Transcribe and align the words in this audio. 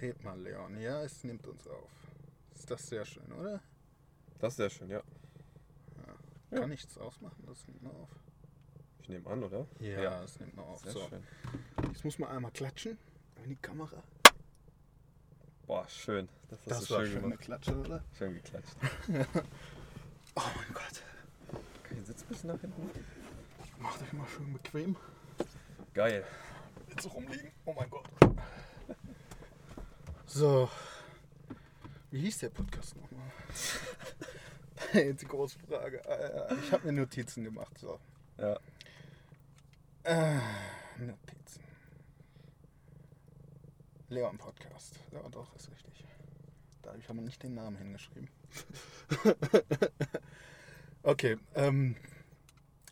Red 0.00 0.22
mal, 0.24 0.38
Leon. 0.40 0.78
Ja, 0.80 1.02
es 1.02 1.24
nimmt 1.24 1.46
uns 1.46 1.66
auf. 1.66 1.90
Ist 2.54 2.70
das 2.70 2.86
sehr 2.86 3.04
schön, 3.04 3.30
oder? 3.32 3.60
Das 4.38 4.52
ist 4.52 4.56
sehr 4.58 4.70
schön, 4.70 4.90
ja. 4.90 5.02
Ja. 6.50 6.60
Kann 6.60 6.70
nichts 6.70 6.96
ausmachen, 6.98 7.44
das 7.46 7.66
nimmt 7.66 7.82
nur 7.82 7.94
auf. 7.94 8.10
Ich 9.02 9.08
nehme 9.08 9.28
an, 9.28 9.42
oder? 9.42 9.66
Ja, 9.80 10.22
es 10.22 10.38
nimmt 10.40 10.56
nur 10.56 10.66
auf. 10.66 10.80
Sehr 10.82 10.92
So, 10.92 11.08
schön. 11.08 11.22
jetzt 11.88 12.04
muss 12.04 12.18
man 12.18 12.30
einmal 12.30 12.50
klatschen 12.52 12.98
in 13.42 13.50
die 13.50 13.56
Kamera. 13.56 14.02
Boah, 15.66 15.86
schön. 15.88 16.28
Das, 16.48 16.64
Das 16.64 16.84
du 16.86 16.94
war 16.94 17.04
schön 17.04 17.12
schön 17.12 17.24
eine. 17.24 17.36
Klatsche, 17.36 17.76
oder? 17.76 18.02
Schön 18.16 18.34
geklatscht. 18.34 18.76
Oh 20.36 20.42
mein 20.54 20.72
Gott. 20.72 21.02
Kann 21.82 21.90
ich 21.90 21.96
den 21.96 22.04
Sitz 22.04 22.22
ein 22.22 22.28
bisschen 22.28 22.50
nach 22.50 22.60
hinten? 22.60 22.90
Macht 23.80 24.00
euch 24.02 24.12
mal 24.12 24.26
schön 24.28 24.52
bequem. 24.52 24.96
Geil. 25.94 26.24
Jetzt 26.90 27.12
rumliegen. 27.12 27.50
Oh 27.64 27.72
mein 27.72 27.90
Gott. 27.90 28.07
So. 30.28 30.68
Wie 32.10 32.20
hieß 32.20 32.38
der 32.40 32.50
Podcast 32.50 32.94
nochmal? 32.96 33.32
Jetzt 34.92 35.22
die 35.22 35.26
große 35.26 35.58
Frage. 35.60 36.04
Äh, 36.04 36.54
Ich 36.62 36.70
habe 36.72 36.86
mir 36.86 36.92
Notizen 37.00 37.44
gemacht. 37.44 37.76
So. 37.78 37.98
Ja. 38.36 38.58
Äh, 40.04 40.38
Notizen. 40.98 41.64
Leon 44.10 44.36
Podcast. 44.36 44.98
Ja, 45.12 45.26
doch, 45.30 45.54
ist 45.56 45.70
richtig. 45.70 46.04
Da 46.82 46.90
habe 46.90 46.98
ich 47.00 47.08
aber 47.08 47.22
nicht 47.22 47.42
den 47.42 47.54
Namen 47.54 47.76
hingeschrieben. 47.78 48.28
okay. 51.02 51.38
Ähm, 51.54 51.96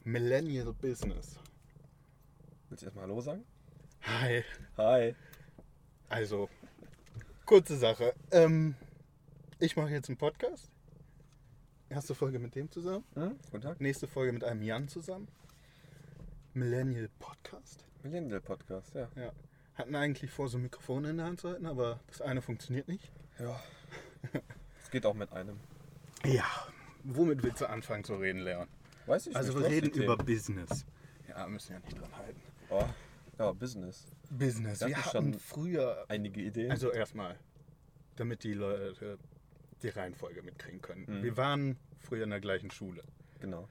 Millennial 0.05 0.73
Business. 0.73 1.39
Willst 2.71 2.83
du 2.83 2.87
erstmal 2.87 3.05
Hallo 3.05 3.21
sagen? 3.21 3.45
Hi. 4.03 4.43
Hi. 4.79 5.15
Also, 6.09 6.49
kurze 7.47 7.77
Sache. 7.77 8.15
Ähm, 8.33 8.75
ich 9.59 9.77
mache 9.77 9.91
jetzt 9.91 10.09
einen 10.09 10.19
Podcast. 10.19 10.71
Erste 11.89 12.15
Folge 12.15 12.39
mit 12.39 12.55
dem 12.57 12.71
zusammen. 12.71 13.05
Hm? 13.15 13.39
Guten 13.51 13.63
Tag. 13.63 13.81
Nächste 13.81 14.09
Folge 14.09 14.33
mit 14.33 14.43
einem 14.45 14.63
Jan 14.63 14.89
zusammen. 14.89 15.29
Millennial 16.53 17.09
Podcast. 17.21 17.85
Millennial 18.03 18.41
Podcast, 18.41 18.95
ja. 18.95 19.09
Ja. 19.15 19.33
Hatten 19.75 19.95
eigentlich 19.95 20.31
vor, 20.31 20.49
so 20.49 20.59
Mikrofone 20.59 21.11
in 21.11 21.19
der 21.19 21.27
Hand 21.27 21.41
zu 21.41 21.49
halten, 21.51 21.67
aber 21.67 22.01
das 22.09 22.21
eine 22.21 22.43
funktioniert 22.43 22.89
nicht. 22.89 23.13
Ja. 23.39 23.61
Es 24.83 24.91
geht 24.91 25.07
auch 25.07 25.15
mit 25.15 25.33
einem. 25.33 25.59
Ja. 26.25 26.45
Womit 27.05 27.43
willst 27.43 27.61
du 27.61 27.69
anfangen 27.69 28.03
zu 28.05 28.17
reden, 28.17 28.41
Leon? 28.41 28.67
Weiß 29.07 29.27
ich 29.29 29.37
Also 29.37 29.53
nicht. 29.53 29.63
wir 29.63 29.69
du 29.71 29.77
hast 29.77 29.85
reden 29.85 30.03
über. 30.03 30.17
Business. 30.17 30.85
Ja, 31.29 31.47
müssen 31.47 31.73
ja 31.75 31.79
nicht 31.81 32.01
dran 32.01 32.17
halten. 32.17 32.41
Oh, 32.71 32.85
ja, 33.39 33.53
Business. 33.53 34.07
Business. 34.31 34.81
Wir 34.81 34.89
Wir 34.89 35.05
hatten 35.05 35.35
früher, 35.39 36.05
Einige 36.09 36.41
Ideen. 36.41 36.71
also 36.71 36.91
erstmal, 36.93 37.37
damit 38.17 38.45
die 38.45 38.55
Leute 38.55 39.19
die 39.83 39.89
Reihenfolge 39.89 40.43
mitkriegen 40.43 40.81
können. 40.81 41.05
Mhm. 41.07 41.23
Wir 41.23 41.37
waren 41.37 41.77
früher 41.99 42.25
in 42.25 42.31
der 42.31 42.41
gleichen 42.41 42.71
Schule. 42.71 43.03
genau. 43.41 43.69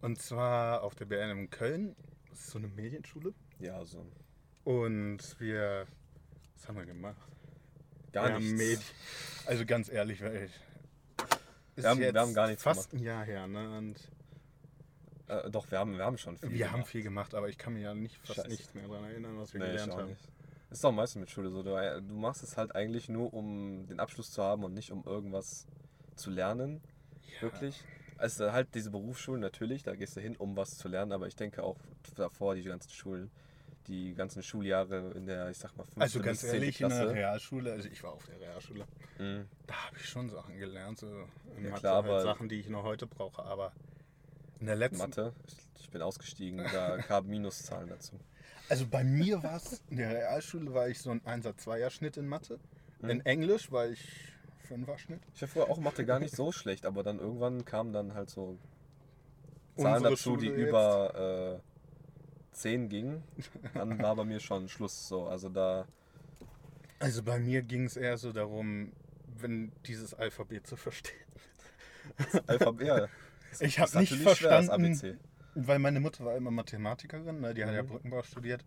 Und 0.00 0.20
zwar 0.20 0.82
auf 0.82 0.96
der 0.96 1.04
BN 1.04 1.30
in 1.38 1.50
Köln. 1.50 1.94
Das 2.28 2.40
ist 2.40 2.50
so 2.50 2.58
eine 2.58 2.66
Medienschule. 2.66 3.32
Ja, 3.60 3.84
so. 3.84 4.04
Und 4.64 5.18
wir. 5.38 5.86
Was 6.56 6.66
haben 6.68 6.76
wir 6.78 6.86
gemacht? 6.86 7.16
Gar 8.12 8.30
wir 8.30 8.38
nichts. 8.40 8.58
Medi 8.58 8.82
also 9.46 9.64
ganz 9.64 9.88
ehrlich, 9.88 10.20
weil 10.20 10.44
ich. 10.46 10.52
Wir 11.76 11.88
haben- 11.88 12.00
wir 12.00 12.12
haben 12.12 12.34
gar 12.34 12.48
nichts 12.48 12.64
fast 12.64 12.92
ein 12.92 12.98
Jahr 12.98 13.24
her, 13.24 13.46
ne? 13.46 13.78
Und 13.78 13.96
Äh, 15.28 15.50
doch, 15.50 15.70
wir 15.70 15.78
haben, 15.78 15.96
wir 15.96 16.04
haben 16.04 16.18
schon 16.18 16.36
viel 16.38 16.50
wir 16.50 16.66
haben 16.66 16.72
gemacht. 16.78 16.90
viel 16.90 17.02
gemacht, 17.02 17.34
aber 17.34 17.48
ich 17.48 17.58
kann 17.58 17.74
mich 17.74 17.82
ja 17.84 17.94
nicht 17.94 18.16
fast 18.18 18.36
Scheiße. 18.36 18.48
nichts 18.48 18.74
mehr 18.74 18.86
daran 18.88 19.04
erinnern, 19.04 19.38
was 19.38 19.52
wir 19.54 19.60
Nee, 19.60 19.66
gelernt 19.68 19.94
haben. 19.96 20.08
nicht. 20.10 20.28
Ist 20.70 20.82
doch 20.82 20.92
meistens 20.92 21.20
mit 21.20 21.30
Schule 21.30 21.50
so. 21.50 21.62
Du, 21.62 21.70
du 22.00 22.14
machst 22.14 22.42
es 22.42 22.56
halt 22.56 22.74
eigentlich 22.74 23.08
nur, 23.08 23.32
um 23.34 23.86
den 23.86 24.00
Abschluss 24.00 24.30
zu 24.32 24.42
haben 24.42 24.64
und 24.64 24.72
nicht 24.74 24.90
um 24.90 25.04
irgendwas 25.04 25.66
zu 26.16 26.30
lernen. 26.30 26.80
Wirklich. 27.40 27.82
Also 28.18 28.52
halt 28.52 28.74
diese 28.74 28.90
Berufsschulen 28.90 29.40
natürlich, 29.40 29.82
da 29.82 29.94
gehst 29.94 30.16
du 30.16 30.20
hin, 30.20 30.36
um 30.36 30.56
was 30.56 30.78
zu 30.78 30.88
lernen, 30.88 31.12
aber 31.12 31.26
ich 31.26 31.36
denke 31.36 31.62
auch 31.62 31.76
davor, 32.14 32.54
die 32.54 32.62
ganzen 32.62 32.90
Schulen, 32.90 33.30
die 33.88 34.14
ganzen 34.14 34.42
Schuljahre 34.42 35.10
in 35.16 35.26
der, 35.26 35.50
ich 35.50 35.58
sag 35.58 35.76
mal, 35.76 35.84
5. 35.84 35.98
Also 36.00 36.20
ganz 36.20 36.40
bis 36.42 36.50
10. 36.50 36.60
ehrlich, 36.62 36.80
in 36.80 36.86
Klasse. 36.88 37.04
der 37.06 37.14
Realschule, 37.14 37.72
also 37.72 37.88
ich 37.88 38.02
war 38.02 38.12
auf 38.12 38.24
der 38.26 38.38
Realschule, 38.40 38.86
Mhm. 39.18 39.48
da 39.66 39.74
habe 39.74 39.96
ich 39.96 40.08
schon 40.08 40.28
Sachen 40.30 40.56
gelernt, 40.56 40.98
so 41.00 41.06
in 41.56 41.64
Ja, 41.64 41.70
klar, 41.72 41.96
halt 41.96 42.04
aber- 42.06 42.22
Sachen, 42.22 42.48
die 42.48 42.60
ich 42.60 42.68
noch 42.68 42.84
heute 42.84 43.06
brauche, 43.06 43.42
aber 43.42 43.72
in 44.62 44.66
der 44.66 44.76
letzten 44.76 44.98
Mathe, 44.98 45.32
ich, 45.80 45.90
bin 45.90 46.02
ausgestiegen, 46.02 46.64
da 46.72 46.96
kamen 46.98 47.28
Minuszahlen 47.28 47.88
dazu. 47.88 48.18
Also 48.68 48.86
bei 48.86 49.02
mir 49.02 49.42
war 49.42 49.56
es, 49.56 49.82
in 49.90 49.96
der 49.96 50.10
Realschule 50.10 50.72
war 50.72 50.88
ich 50.88 51.00
so 51.00 51.10
ein 51.10 51.20
1er-2er-Schnitt 51.22 52.16
in 52.16 52.28
Mathe. 52.28 52.60
Mhm. 53.00 53.10
In 53.10 53.26
Englisch 53.26 53.72
war 53.72 53.88
ich 53.88 54.32
5er-Schnitt. 54.70 55.20
Ich 55.34 55.42
war 55.42 55.48
vorher 55.48 55.72
auch 55.72 55.80
Mathe 55.80 56.06
gar 56.06 56.20
nicht 56.20 56.36
so 56.36 56.52
schlecht, 56.52 56.86
aber 56.86 57.02
dann 57.02 57.18
irgendwann 57.18 57.64
kamen 57.64 57.92
dann 57.92 58.14
halt 58.14 58.30
so 58.30 58.56
Zahlen 59.76 59.96
Unsere 59.96 60.10
dazu, 60.14 60.36
die 60.36 60.46
Schule 60.46 60.60
jetzt. 60.60 60.68
über 60.68 61.60
äh, 62.52 62.56
10 62.56 62.88
gingen. 62.88 63.24
Dann 63.74 64.00
war 64.00 64.14
bei 64.14 64.24
mir 64.24 64.38
schon 64.38 64.68
Schluss 64.68 65.08
so. 65.08 65.26
Also 65.26 65.48
da, 65.48 65.86
Also 67.00 67.24
bei 67.24 67.40
mir 67.40 67.62
ging 67.62 67.86
es 67.86 67.96
eher 67.96 68.16
so 68.16 68.32
darum, 68.32 68.92
wenn 69.38 69.72
dieses 69.86 70.14
Alphabet 70.14 70.68
zu 70.68 70.76
verstehen. 70.76 71.16
Alphabet. 72.46 72.86
Ja, 72.86 73.08
Ich 73.60 73.78
habe 73.78 73.98
nicht 73.98 74.14
verstanden, 74.14 75.18
weil 75.54 75.78
meine 75.78 76.00
Mutter 76.00 76.24
war 76.24 76.36
immer 76.36 76.50
Mathematikerin, 76.50 77.40
ne? 77.40 77.54
die 77.54 77.64
hat 77.64 77.74
ja 77.74 77.82
Mhm. 77.82 77.88
Brückenbau 77.88 78.22
studiert. 78.22 78.64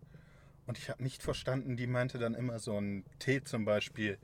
Und 0.66 0.78
ich 0.78 0.90
habe 0.90 1.02
nicht 1.02 1.22
verstanden, 1.22 1.76
die 1.76 1.86
meinte 1.86 2.18
dann 2.18 2.34
immer 2.34 2.58
so 2.58 2.78
ein 2.78 3.04
T 3.18 3.42
zum 3.42 3.64
Beispiel. 3.64 4.18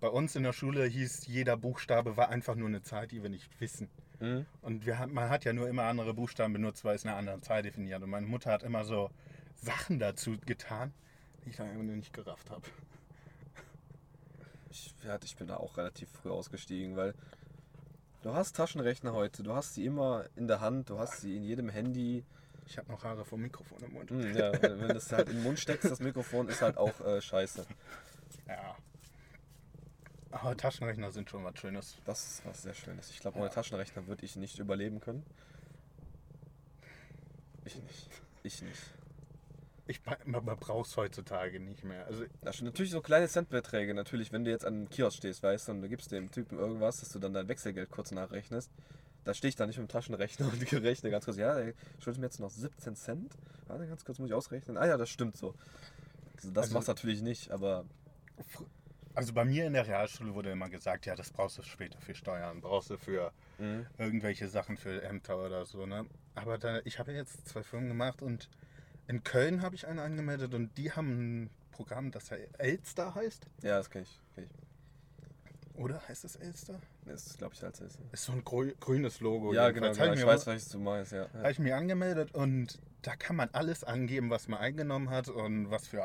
Bei 0.00 0.08
uns 0.08 0.34
in 0.34 0.42
der 0.42 0.52
Schule 0.52 0.84
hieß, 0.86 1.26
jeder 1.26 1.56
Buchstabe 1.56 2.16
war 2.16 2.28
einfach 2.28 2.54
nur 2.54 2.68
eine 2.68 2.82
Zahl, 2.82 3.06
die 3.06 3.22
wir 3.22 3.30
nicht 3.30 3.60
wissen. 3.60 3.88
Mhm. 4.18 4.46
Und 4.62 4.86
wir, 4.86 5.06
man 5.06 5.28
hat 5.30 5.44
ja 5.44 5.52
nur 5.52 5.68
immer 5.68 5.84
andere 5.84 6.14
Buchstaben 6.14 6.52
benutzt, 6.52 6.84
weil 6.84 6.96
es 6.96 7.04
eine 7.04 7.14
andere 7.14 7.40
Zahl 7.40 7.62
definiert. 7.62 8.02
Und 8.02 8.10
meine 8.10 8.26
Mutter 8.26 8.50
hat 8.50 8.62
immer 8.62 8.84
so 8.84 9.10
Sachen 9.56 9.98
dazu 9.98 10.36
getan, 10.44 10.92
die 11.44 11.50
ich 11.50 11.56
dann 11.56 11.68
einfach 11.68 11.82
nur 11.82 11.96
nicht 11.96 12.12
gerafft 12.12 12.50
habe. 12.50 12.62
Ich, 14.70 14.94
ich 15.24 15.36
bin 15.36 15.46
da 15.48 15.56
auch 15.56 15.76
relativ 15.76 16.08
früh 16.10 16.30
ausgestiegen, 16.30 16.96
weil 16.96 17.14
du 18.22 18.34
hast 18.34 18.56
Taschenrechner 18.56 19.12
heute, 19.12 19.42
du 19.42 19.54
hast 19.54 19.74
sie 19.74 19.84
immer 19.84 20.24
in 20.36 20.46
der 20.48 20.60
Hand, 20.60 20.90
du 20.90 20.98
hast 20.98 21.20
sie 21.20 21.36
in 21.36 21.42
jedem 21.44 21.68
Handy. 21.68 22.24
Ich 22.66 22.78
habe 22.78 22.90
noch 22.90 23.02
Haare 23.02 23.24
vom 23.24 23.40
Mikrofon 23.40 23.78
im 23.80 23.92
Mund. 23.92 24.10
Hm, 24.10 24.36
ja, 24.36 24.52
wenn 24.62 24.78
du 24.78 24.88
das 24.88 25.10
halt 25.10 25.28
in 25.28 25.36
den 25.36 25.42
Mund 25.42 25.58
steckst, 25.58 25.90
das 25.90 26.00
Mikrofon 26.00 26.48
ist 26.48 26.62
halt 26.62 26.76
auch 26.76 27.00
äh, 27.00 27.20
scheiße. 27.20 27.66
Ja. 28.46 28.76
Aber 30.30 30.56
Taschenrechner 30.56 31.10
sind 31.10 31.28
schon 31.28 31.42
was 31.44 31.58
Schönes. 31.58 31.96
Das 32.04 32.24
ist 32.24 32.46
was 32.46 32.62
sehr 32.62 32.74
Schönes. 32.74 33.10
Ich 33.10 33.18
glaube, 33.18 33.38
ohne 33.38 33.48
Ja. 33.48 33.52
Taschenrechner 33.52 34.06
würde 34.06 34.24
ich 34.24 34.36
nicht 34.36 34.60
überleben 34.60 35.00
können. 35.00 35.24
Ich 37.64 37.74
nicht. 37.82 38.08
Ich 38.44 38.62
nicht. 38.62 38.80
Ich, 39.90 40.00
man 40.24 40.44
braucht 40.44 40.88
es 40.88 40.96
heutzutage 40.96 41.58
nicht 41.58 41.84
mehr. 41.84 42.06
Also 42.06 42.24
natürlich 42.42 42.92
so 42.92 43.00
kleine 43.00 43.26
Centbeträge. 43.28 43.92
Natürlich, 43.92 44.32
wenn 44.32 44.44
du 44.44 44.50
jetzt 44.50 44.64
an 44.64 44.74
einem 44.74 44.88
Kiosk 44.88 45.16
stehst, 45.18 45.42
weißt 45.42 45.68
du, 45.68 45.72
und 45.72 45.82
du 45.82 45.88
gibst 45.88 46.12
dem 46.12 46.30
Typen 46.30 46.58
irgendwas, 46.58 47.00
dass 47.00 47.08
du 47.10 47.18
dann 47.18 47.34
dein 47.34 47.48
Wechselgeld 47.48 47.90
kurz 47.90 48.12
nachrechnest. 48.12 48.70
Da 49.24 49.34
stehe 49.34 49.48
ich 49.50 49.56
da 49.56 49.66
nicht 49.66 49.78
mit 49.78 49.88
dem 49.88 49.92
Taschenrechner 49.92 50.46
und 50.52 50.72
rechne 50.72 51.10
ganz 51.10 51.24
kurz. 51.24 51.36
Ja, 51.36 51.54
der 51.56 51.74
schuldet 51.98 52.20
mir 52.20 52.26
jetzt 52.26 52.38
noch 52.40 52.50
17 52.50 52.94
Cent. 52.94 53.34
Warte, 53.66 53.86
ganz 53.88 54.04
kurz 54.04 54.18
muss 54.18 54.28
ich 54.28 54.34
ausrechnen. 54.34 54.76
Ah 54.76 54.86
ja, 54.86 54.96
das 54.96 55.10
stimmt 55.10 55.36
so. 55.36 55.54
Also 56.36 56.50
das 56.52 56.64
Also- 56.66 56.74
machst 56.74 56.88
du 56.88 56.92
natürlich 56.92 57.20
nicht, 57.22 57.50
aber 57.50 57.84
also 59.14 59.32
bei 59.32 59.44
mir 59.44 59.66
in 59.66 59.72
der 59.72 59.86
Realschule 59.86 60.34
wurde 60.34 60.52
immer 60.52 60.68
gesagt, 60.70 61.04
ja, 61.04 61.14
das 61.16 61.30
brauchst 61.30 61.58
du 61.58 61.62
später 61.62 62.00
für 62.00 62.14
Steuern, 62.14 62.60
brauchst 62.60 62.90
du 62.90 62.96
für 62.96 63.32
mh, 63.58 63.86
irgendwelche 63.98 64.48
Sachen 64.48 64.76
für 64.76 65.02
Ämter 65.02 65.44
oder 65.44 65.66
so. 65.66 65.84
Ne? 65.84 66.06
Aber 66.36 66.58
da, 66.58 66.80
ich 66.84 66.98
habe 66.98 67.12
jetzt 67.12 67.46
zwei 67.48 67.62
Firmen 67.62 67.88
gemacht 67.88 68.22
und 68.22 68.48
in 69.10 69.24
Köln 69.24 69.60
habe 69.62 69.74
ich 69.74 69.86
eine 69.88 70.02
angemeldet 70.02 70.54
und 70.54 70.76
die 70.78 70.92
haben 70.92 71.42
ein 71.44 71.50
Programm, 71.72 72.10
das 72.12 72.28
ja 72.30 72.36
Elster 72.58 73.14
heißt. 73.14 73.44
ja, 73.62 73.78
das 73.78 73.90
kenne 73.90 74.04
ich. 74.04 74.20
Kenn 74.34 74.44
ich. 74.44 75.76
Oder 75.78 76.00
heißt 76.08 76.24
es 76.24 76.36
Elster? 76.36 76.78
Das 77.06 77.26
ist, 77.26 77.38
glaube 77.38 77.54
ich, 77.54 77.64
als 77.64 77.80
ist. 77.80 77.98
Ist 78.12 78.24
so 78.24 78.32
ein 78.32 78.44
grü- 78.44 78.74
grünes 78.78 79.20
Logo. 79.20 79.52
Ja, 79.52 79.70
genau, 79.70 79.92
genau. 79.92 80.12
Ich 80.12 80.18
mir 80.20 80.26
weiß, 80.26 80.46
was 80.46 80.68
du 80.68 80.78
meinst, 80.78 81.12
ja. 81.12 81.26
Habe 81.32 81.50
ich 81.50 81.58
mich 81.58 81.72
angemeldet 81.74 82.34
und 82.34 82.78
da 83.02 83.16
kann 83.16 83.34
man 83.34 83.48
alles 83.52 83.82
angeben, 83.82 84.30
was 84.30 84.46
man 84.46 84.60
eingenommen 84.60 85.10
hat 85.10 85.28
und 85.28 85.70
was 85.70 85.88
für 85.88 86.04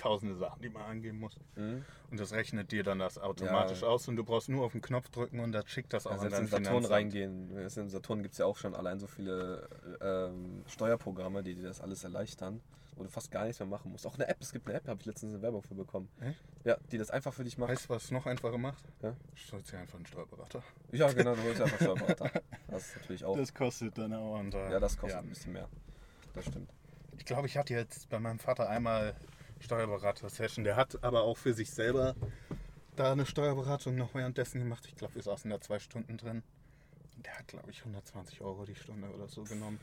tausende 0.00 0.34
Sachen, 0.36 0.62
die 0.62 0.68
man 0.70 0.82
angeben 0.82 1.18
muss. 1.18 1.36
Mhm. 1.56 1.84
Und 2.10 2.18
das 2.20 2.32
rechnet 2.32 2.72
dir 2.72 2.82
dann 2.82 2.98
das 2.98 3.18
automatisch 3.18 3.82
Ja. 3.82 3.88
aus 3.88 4.08
und 4.08 4.16
du 4.16 4.24
brauchst 4.24 4.48
nur 4.48 4.64
auf 4.64 4.72
den 4.72 4.80
Knopf 4.80 5.08
drücken 5.10 5.40
und 5.40 5.52
das 5.52 5.68
schickt 5.70 5.92
das 5.92 6.06
auch 6.06 6.12
Also 6.12 6.24
an 6.26 6.30
jetzt 6.30 6.36
dein 6.38 6.44
in 6.44 6.50
Saturn 6.50 6.64
Finanzamt. 6.84 6.92
reingehen. 6.92 7.56
In 7.56 7.88
Saturn 7.88 8.22
gibt 8.22 8.32
es 8.32 8.38
ja 8.38 8.46
auch 8.46 8.56
schon 8.56 8.74
allein 8.74 8.98
so 8.98 9.06
viele 9.06 9.68
ähm, 10.00 10.64
Steuerprogramme, 10.66 11.42
die 11.42 11.54
dir 11.54 11.64
das 11.64 11.80
alles 11.80 12.02
erleichtern, 12.04 12.60
wo 12.96 13.04
du 13.04 13.10
fast 13.10 13.30
gar 13.30 13.44
nichts 13.44 13.60
mehr 13.60 13.68
machen 13.68 13.92
musst. 13.92 14.06
Auch 14.06 14.14
eine 14.14 14.26
App, 14.28 14.38
es 14.40 14.52
gibt 14.52 14.66
eine 14.66 14.76
App, 14.78 14.88
habe 14.88 15.00
ich 15.00 15.06
letztens 15.06 15.34
eine 15.34 15.42
Werbung 15.42 15.62
für 15.62 15.74
bekommen. 15.74 16.08
Echt? 16.20 16.40
Ja, 16.64 16.76
die 16.90 16.98
das 16.98 17.10
einfach 17.10 17.32
für 17.32 17.44
dich 17.44 17.56
macht. 17.58 17.70
Weißt 17.70 17.84
du, 17.84 17.90
was 17.90 18.10
noch 18.10 18.26
einfacher 18.26 18.58
macht? 18.58 18.84
Ja? 19.02 19.14
Stolz 19.34 19.70
dir 19.70 19.78
einfach 19.78 19.96
einen 19.96 20.06
Steuerberater. 20.06 20.62
Ja, 20.92 21.12
genau, 21.12 21.34
du 21.34 21.42
holst 21.44 21.60
einfach 21.62 21.76
Steuerberater. 21.76 22.42
Das 22.68 22.86
ist 22.88 22.96
natürlich 22.96 23.24
auch. 23.24 23.36
Das 23.36 23.54
kostet 23.54 23.96
dann 23.98 24.12
auch. 24.14 24.38
Und, 24.38 24.54
äh, 24.54 24.70
ja, 24.72 24.80
das 24.80 24.96
kostet 24.96 25.16
ja. 25.16 25.22
ein 25.22 25.28
bisschen 25.28 25.52
mehr. 25.52 25.68
Das 26.34 26.44
stimmt. 26.46 26.70
Ich 27.18 27.24
glaube, 27.24 27.46
ich 27.46 27.56
hatte 27.56 27.74
jetzt 27.74 28.08
bei 28.08 28.18
meinem 28.18 28.38
Vater 28.38 28.68
einmal 28.68 29.14
Steuerberater-Session. 29.60 30.64
Der 30.64 30.76
hat 30.76 31.02
aber 31.02 31.22
auch 31.22 31.36
für 31.36 31.54
sich 31.54 31.70
selber 31.70 32.14
da 32.96 33.12
eine 33.12 33.26
Steuerberatung 33.26 33.94
noch 33.94 34.14
währenddessen 34.14 34.58
gemacht. 34.58 34.84
Ich 34.86 34.96
glaube, 34.96 35.14
wir 35.14 35.22
saßen 35.22 35.50
da 35.50 35.60
zwei 35.60 35.78
Stunden 35.78 36.16
drin. 36.16 36.42
Der 37.16 37.38
hat, 37.38 37.48
glaube 37.48 37.70
ich, 37.70 37.80
120 37.80 38.40
Euro 38.40 38.64
die 38.64 38.74
Stunde 38.74 39.08
oder 39.08 39.28
so 39.28 39.44
genommen. 39.44 39.78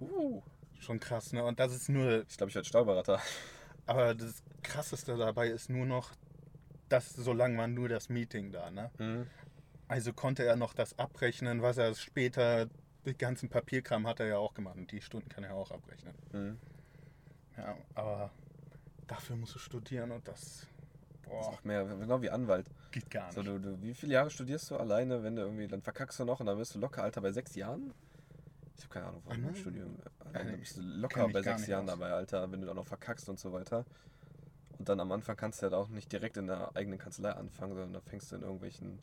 Uh, 0.00 0.42
Schon 0.80 1.00
krass, 1.00 1.32
ne? 1.32 1.44
Und 1.44 1.60
das 1.60 1.74
ist 1.74 1.88
nur, 1.88 2.24
ich 2.28 2.36
glaube, 2.36 2.50
ich 2.50 2.54
werde 2.54 2.68
Steuerberater. 2.68 3.20
aber 3.86 4.14
das 4.14 4.42
Krasseste 4.62 5.16
dabei 5.16 5.48
ist 5.48 5.70
nur 5.70 5.86
noch, 5.86 6.10
dass 6.88 7.14
so 7.14 7.32
lange 7.32 7.56
war 7.58 7.68
nur 7.68 7.88
das 7.88 8.08
Meeting 8.08 8.52
da, 8.52 8.70
ne? 8.70 8.90
Mhm. 8.98 9.26
Also 9.88 10.12
konnte 10.12 10.44
er 10.44 10.56
noch 10.56 10.74
das 10.74 10.98
abrechnen, 10.98 11.62
was 11.62 11.76
er 11.78 11.94
später, 11.94 12.68
den 13.06 13.18
ganzen 13.18 13.48
Papierkram 13.48 14.06
hat 14.06 14.20
er 14.20 14.26
ja 14.26 14.38
auch 14.38 14.54
gemacht. 14.54 14.76
Und 14.76 14.90
die 14.90 15.00
Stunden 15.00 15.28
kann 15.28 15.44
er 15.44 15.54
auch 15.54 15.70
abrechnen. 15.70 16.14
Mhm. 16.32 16.58
Ja, 17.56 17.76
aber 17.94 18.30
dafür 19.06 19.36
musst 19.36 19.54
du 19.54 19.58
studieren 19.58 20.10
und 20.12 20.26
das, 20.28 20.66
boah, 21.22 21.48
auch 21.48 21.64
mehr, 21.64 21.84
genau 21.84 22.20
wie 22.22 22.30
Anwalt. 22.30 22.66
geht 22.90 23.10
gar 23.10 23.26
nicht. 23.26 23.34
So, 23.34 23.42
du, 23.42 23.58
du, 23.58 23.82
wie 23.82 23.94
viele 23.94 24.14
Jahre 24.14 24.30
studierst 24.30 24.70
du 24.70 24.76
alleine, 24.76 25.22
wenn 25.22 25.36
du 25.36 25.42
irgendwie, 25.42 25.66
dann 25.68 25.82
verkackst 25.82 26.18
du 26.20 26.24
noch 26.24 26.40
und 26.40 26.46
dann 26.46 26.58
wirst 26.58 26.74
du 26.74 26.78
locker, 26.78 27.02
Alter, 27.02 27.20
bei 27.20 27.32
sechs 27.32 27.54
Jahren? 27.54 27.92
Ich 28.76 28.82
habe 28.84 28.92
keine 28.94 29.06
Ahnung, 29.06 29.22
Ah, 29.26 29.30
meinem 29.30 29.42
nein. 29.46 29.56
Studium. 29.56 29.96
Ja, 30.04 30.26
Alleine 30.30 30.54
ich 30.54 30.60
bist 30.60 30.76
du 30.78 30.82
locker 30.82 31.28
bei 31.28 31.42
sechs 31.42 31.66
Jahren 31.66 31.88
aus. 31.88 31.98
dabei, 31.98 32.12
Alter, 32.12 32.50
wenn 32.50 32.60
du 32.60 32.66
dann 32.66 32.76
noch 32.76 32.86
verkackst 32.86 33.28
und 33.28 33.38
so 33.38 33.52
weiter. 33.52 33.84
Und 34.78 34.88
dann 34.88 34.98
am 34.98 35.12
Anfang 35.12 35.36
kannst 35.36 35.62
du 35.62 35.66
ja 35.66 35.76
auch 35.76 35.88
nicht 35.88 36.10
direkt 36.12 36.36
in 36.36 36.48
der 36.48 36.74
eigenen 36.76 36.98
Kanzlei 36.98 37.30
anfangen, 37.30 37.74
sondern 37.74 37.92
da 37.92 38.00
fängst 38.00 38.32
du 38.32 38.36
in 38.36 38.42
irgendwelchen. 38.42 38.98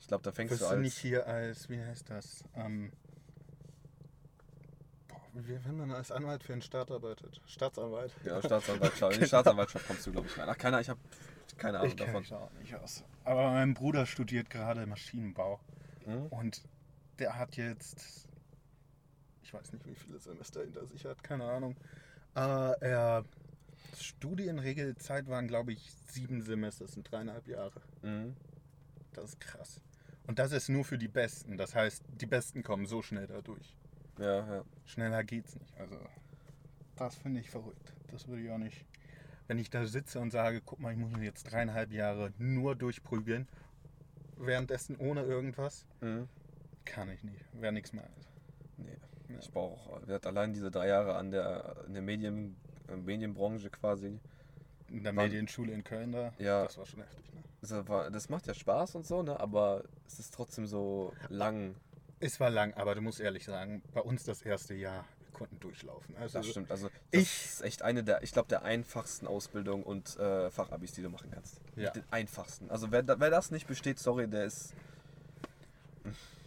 Ich 0.00 0.06
glaube, 0.06 0.22
da 0.22 0.30
fängst 0.32 0.52
Wirst 0.52 0.62
du 0.62 0.66
du 0.66 0.70
als. 0.72 0.80
nicht 0.82 0.98
hier 0.98 1.26
als, 1.26 1.68
wie 1.70 1.80
heißt 1.82 2.10
das? 2.10 2.44
Ähm, 2.54 2.92
wenn 5.46 5.76
man 5.76 5.92
als 5.92 6.10
Anwalt 6.10 6.42
für 6.42 6.52
einen 6.52 6.62
Staat 6.62 6.90
arbeitet. 6.90 7.40
Staatsanwalt. 7.46 8.12
Ja, 8.24 8.40
Staatsanwaltschaft. 8.42 9.14
In 9.14 9.20
die 9.20 9.26
Staatsanwaltschaft 9.26 9.86
kommst 9.86 10.06
du, 10.06 10.12
glaube 10.12 10.26
ich, 10.26 10.38
rein. 10.38 10.48
Ach, 10.48 10.58
keiner, 10.58 10.80
ich 10.80 10.88
habe 10.88 11.00
keine 11.56 11.78
Ahnung 11.78 11.90
Ich 11.90 11.96
davon. 11.96 12.20
mich 12.20 12.28
da 12.30 12.38
auch 12.38 12.52
nicht 12.52 12.74
aus. 12.74 13.04
Aber 13.24 13.50
mein 13.50 13.74
Bruder 13.74 14.06
studiert 14.06 14.50
gerade 14.50 14.86
Maschinenbau. 14.86 15.60
Hm? 16.04 16.26
Und 16.26 16.62
der 17.18 17.38
hat 17.38 17.56
jetzt, 17.56 18.28
ich 19.42 19.52
weiß 19.52 19.72
nicht, 19.72 19.86
wie 19.86 19.94
viele 19.94 20.18
Semester 20.18 20.62
hinter 20.62 20.86
sich 20.86 21.04
hat, 21.04 21.22
keine 21.22 21.44
Ahnung. 21.44 21.76
Aber 22.34 22.76
er, 22.80 23.24
Studienregelzeit 24.00 25.28
waren, 25.28 25.48
glaube 25.48 25.72
ich, 25.72 25.90
sieben 26.06 26.42
Semester, 26.42 26.84
das 26.84 26.94
sind 26.94 27.10
dreieinhalb 27.10 27.46
Jahre. 27.48 27.80
Mhm. 28.02 28.36
Das 29.12 29.30
ist 29.30 29.40
krass. 29.40 29.80
Und 30.26 30.38
das 30.38 30.52
ist 30.52 30.68
nur 30.68 30.84
für 30.84 30.98
die 30.98 31.08
Besten. 31.08 31.56
Das 31.56 31.74
heißt, 31.74 32.04
die 32.20 32.26
Besten 32.26 32.62
kommen 32.62 32.86
so 32.86 33.02
schnell 33.02 33.26
da 33.26 33.40
durch. 33.40 33.74
Ja, 34.18 34.54
ja. 34.56 34.64
Schneller 34.86 35.22
geht's 35.24 35.54
nicht. 35.56 35.76
Also, 35.78 35.96
das 36.96 37.14
finde 37.16 37.40
ich 37.40 37.50
verrückt. 37.50 37.92
Das 38.10 38.26
würde 38.28 38.42
ich 38.42 38.50
auch 38.50 38.58
nicht. 38.58 38.84
Wenn 39.46 39.58
ich 39.58 39.70
da 39.70 39.86
sitze 39.86 40.20
und 40.20 40.30
sage, 40.30 40.60
guck 40.64 40.80
mal, 40.80 40.92
ich 40.92 40.98
muss 40.98 41.10
mich 41.12 41.22
jetzt 41.22 41.44
dreieinhalb 41.50 41.92
Jahre 41.92 42.32
nur 42.38 42.74
durchprügeln, 42.76 43.48
währenddessen 44.36 44.96
ohne 44.96 45.22
irgendwas, 45.22 45.86
Mhm. 46.00 46.28
kann 46.84 47.08
ich 47.10 47.22
nicht. 47.24 47.44
Wäre 47.52 47.72
nichts 47.72 47.92
mehr. 47.92 48.08
Nee. 48.76 48.96
Ja. 49.28 49.38
Ich 49.38 49.50
brauche 49.50 50.00
allein 50.26 50.52
diese 50.52 50.70
drei 50.70 50.88
Jahre 50.88 51.14
an 51.16 51.30
der, 51.30 51.76
in 51.86 51.92
der 51.94 52.02
Medien, 52.02 52.56
äh, 52.88 52.96
Medienbranche 52.96 53.70
quasi. 53.70 54.18
In 54.88 55.02
der 55.04 55.12
Medienschule 55.12 55.72
in 55.72 55.84
Köln 55.84 56.12
da, 56.12 56.32
Ja. 56.38 56.64
das 56.64 56.78
war 56.78 56.86
schon 56.86 57.00
heftig. 57.00 57.32
Ne? 57.34 57.42
Das, 57.60 57.88
war, 57.88 58.10
das 58.10 58.28
macht 58.30 58.46
ja 58.46 58.54
Spaß 58.54 58.94
und 58.94 59.06
so, 59.06 59.22
ne? 59.22 59.38
aber 59.38 59.84
es 60.06 60.18
ist 60.18 60.32
trotzdem 60.34 60.66
so 60.66 61.12
lang. 61.28 61.74
Es 62.20 62.40
war 62.40 62.50
lang, 62.50 62.74
aber 62.74 62.94
du 62.94 63.00
musst 63.00 63.20
ehrlich 63.20 63.44
sagen, 63.44 63.82
bei 63.94 64.00
uns 64.00 64.24
das 64.24 64.42
erste 64.42 64.74
Jahr, 64.74 65.04
wir 65.20 65.32
konnten 65.32 65.60
durchlaufen. 65.60 66.16
Also, 66.16 66.38
Das 66.38 66.48
stimmt. 66.48 66.70
Also, 66.70 66.88
das 66.88 67.22
ich- 67.22 67.44
ist 67.44 67.62
echt 67.62 67.82
eine 67.82 68.02
der, 68.02 68.22
ich 68.22 68.32
glaube, 68.32 68.48
der 68.48 68.62
einfachsten 68.62 69.26
Ausbildungen 69.26 69.84
und 69.84 70.16
äh, 70.18 70.50
Fachabis, 70.50 70.92
die 70.92 71.02
du 71.02 71.10
machen 71.10 71.30
kannst. 71.30 71.60
Ja. 71.76 71.90
Den 71.90 72.02
einfachsten. 72.10 72.70
Also, 72.70 72.90
wer, 72.90 73.06
wer 73.06 73.30
das 73.30 73.50
nicht 73.50 73.66
besteht, 73.68 73.98
sorry, 73.98 74.26
der 74.28 74.44
ist. 74.44 74.74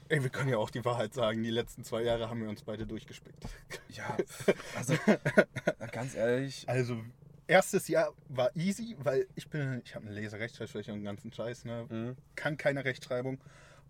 Ey, 0.10 0.22
wir 0.22 0.30
können 0.30 0.50
ja 0.50 0.58
auch 0.58 0.70
die 0.70 0.84
Wahrheit 0.84 1.14
sagen, 1.14 1.42
die 1.42 1.52
letzten 1.52 1.86
zwei 1.86 2.02
Jahre 2.02 2.30
haben 2.30 2.42
wir 2.42 2.50
uns 2.50 2.64
beide 2.64 2.86
durchgespickt. 2.86 3.44
Ja, 3.90 4.16
also, 4.78 4.96
ganz 5.92 6.16
ehrlich. 6.16 6.64
Also, 6.68 6.98
erstes 7.48 7.88
Jahr 7.90 8.14
war 8.30 8.56
easy, 8.56 8.96
weil 9.00 9.28
ich 9.36 9.50
bin, 9.50 9.82
ich 9.86 9.96
habe 9.96 10.06
eine 10.08 10.16
Leserechtschreibschwäche 10.16 10.92
und 10.94 11.00
den 11.00 11.06
ganzen 11.06 11.32
Scheiß, 11.34 11.66
ne? 11.66 11.86
Mhm. 11.90 12.16
kann 12.36 12.58
keine 12.58 12.86
Rechtschreibung 12.86 13.40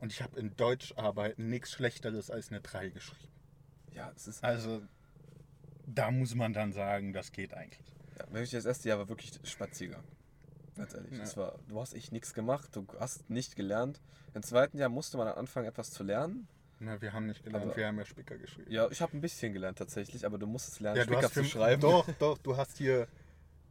und 0.01 0.11
ich 0.11 0.21
habe 0.21 0.37
in 0.39 0.55
Deutsch 0.57 0.93
arbeiten 0.97 1.47
nichts 1.49 1.71
Schlechteres 1.71 2.29
als 2.29 2.49
eine 2.49 2.59
3 2.61 2.89
geschrieben. 2.89 3.31
Ja, 3.93 4.11
es 4.15 4.27
ist. 4.27 4.43
Also, 4.43 4.81
da 5.87 6.11
muss 6.11 6.35
man 6.35 6.53
dann 6.53 6.73
sagen, 6.73 7.13
das 7.13 7.31
geht 7.31 7.53
eigentlich. 7.53 7.95
Ja, 8.19 8.25
wirklich 8.31 8.51
das 8.51 8.65
erste 8.65 8.89
Jahr 8.89 8.99
war 8.99 9.09
wirklich 9.09 9.31
Spaziergang. 9.43 10.03
Ganz 10.75 10.93
ehrlich. 10.93 11.11
Ja. 11.11 11.23
Es 11.23 11.35
war, 11.37 11.59
du 11.67 11.79
hast 11.79 11.93
echt 11.93 12.11
nichts 12.11 12.33
gemacht, 12.33 12.69
du 12.75 12.85
hast 12.99 13.29
nicht 13.29 13.55
gelernt. 13.55 14.01
Im 14.33 14.43
zweiten 14.43 14.77
Jahr 14.77 14.89
musste 14.89 15.17
man 15.17 15.27
anfangen, 15.27 15.67
etwas 15.67 15.91
zu 15.91 16.03
lernen. 16.03 16.47
Na, 16.79 16.99
wir 17.01 17.13
haben 17.13 17.27
nicht 17.27 17.43
gelernt, 17.43 17.65
Aber- 17.65 17.75
wir 17.75 17.85
haben 17.87 17.97
ja 17.99 18.05
Spicker 18.05 18.37
geschrieben. 18.37 18.71
Ja, 18.71 18.89
ich 18.89 19.01
habe 19.01 19.15
ein 19.15 19.21
bisschen 19.21 19.53
gelernt 19.53 19.77
tatsächlich, 19.77 20.25
aber 20.25 20.37
du 20.39 20.47
musstest 20.47 20.79
lernen, 20.79 20.97
Ja, 20.97 21.03
Spicker 21.03 21.31
zu 21.31 21.43
schreiben. 21.43 21.81
Doch, 21.81 22.07
doch, 22.17 22.37
du 22.39 22.57
hast 22.57 22.77
hier, 22.77 23.07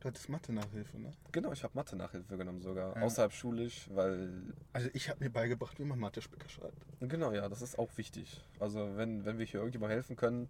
du 0.00 0.08
hattest 0.08 0.28
Mathe-Nachhilfe, 0.28 0.98
ne? 0.98 1.12
Genau, 1.32 1.52
ich 1.52 1.62
habe 1.62 1.74
Mathe-Nachhilfe 1.74 2.36
genommen 2.36 2.62
sogar. 2.62 2.96
Ja. 2.96 3.02
Außerhalb 3.02 3.32
schulisch, 3.32 3.88
weil. 3.92 4.54
Also 4.72 4.88
ich 4.92 5.08
habe 5.08 5.22
mir 5.22 5.30
beigebracht, 5.30 5.78
wie 5.78 5.84
man 5.84 5.98
Mathe-Spicker 5.98 6.48
schreibt. 6.48 6.86
Genau, 7.00 7.32
ja, 7.32 7.48
das 7.48 7.62
ist 7.62 7.78
auch 7.78 7.90
wichtig. 7.96 8.42
Also, 8.58 8.96
wenn, 8.96 9.24
wenn 9.24 9.38
wir 9.38 9.46
hier 9.46 9.60
irgendjemand 9.60 9.92
helfen 9.92 10.16
können, 10.16 10.48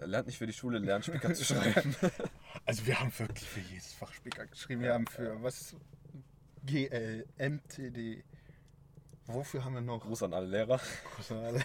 lernt 0.00 0.26
nicht 0.26 0.38
für 0.38 0.46
die 0.46 0.52
Schule, 0.52 0.78
lernt 0.78 1.04
Spicker 1.04 1.32
zu 1.34 1.44
schreiben. 1.54 1.94
Also 2.64 2.86
wir 2.86 2.98
haben 2.98 3.16
wirklich 3.18 3.48
für 3.48 3.60
jedes 3.60 3.92
Fach 3.92 4.12
Spicker 4.12 4.46
geschrieben. 4.46 4.82
Wir 4.82 4.94
haben 4.94 5.06
für 5.06 5.42
was 5.42 5.76
GL, 6.64 7.26
MTD. 7.38 8.24
Wofür 9.26 9.64
haben 9.64 9.74
wir 9.74 9.80
noch? 9.80 10.00
Gruß 10.00 10.22
an 10.24 10.34
alle 10.34 10.46
Lehrer. 10.46 10.80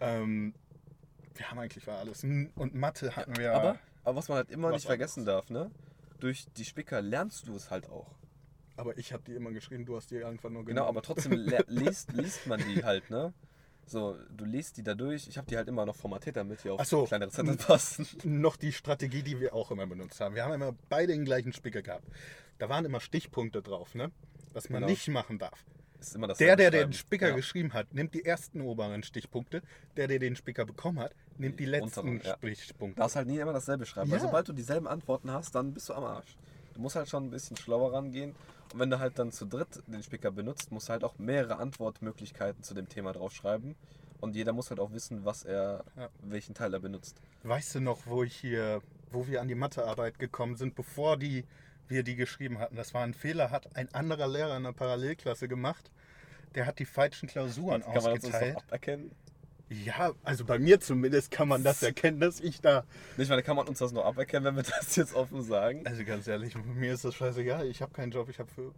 ähm, 0.00 0.54
wir 1.34 1.50
haben 1.50 1.58
eigentlich 1.58 1.84
für 1.84 1.92
alles. 1.92 2.24
Und 2.24 2.74
Mathe 2.74 3.16
hatten 3.16 3.36
wir. 3.36 3.54
Aber, 3.54 3.78
aber 4.08 4.16
was 4.18 4.28
man 4.28 4.38
halt 4.38 4.50
immer 4.50 4.68
Was 4.68 4.76
nicht 4.76 4.86
vergessen 4.86 5.24
darf, 5.24 5.50
ne? 5.50 5.70
Durch 6.18 6.46
die 6.56 6.64
Spicker 6.64 7.00
lernst 7.02 7.46
du 7.46 7.54
es 7.54 7.70
halt 7.70 7.88
auch. 7.90 8.14
Aber 8.76 8.96
ich 8.96 9.12
habe 9.12 9.22
die 9.24 9.34
immer 9.34 9.50
geschrieben, 9.50 9.84
du 9.84 9.96
hast 9.96 10.10
die 10.10 10.24
einfach 10.24 10.50
nur 10.50 10.64
Genau, 10.64 10.86
aber 10.86 11.02
trotzdem 11.02 11.32
liest, 11.68 12.12
liest 12.12 12.46
man 12.46 12.60
die 12.60 12.84
halt, 12.84 13.10
ne? 13.10 13.34
So, 13.86 14.16
du 14.30 14.44
liest 14.44 14.76
die 14.76 14.82
da 14.82 14.94
durch. 14.94 15.28
Ich 15.28 15.38
habe 15.38 15.46
die 15.46 15.56
halt 15.56 15.68
immer 15.68 15.86
noch 15.86 15.96
formatiert, 15.96 16.36
damit 16.36 16.62
die 16.62 16.70
auf 16.70 16.84
so. 16.84 17.04
kleinere 17.04 17.30
Zettel 17.30 17.56
passen. 17.56 18.06
noch 18.24 18.56
die 18.56 18.72
Strategie, 18.72 19.22
die 19.22 19.40
wir 19.40 19.54
auch 19.54 19.70
immer 19.70 19.86
benutzt 19.86 20.20
haben. 20.20 20.34
Wir 20.34 20.44
haben 20.44 20.52
immer 20.52 20.74
beide 20.88 21.12
den 21.12 21.24
gleichen 21.24 21.52
Spicker 21.52 21.82
gehabt. 21.82 22.04
Da 22.58 22.68
waren 22.68 22.84
immer 22.84 23.00
Stichpunkte 23.00 23.62
drauf, 23.62 23.94
ne? 23.94 24.10
Was 24.52 24.68
man 24.68 24.80
Genau. 24.82 24.90
nicht 24.90 25.08
machen 25.08 25.38
darf. 25.38 25.64
Der, 26.38 26.56
der 26.56 26.70
den. 26.70 26.92
Spicker 26.92 27.30
ja. 27.30 27.34
geschrieben 27.36 27.72
hat, 27.72 27.92
nimmt 27.92 28.14
die 28.14 28.24
ersten 28.24 28.60
oberen 28.60 29.02
Stichpunkte. 29.02 29.62
Der, 29.96 30.06
der 30.06 30.18
den 30.18 30.36
Spicker 30.36 30.64
bekommen 30.64 30.98
hat, 31.00 31.12
nimmt 31.38 31.58
die 31.58 31.64
Die 31.64 31.70
letzten 31.70 32.08
unteren, 32.08 32.20
ja. 32.24 32.36
Stichpunkte. 32.54 32.96
Du 32.96 33.00
darfst 33.02 33.16
halt 33.16 33.26
nie 33.28 33.38
immer 33.38 33.52
dasselbe 33.52 33.84
schreiben. 33.84 34.10
Weil 34.10 34.18
Ja. 34.18 34.24
sobald 34.24 34.48
du 34.48 34.52
dieselben 34.52 34.86
Antworten 34.86 35.30
hast, 35.32 35.54
dann 35.54 35.72
bist 35.74 35.88
du 35.88 35.94
am 35.94 36.04
Arsch. 36.04 36.36
Du 36.74 36.80
musst 36.80 36.94
halt 36.96 37.08
schon 37.08 37.24
ein 37.26 37.30
bisschen 37.30 37.56
schlauer 37.56 37.92
rangehen. 37.92 38.34
Und 38.72 38.78
wenn 38.80 38.90
du 38.90 38.98
halt 38.98 39.18
dann 39.18 39.32
zu 39.32 39.46
dritt 39.46 39.82
den 39.86 40.02
Spicker 40.02 40.30
benutzt, 40.30 40.70
musst 40.70 40.88
du 40.88 40.92
halt 40.92 41.02
auch 41.02 41.18
mehrere 41.18 41.56
Antwortmöglichkeiten 41.58 42.62
zu 42.62 42.74
dem 42.74 42.88
Thema 42.88 43.12
draufschreiben. 43.12 43.74
Und 44.20 44.34
jeder 44.36 44.52
muss 44.52 44.70
halt 44.70 44.80
auch 44.80 44.92
wissen, 44.92 45.24
was 45.24 45.44
er, 45.44 45.84
Ja. 45.96 46.08
welchen 46.22 46.54
Teil 46.54 46.74
er 46.74 46.80
benutzt. 46.80 47.20
Weißt 47.44 47.74
du 47.76 47.80
noch, 47.80 48.06
wo 48.06 48.22
ich 48.24 48.36
hier, 48.36 48.82
wo 49.10 49.26
wir 49.26 49.40
an 49.40 49.48
die 49.48 49.54
Mathearbeit 49.54 50.18
gekommen 50.18 50.56
sind, 50.56 50.74
bevor 50.74 51.16
die, 51.16 51.44
wir 51.90 52.02
die 52.02 52.16
geschrieben 52.16 52.58
hatten? 52.58 52.76
Das 52.76 52.94
war 52.94 53.02
ein 53.04 53.14
Fehler, 53.14 53.50
hat 53.50 53.74
ein 53.76 53.92
anderer 53.94 54.28
Lehrer 54.28 54.56
in 54.56 54.64
der 54.64 54.72
Parallelklasse 54.72 55.48
gemacht. 55.48 55.90
Der 56.54 56.66
hat 56.66 56.78
die 56.78 56.84
falschen 56.86 57.28
Klausuren 57.28 57.82
Kann 57.82 57.92
man 57.94 58.04
das 58.04 58.06
uns 58.06 58.24
ausgeteilt. 58.24 58.56
doch 58.56 58.62
aberkennen? 58.64 59.10
Ja, 59.70 60.12
also 60.24 60.46
bei 60.46 60.58
mir 60.58 60.80
zumindest 60.80 61.30
kann 61.30 61.46
man 61.46 61.62
das 61.62 61.82
erkennen, 61.82 62.20
dass 62.20 62.40
ich 62.40 62.62
da. 62.62 62.84
Nicht, 63.18 63.28
weil 63.30 63.42
kann 63.42 63.54
man 63.56 63.68
uns 63.68 63.78
das 63.80 63.92
noch 63.92 64.04
aberkennen, 64.06 64.46
wenn 64.46 64.56
wir 64.56 64.62
das 64.62 64.96
jetzt 64.96 65.14
offen 65.14 65.42
sagen. 65.42 65.86
Also 65.86 66.04
ganz 66.04 66.26
ehrlich, 66.26 66.54
mir 66.56 66.94
ist 66.94 67.04
das 67.04 67.14
scheißegal. 67.14 67.66
Ich 67.66 67.82
habe 67.82 67.92
keinen 67.92 68.10
Job, 68.10 68.28
ich 68.30 68.38
habe 68.38 68.50
für. 68.50 68.72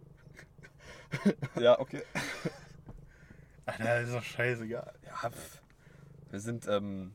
Ja, 1.61 1.79
okay. 1.79 2.01
Alter, 3.65 3.83
das 3.83 4.07
ist 4.09 4.15
doch 4.15 4.23
scheißegal. 4.23 4.93
Ja, 5.05 5.31
wir 6.29 6.39
sind, 6.39 6.67
ähm, 6.67 7.13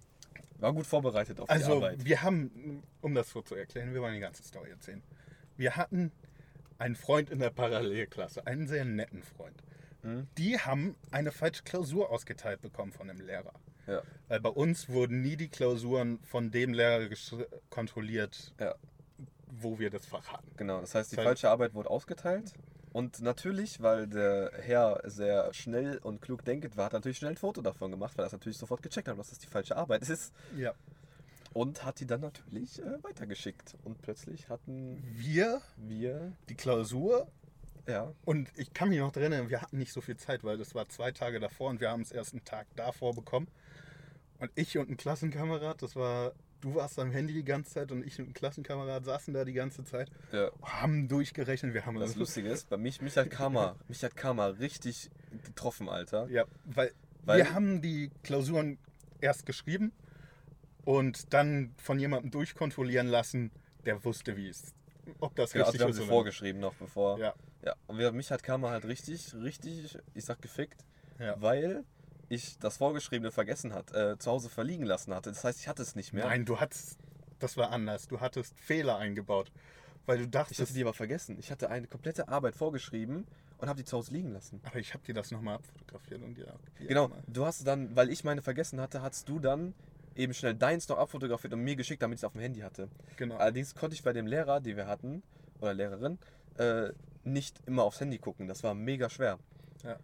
waren 0.59 0.75
gut 0.75 0.87
vorbereitet 0.87 1.41
auf 1.41 1.47
die 1.47 1.53
Also, 1.53 1.77
Arbeit. 1.77 2.05
wir 2.05 2.23
haben, 2.23 2.83
um 3.01 3.15
das 3.15 3.31
so 3.31 3.43
zu 3.43 3.55
erklären, 3.55 3.93
wir 3.95 4.01
wollen 4.03 4.15
die 4.15 4.21
ganze 4.21 4.43
Story 4.43 4.71
erzählen. 4.71 5.03
Wir 5.57 5.77
hatten 5.77 6.13
einen 6.79 6.95
Freund 6.97 7.31
in 7.31 7.39
der 7.39 7.51
Parallelklasse, 7.51 8.47
einen 8.47 8.67
sehr 8.67 8.85
netten 8.85 9.23
Freund. 9.23 9.63
Hm? 10.03 10.27
Die 10.39 10.59
haben 10.59 10.95
eine 11.11 11.33
falsche 11.33 11.63
Klausur 11.63 12.11
ausgeteilt 12.11 12.61
bekommen 12.61 12.93
von 12.93 13.09
dem 13.09 13.21
Lehrer. 13.21 13.55
Ja, 13.87 14.03
Weil 14.29 14.41
bei 14.41 14.49
uns 14.51 14.89
wurden 14.89 15.23
nie 15.23 15.37
die 15.37 15.49
Klausuren 15.49 16.19
von 16.25 16.51
dem 16.51 16.75
Lehrer 16.75 17.09
kontrolliert, 17.71 18.53
ja, 18.61 18.75
wo 19.49 19.79
wir 19.79 19.91
das 19.91 20.07
Fach 20.07 20.29
hatten. 20.33 20.51
genau. 20.57 20.81
Das 20.81 20.95
heißt, 20.95 21.13
die 21.13 21.17
Das 21.17 21.23
heißt- 21.23 21.29
falsche 21.29 21.51
Arbeit 21.51 21.75
wurde 21.75 21.91
ausgeteilt. 21.91 22.53
Und 22.93 23.21
natürlich, 23.21 23.83
weil 23.83 24.07
der 24.07 24.53
Herr 24.63 25.03
sehr 25.05 25.53
schnell 25.53 25.99
und 25.99 26.23
klug 26.23 26.45
denkend 26.45 26.77
war, 26.79 26.87
hat 26.87 26.95
er 26.95 26.99
natürlich 27.01 27.19
schnell 27.19 27.33
ein 27.33 27.37
Foto 27.37 27.61
davon 27.61 27.91
gemacht, 27.91 28.17
weil 28.17 28.25
er 28.25 28.29
es 28.29 28.33
natürlich 28.33 28.57
sofort 28.57 28.83
gecheckt 28.83 29.07
hat, 29.09 29.19
dass 29.19 29.29
das 29.29 29.39
die 29.39 29.47
falsche 29.47 29.77
Arbeit 29.77 30.03
ist. 30.09 30.33
Ja. 30.57 30.73
Und 31.57 31.87
hat 31.87 32.01
die 32.01 32.07
dann 32.07 32.21
natürlich 32.21 32.83
äh, 32.83 33.03
weitergeschickt. 33.03 33.79
Und 33.83 34.03
plötzlich 34.03 34.51
hatten 34.51 35.03
Wir, 35.15 35.63
wir, 35.79 36.35
die 36.51 36.55
Klausur, 36.55 37.29
ja, 37.89 38.13
und 38.27 38.51
ich 38.57 38.75
kann 38.75 38.91
mich 38.91 38.99
noch 38.99 39.11
drin 39.11 39.33
erinnern, 39.33 39.49
wir 39.49 39.63
hatten 39.63 39.79
nicht 39.79 39.95
so 39.95 40.03
viel 40.03 40.19
Zeit, 40.19 40.45
weil 40.45 40.59
das 40.59 40.75
war 40.75 40.87
zwei 40.91 41.13
Tage 41.13 41.41
davor 41.41 41.71
und 41.71 41.81
wir 41.81 41.89
haben 41.89 42.03
es 42.03 42.13
erst 42.13 42.35
einen 42.35 42.45
Tag 42.45 42.67
davor 42.77 43.15
bekommen. 43.15 43.49
Und 44.39 44.51
ich 44.55 44.77
und 44.77 44.91
ein 44.91 44.99
Klassenkamerad, 44.99 45.81
das 45.81 45.97
war, 45.97 46.35
du 46.61 46.75
warst 46.75 46.99
am 46.99 47.11
Handy 47.11 47.33
die 47.33 47.45
ganze 47.45 47.73
Zeit 47.73 47.91
und 47.91 48.07
ich 48.07 48.21
und 48.21 48.29
ein 48.29 48.35
Klassenkamerad 48.35 49.07
saßen 49.07 49.33
da 49.33 49.47
die 49.47 49.55
ganze 49.55 49.83
Zeit, 49.83 50.11
ja. 50.33 50.51
haben 50.61 51.09
durchgerechnet, 51.09 51.73
wir 51.73 51.87
haben 51.87 51.99
Das 51.99 52.17
Lustige 52.17 52.51
ist, 52.51 52.69
bei 52.69 52.77
mich, 52.77 53.01
mich 53.01 53.17
hat 53.17 53.31
Karma, 53.31 53.77
mich 53.89 54.05
hat 54.05 54.15
Karma 54.15 54.49
richtig 54.49 55.11
getroffen, 55.43 55.89
Alter. 55.89 56.29
Ja, 56.29 56.45
weil, 56.67 56.93
Weil- 57.25 57.39
wir 57.39 57.55
haben 57.55 57.81
die 57.81 58.11
Klausuren 58.23 58.77
erst 59.23 59.47
geschrieben 59.47 59.91
und 60.87 61.35
dann 61.35 61.75
von 61.77 61.99
jemandem 61.99 62.31
durchkontrollieren 62.31 63.09
lassen, 63.09 63.51
der 63.85 64.03
wusste, 64.05 64.37
wie 64.37 64.49
es, 64.49 64.73
ob 65.19 65.35
das 65.35 65.53
Genau, 65.53 65.65
also 65.65 65.73
richtig 65.73 65.81
wir 65.81 65.85
haben 65.85 65.93
sie 65.93 66.09
vorgeschrieben 66.09 66.61
noch 66.61 66.75
bevor. 66.75 67.19
Ja, 67.19 67.35
Ja, 67.63 67.75
und 67.89 67.99
wir, 67.99 68.13
mich 68.13 68.31
hat 68.31 68.45
Karma 68.45 68.71
halt 68.71 68.87
richtig, 68.87 69.35
richtig, 69.35 69.99
ich 70.15 70.25
sag 70.25 70.41
gefickt, 70.41 70.87
ja. 71.19 71.35
weil 71.43 71.85
ich 72.29 72.57
das 72.59 72.77
Vorgeschriebene 72.77 73.33
vergessen 73.33 73.75
hat, 73.75 73.93
äh, 73.95 74.17
zu 74.19 74.31
Hause 74.31 74.49
verliegen 74.49 74.85
lassen 74.85 75.13
hatte. 75.13 75.31
Das 75.31 75.43
heißt, 75.43 75.61
ich 75.61 75.67
hatte 75.67 75.83
es 75.83 75.97
nicht 75.97 76.13
mehr. 76.13 76.27
Nein, 76.27 76.45
du 76.45 76.61
hattest, 76.61 76.99
das 77.41 77.57
war 77.57 77.73
anders. 77.73 78.07
Du 78.07 78.21
hattest 78.21 78.59
Fehler 78.59 78.97
eingebaut, 78.97 79.51
weil 80.07 80.19
du 80.19 80.25
Ich 80.25 80.31
dachtest, 80.31 80.61
hatte 80.61 80.73
die 80.73 80.83
aber 80.83 80.95
vergessen. 80.95 81.37
Ich 81.41 81.51
hatte 81.51 81.69
eine 81.69 81.89
komplette 81.89 82.29
Arbeit 82.29 82.55
vorgeschrieben 82.55 83.27
und 83.59 83.69
habe 83.69 83.79
die 83.79 83.85
zu 83.85 83.97
Hause 83.97 84.13
liegen 84.13 84.31
lassen. 84.31 84.61
aber 84.63 84.79
ich 84.79 84.95
habe 84.95 85.05
dir 85.05 85.15
das 85.15 85.33
nochmal 85.33 85.57
abfotografiert 85.57 86.23
und 86.23 86.37
dir. 86.37 86.55
Genau, 86.79 87.11
du 87.27 87.45
hast 87.45 87.67
dann, 87.67 87.97
weil 87.97 88.09
ich 88.11 88.23
meine 88.23 88.41
vergessen 88.41 88.81
hatte, 88.81 89.03
hast 89.03 89.29
du 89.29 89.41
dann 89.41 89.75
eben 90.17 90.35
schnell 90.35 90.55
deins 90.55 90.89
noch 90.89 90.99
abfotografiert 90.99 91.53
und 91.53 91.61
mir 91.61 91.77
geschickt, 91.77 92.03
damit 92.03 92.17
ich 92.17 92.21
es 92.21 92.25
auf 92.25 92.33
dem 92.33 92.41
Handy 92.41 92.61
hatte. 92.61 92.89
genau. 93.17 93.37
Allerdings 93.37 93.75
konnte 93.75 93.95
ich 93.95 94.03
bei 94.03 94.13
dem 94.13 94.27
Lehrer, 94.27 94.61
den 94.61 94.77
wir 94.77 94.87
hatten, 94.87 95.23
oder 95.61 95.75
Lehrerin, 95.75 96.19
äh, 96.59 96.91
nicht 97.25 97.61
immer 97.67 97.83
aufs 97.83 98.01
Handy 98.01 98.19
gucken. 98.19 98.47
Das 98.47 98.63
war 98.63 98.75
mega 98.75 99.11
schwer. 99.11 99.39
Ja. 99.83 99.99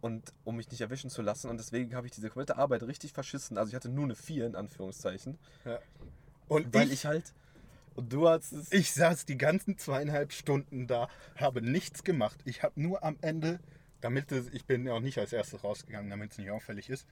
Und 0.00 0.32
um 0.44 0.56
mich 0.56 0.70
nicht 0.70 0.80
erwischen 0.80 1.10
zu 1.10 1.22
lassen. 1.22 1.48
Und 1.48 1.58
deswegen 1.58 1.94
habe 1.94 2.06
ich 2.06 2.12
diese 2.12 2.28
komplette 2.28 2.56
Arbeit 2.56 2.82
richtig 2.82 3.12
verschissen. 3.12 3.56
Also 3.58 3.70
ich 3.70 3.74
hatte 3.74 3.88
nur 3.88 4.04
eine 4.04 4.14
4 4.14 4.46
in 4.46 4.56
Anführungszeichen. 4.56 5.38
Ja. 5.64 5.78
Und 6.48 6.72
Weil 6.74 6.88
ich, 6.88 6.92
ich, 6.92 7.06
halt. 7.06 7.32
Und 7.94 8.12
du 8.12 8.28
hast 8.28 8.52
es. 8.52 8.72
ich 8.72 8.92
saß 8.92 9.24
die 9.24 9.38
ganzen 9.38 9.78
zweieinhalb 9.78 10.32
Stunden 10.32 10.86
da, 10.86 11.08
habe 11.36 11.62
nichts 11.62 12.04
gemacht. 12.04 12.38
Ich 12.44 12.62
habe 12.62 12.80
nur 12.80 13.02
am 13.02 13.16
Ende, 13.22 13.58
damit 14.00 14.30
es, 14.32 14.48
ich 14.52 14.66
bin 14.66 14.86
ja 14.86 14.92
auch 14.92 15.00
nicht 15.00 15.18
als 15.18 15.32
erstes 15.32 15.64
rausgegangen, 15.64 16.10
damit 16.10 16.32
es 16.32 16.38
nicht 16.38 16.50
auffällig 16.50 16.90
ist, 16.90 17.06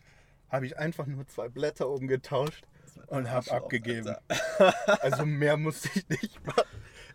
habe 0.48 0.66
ich 0.66 0.78
einfach 0.78 1.06
nur 1.06 1.26
zwei 1.26 1.48
Blätter 1.48 1.88
umgetauscht 1.88 2.64
und 3.08 3.30
habe 3.30 3.50
abgegeben. 3.50 4.14
Also 5.00 5.26
mehr 5.26 5.56
musste 5.56 5.90
ich 5.94 6.08
nicht 6.08 6.44
machen. 6.46 6.62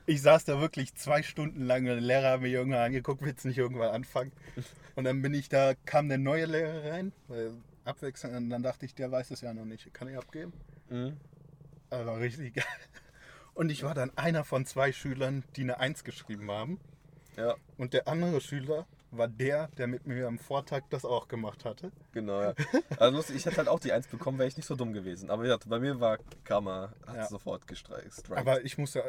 Ich 0.05 0.21
saß 0.21 0.45
da 0.45 0.59
wirklich 0.59 0.95
zwei 0.95 1.21
Stunden 1.21 1.65
lang 1.65 1.81
und 1.81 1.88
der 1.88 2.01
Lehrer 2.01 2.31
hat 2.31 2.41
mich 2.41 2.53
irgendwann 2.53 2.81
angeguckt, 2.81 3.21
willst 3.21 3.45
nicht 3.45 3.57
irgendwann 3.57 3.91
anfangen? 3.91 4.31
Und 4.95 5.03
dann 5.03 5.21
bin 5.21 5.33
ich 5.33 5.50
da, 5.50 5.74
kam 5.86 6.09
der 6.09 6.17
neue 6.17 6.45
Lehrer 6.45 6.91
rein, 6.91 7.12
weil 7.27 7.53
abwechselnd, 7.86 8.36
und 8.36 8.50
dann 8.50 8.63
dachte 8.63 8.86
ich, 8.86 8.95
der 8.95 9.12
weiß 9.12 9.31
es 9.31 9.41
ja 9.41 9.53
noch 9.53 9.65
nicht, 9.65 9.93
kann 9.93 10.07
ich 10.07 10.17
abgeben? 10.17 10.53
Mhm. 10.89 11.17
Das 11.89 12.05
war 12.05 12.19
richtig 12.19 12.55
geil. 12.55 12.65
Und 13.53 13.69
ich 13.69 13.83
war 13.83 13.93
dann 13.93 14.12
einer 14.17 14.43
von 14.43 14.65
zwei 14.65 14.91
Schülern, 14.91 15.43
die 15.55 15.62
eine 15.62 15.79
Eins 15.79 16.03
geschrieben 16.03 16.50
haben. 16.50 16.79
Ja, 17.36 17.55
Und 17.77 17.93
der 17.93 18.07
andere 18.07 18.41
Schüler 18.41 18.88
war 19.11 19.27
der, 19.27 19.67
der 19.77 19.87
mit 19.87 20.05
mir 20.05 20.27
am 20.27 20.37
Vortag 20.37 20.83
das 20.89 21.03
auch 21.05 21.27
gemacht 21.27 21.65
hatte. 21.65 21.91
genau. 22.11 22.41
Ja. 22.41 22.53
Also 22.97 23.17
lustig, 23.17 23.37
ich 23.37 23.45
hätte 23.45 23.57
halt 23.57 23.67
auch 23.67 23.79
die 23.79 23.91
1 23.91 24.07
bekommen, 24.07 24.37
wäre 24.37 24.47
ich 24.47 24.57
nicht 24.57 24.65
so 24.67 24.75
dumm 24.75 24.93
gewesen. 24.93 25.29
Aber 25.29 25.45
ja, 25.47 25.57
bei 25.65 25.79
mir 25.79 25.99
war 25.99 26.19
Karma, 26.43 26.93
hat 27.07 27.15
Ja. 27.15 27.27
sofort 27.27 27.67
gestreikt. 27.67 28.29
Aber 28.31 28.63
ich 28.63 28.77
muss 28.77 28.93
ja, 28.93 29.03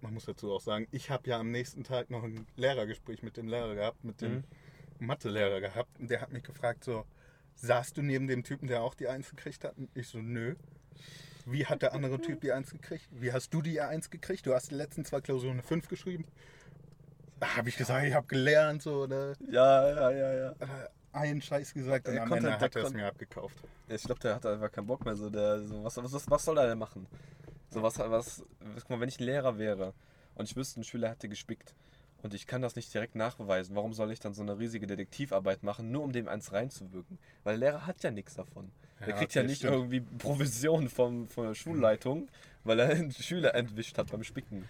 man 0.00 0.14
muss 0.14 0.24
dazu 0.24 0.52
auch 0.52 0.60
sagen, 0.60 0.86
ich 0.90 1.10
habe 1.10 1.28
ja 1.28 1.38
am 1.38 1.50
nächsten 1.50 1.84
Tag 1.84 2.10
noch 2.10 2.22
ein 2.24 2.46
Lehrergespräch 2.56 3.22
mit 3.22 3.36
dem 3.36 3.48
Lehrer 3.48 3.74
gehabt, 3.74 4.02
mit 4.04 4.20
dem 4.20 4.44
Mathelehrer 4.98 5.60
gehabt. 5.60 5.98
Und 5.98 6.10
der 6.10 6.20
hat 6.20 6.32
mich 6.32 6.42
gefragt, 6.42 6.84
so, 6.84 7.04
saßt 7.56 7.96
du 7.96 8.02
neben 8.02 8.26
dem 8.26 8.44
Typen, 8.44 8.66
der 8.68 8.82
auch 8.82 8.94
die 8.94 9.08
Eins 9.08 9.30
gekriegt 9.30 9.64
hat? 9.64 9.76
Und 9.76 9.90
ich 9.94 10.08
so, 10.08 10.18
nö. 10.18 10.54
Wie 11.46 11.66
hat 11.66 11.82
der 11.82 11.92
andere 11.92 12.18
Typ 12.20 12.40
die 12.40 12.52
Eins 12.52 12.70
gekriegt? 12.70 13.06
Wie 13.10 13.32
hast 13.32 13.52
du 13.52 13.60
die 13.60 13.80
Eins 13.80 14.08
gekriegt? 14.08 14.46
Du 14.46 14.54
hast 14.54 14.70
die 14.70 14.74
letzten 14.74 15.04
zwei 15.04 15.20
Klausuren 15.20 15.52
eine 15.54 15.62
5 15.62 15.88
geschrieben. 15.88 16.24
Habe 17.40 17.68
ich 17.68 17.76
gesagt, 17.76 18.06
ich 18.06 18.14
habe 18.14 18.26
gelernt, 18.26 18.82
so, 18.82 19.02
oder 19.02 19.34
ja, 19.50 19.88
ja, 19.90 20.10
ja, 20.10 20.32
ja. 20.34 20.52
einen 21.12 21.42
Scheiß 21.42 21.74
gesagt 21.74 22.08
und 22.08 22.14
Der 22.14 22.22
am 22.22 22.28
konnte- 22.28 22.46
Ende 22.48 22.60
hat 22.60 22.74
er 22.76 22.84
es 22.84 22.92
mir 22.94 23.06
abgekauft. 23.06 23.56
Ja, 23.88 23.94
Ich 23.96 24.02
glaube, 24.04 24.20
der 24.20 24.34
hat 24.36 24.46
einfach 24.46 24.72
keinen 24.72 24.86
Bock 24.86 25.04
mehr. 25.04 25.14
So, 25.16 25.28
der, 25.30 25.60
so, 25.60 25.84
was, 25.84 25.96
was, 25.96 26.30
was 26.30 26.44
soll 26.44 26.58
er 26.58 26.68
denn 26.68 26.78
machen? 26.78 27.06
So, 27.70 27.82
was, 27.82 27.98
was, 27.98 28.42
guck 28.76 28.90
mal, 28.90 29.00
wenn 29.00 29.08
ich 29.08 29.20
ein 29.20 29.24
Lehrer 29.24 29.58
wäre 29.58 29.92
und 30.36 30.48
ich 30.48 30.56
wüsste, 30.56 30.80
ein 30.80 30.84
Schüler 30.84 31.10
hätte 31.10 31.28
gespickt 31.28 31.74
und 32.22 32.32
ich 32.34 32.46
kann 32.46 32.62
das 32.62 32.76
nicht 32.76 32.94
direkt 32.94 33.14
nachbeweisen, 33.16 33.74
warum 33.76 33.92
soll 33.92 34.10
ich 34.12 34.20
dann 34.20 34.32
so 34.32 34.42
eine 34.42 34.58
riesige 34.58 34.86
Detektivarbeit 34.86 35.62
machen, 35.62 35.90
nur 35.90 36.02
um 36.02 36.12
dem 36.12 36.28
eins 36.28 36.52
reinzuwirken? 36.52 37.18
Weil 37.42 37.58
der 37.58 37.70
Lehrer 37.72 37.86
hat 37.86 38.02
ja 38.02 38.10
nichts 38.10 38.34
davon. 38.34 38.70
Der 39.00 39.08
Ja, 39.10 39.16
kriegt 39.16 39.34
ja 39.34 39.42
nicht 39.42 39.58
stimmt. 39.58 39.72
irgendwie 39.74 40.00
Provision 40.00 40.88
vom, 40.88 41.28
von 41.28 41.48
der 41.48 41.54
Schulleitung, 41.54 42.28
weil 42.62 42.78
er 42.80 42.88
einen 42.90 43.12
Schüler 43.12 43.54
entwischt 43.54 43.98
hat 43.98 44.10
beim 44.10 44.22
Spicken. 44.24 44.68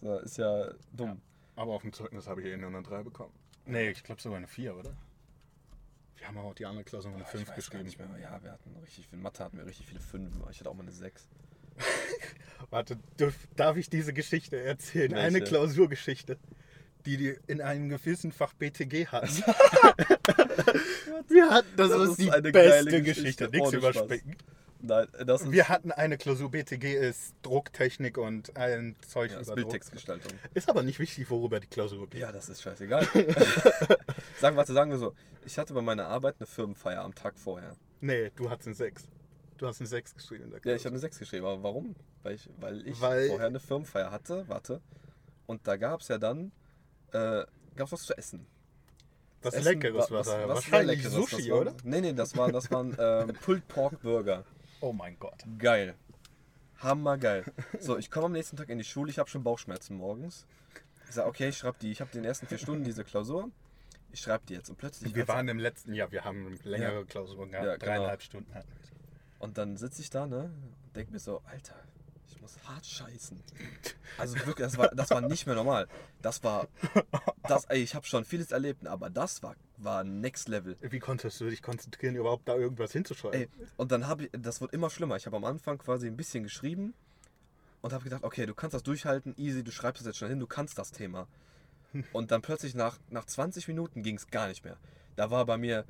So, 0.00 0.16
ist 0.20 0.38
ja 0.38 0.70
dumm. 0.92 1.20
Aber 1.58 1.72
auf 1.72 1.82
dem 1.82 1.92
Zeugnis 1.92 2.28
habe 2.28 2.40
ich 2.40 2.46
eh 2.46 2.56
nur 2.56 2.68
eine 2.68 2.82
3 2.82 3.02
bekommen. 3.02 3.32
Nee, 3.66 3.90
ich 3.90 4.04
glaube 4.04 4.22
sogar 4.22 4.38
eine 4.38 4.46
4, 4.46 4.76
oder? 4.76 4.96
Wir 6.16 6.28
haben 6.28 6.38
auch 6.38 6.54
die 6.54 6.66
andere 6.66 6.84
Klausur 6.84 7.10
eine 7.10 7.24
Boah, 7.24 7.30
5 7.30 7.42
ich 7.42 7.56
weiß 7.56 7.70
gar 7.70 7.82
geschrieben. 7.82 8.14
Ja, 8.22 8.40
wir 8.42 8.52
hatten 8.52 8.76
richtig 8.80 9.08
viel. 9.08 9.18
Mathe 9.18 9.42
hatten 9.42 9.58
wir 9.58 9.66
richtig 9.66 9.86
viele 9.86 9.98
Fünfen. 9.98 10.40
Ich 10.52 10.60
hatte 10.60 10.70
auch 10.70 10.74
mal 10.74 10.84
eine 10.84 10.92
6. 10.92 11.28
Warte, 12.70 12.96
darf 13.56 13.76
ich 13.76 13.90
diese 13.90 14.12
Geschichte 14.12 14.60
erzählen? 14.60 15.10
Welche? 15.10 15.26
Eine 15.26 15.40
Klausurgeschichte, 15.40 16.38
die 17.06 17.16
die 17.16 17.36
in 17.48 17.60
einem 17.60 17.88
gewissen 17.88 18.30
Fach 18.30 18.54
BTG 18.54 19.06
hatten. 19.08 19.28
Wir 21.28 21.50
hatten, 21.50 21.76
das, 21.76 21.90
Das 21.90 22.10
ist 22.10 22.20
die 22.20 22.30
eine 22.30 22.52
beste 22.52 23.02
Geschichte, 23.02 23.48
Geschichte, 23.48 23.50
nichts 23.50 23.68
ohne 23.74 23.92
Spaß. 23.92 24.20
Nein, 24.80 25.08
das 25.26 25.42
ist, 25.42 25.50
Wir 25.50 25.68
hatten 25.68 25.90
eine 25.90 26.16
Klausur 26.18 26.50
BTG 26.50 26.94
ist 26.94 27.34
Drucktechnik 27.42 28.16
und 28.16 28.56
ein 28.56 28.94
Zeug 29.06 29.32
ja, 29.32 29.38
das 29.38 29.48
über. 29.48 29.56
Bildtextgestaltung. 29.56 30.32
Ist 30.54 30.68
aber 30.70 30.82
nicht 30.84 30.98
wichtig, 31.00 31.28
worüber 31.30 31.58
die 31.58 31.66
Klausur 31.66 32.08
geht. 32.08 32.20
Ja, 32.20 32.30
das 32.30 32.48
ist 32.48 32.62
scheißegal. 32.62 33.04
sagen, 34.40 34.56
warte, 34.56 34.72
sagen 34.72 34.90
wir 34.90 34.98
so. 34.98 35.14
Ich 35.44 35.58
hatte 35.58 35.74
bei 35.74 35.82
meiner 35.82 36.06
Arbeit 36.06 36.36
eine 36.38 36.46
Firmenfeier 36.46 37.02
am 37.02 37.14
Tag 37.14 37.38
vorher. 37.38 37.74
Nee, 38.00 38.30
du 38.36 38.50
hattest 38.50 38.68
eine 38.68 38.76
6. 38.76 39.08
Du 39.56 39.66
hast 39.66 39.80
eine 39.80 39.88
6 39.88 40.14
geschrieben 40.14 40.52
Ja, 40.64 40.74
ich 40.76 40.84
habe 40.84 40.92
eine 40.92 41.00
6 41.00 41.18
geschrieben. 41.18 41.44
Aber 41.46 41.62
warum? 41.64 41.96
Weil 42.22 42.34
ich, 42.36 42.48
weil 42.60 42.86
ich 42.86 43.00
Weil- 43.00 43.28
vorher 43.28 43.48
eine 43.48 43.60
Firmenfeier 43.60 44.12
hatte. 44.12 44.44
Warte. 44.48 44.80
Und 45.46 45.66
da 45.66 45.76
gab 45.76 46.00
es 46.02 46.08
ja 46.08 46.18
dann 46.18 46.52
äh, 47.12 47.44
gab's 47.74 47.90
was 47.90 48.02
zu 48.02 48.16
essen. 48.16 48.46
was 49.42 49.54
Essen 49.54 49.64
Leckeres 49.64 50.10
war- 50.12 50.24
war 50.24 50.36
da. 50.36 50.40
war 50.48 50.54
Wahrscheinlich 50.56 50.98
Leckeres. 50.98 51.14
Sushi, 51.14 51.36
das 51.38 51.48
war, 51.50 51.60
oder? 51.62 51.74
Nee, 51.82 52.00
nee, 52.00 52.12
das 52.12 52.36
waren, 52.36 52.52
das 52.52 52.70
waren 52.70 52.96
ähm, 53.00 53.34
Pulled 53.40 53.66
Pork 53.66 54.00
Burger. 54.02 54.44
Oh 54.80 54.92
mein 54.92 55.18
Gott. 55.18 55.44
Geil. 55.58 55.94
Hammergeil. 56.78 57.44
So, 57.80 57.98
ich 57.98 58.10
komme 58.10 58.26
am 58.26 58.32
nächsten 58.32 58.56
Tag 58.56 58.68
in 58.68 58.78
die 58.78 58.84
Schule, 58.84 59.10
ich 59.10 59.18
habe 59.18 59.28
schon 59.28 59.42
Bauchschmerzen 59.42 59.96
morgens. 59.96 60.46
Ich 61.08 61.14
sage, 61.14 61.28
okay, 61.28 61.48
ich 61.48 61.58
schreibe 61.58 61.78
die, 61.80 61.90
ich 61.90 62.00
habe 62.00 62.10
den 62.12 62.24
ersten 62.24 62.46
vier 62.46 62.58
Stunden 62.58 62.84
diese 62.84 63.02
Klausur. 63.02 63.50
Ich 64.12 64.20
schreibe 64.20 64.44
die 64.46 64.54
jetzt 64.54 64.70
und 64.70 64.76
plötzlich. 64.78 65.14
Wir 65.14 65.26
waren 65.28 65.48
im 65.48 65.58
letzten 65.58 65.92
Jahr, 65.92 66.10
wir 66.12 66.24
haben 66.24 66.58
längere 66.62 67.04
Klausuren 67.04 67.50
gehabt. 67.50 67.66
Ja, 67.66 67.76
genau. 67.76 67.86
Dreieinhalb 67.86 68.22
Stunden 68.22 68.54
hatten 68.54 68.68
wir. 68.68 68.88
Und 69.38 69.58
dann 69.58 69.76
sitze 69.76 70.02
ich 70.02 70.10
da, 70.10 70.26
ne? 70.26 70.44
Und 70.44 70.96
denk 70.96 71.10
mir 71.10 71.18
so, 71.18 71.42
Alter, 71.46 71.74
ich 72.26 72.40
muss 72.40 72.56
hart 72.64 72.86
scheißen. 72.86 73.42
Also 74.16 74.36
wirklich, 74.36 74.66
das 74.66 74.78
war, 74.78 74.88
das 74.88 75.10
war 75.10 75.20
nicht 75.20 75.46
mehr 75.46 75.54
normal. 75.54 75.88
Das 76.22 76.42
war. 76.42 76.68
Das, 77.42 77.64
ey, 77.66 77.82
ich 77.82 77.94
habe 77.94 78.06
schon 78.06 78.24
vieles 78.24 78.52
erlebt, 78.52 78.86
aber 78.86 79.10
das 79.10 79.42
war, 79.42 79.56
war 79.78 80.04
Next 80.04 80.48
Level. 80.48 80.76
Wie 80.80 80.98
konntest 80.98 81.40
du 81.40 81.48
dich 81.48 81.62
konzentrieren, 81.62 82.16
überhaupt 82.16 82.48
da 82.48 82.56
irgendwas 82.56 82.92
hinzuschreiben? 82.92 83.40
Ey, 83.40 83.48
und 83.76 83.92
dann 83.92 84.06
habe 84.06 84.24
ich, 84.24 84.30
das 84.32 84.60
wird 84.60 84.72
immer 84.72 84.90
schlimmer. 84.90 85.16
Ich 85.16 85.26
habe 85.26 85.36
am 85.36 85.44
Anfang 85.44 85.78
quasi 85.78 86.06
ein 86.06 86.16
bisschen 86.16 86.42
geschrieben 86.42 86.94
und 87.80 87.92
habe 87.92 88.04
gedacht, 88.04 88.24
okay, 88.24 88.46
du 88.46 88.54
kannst 88.54 88.74
das 88.74 88.82
durchhalten, 88.82 89.34
easy, 89.36 89.62
du 89.62 89.70
schreibst 89.70 90.00
das 90.00 90.06
jetzt 90.08 90.18
schnell 90.18 90.30
hin, 90.30 90.40
du 90.40 90.46
kannst 90.46 90.78
das 90.78 90.90
Thema. 90.90 91.28
Und 92.12 92.30
dann 92.30 92.42
plötzlich 92.42 92.74
nach, 92.74 92.98
nach 93.08 93.24
20 93.24 93.66
Minuten 93.68 94.02
ging 94.02 94.16
es 94.16 94.26
gar 94.26 94.48
nicht 94.48 94.62
mehr. 94.62 94.76
Da 95.16 95.30
war 95.30 95.46
bei 95.46 95.56
mir 95.56 95.86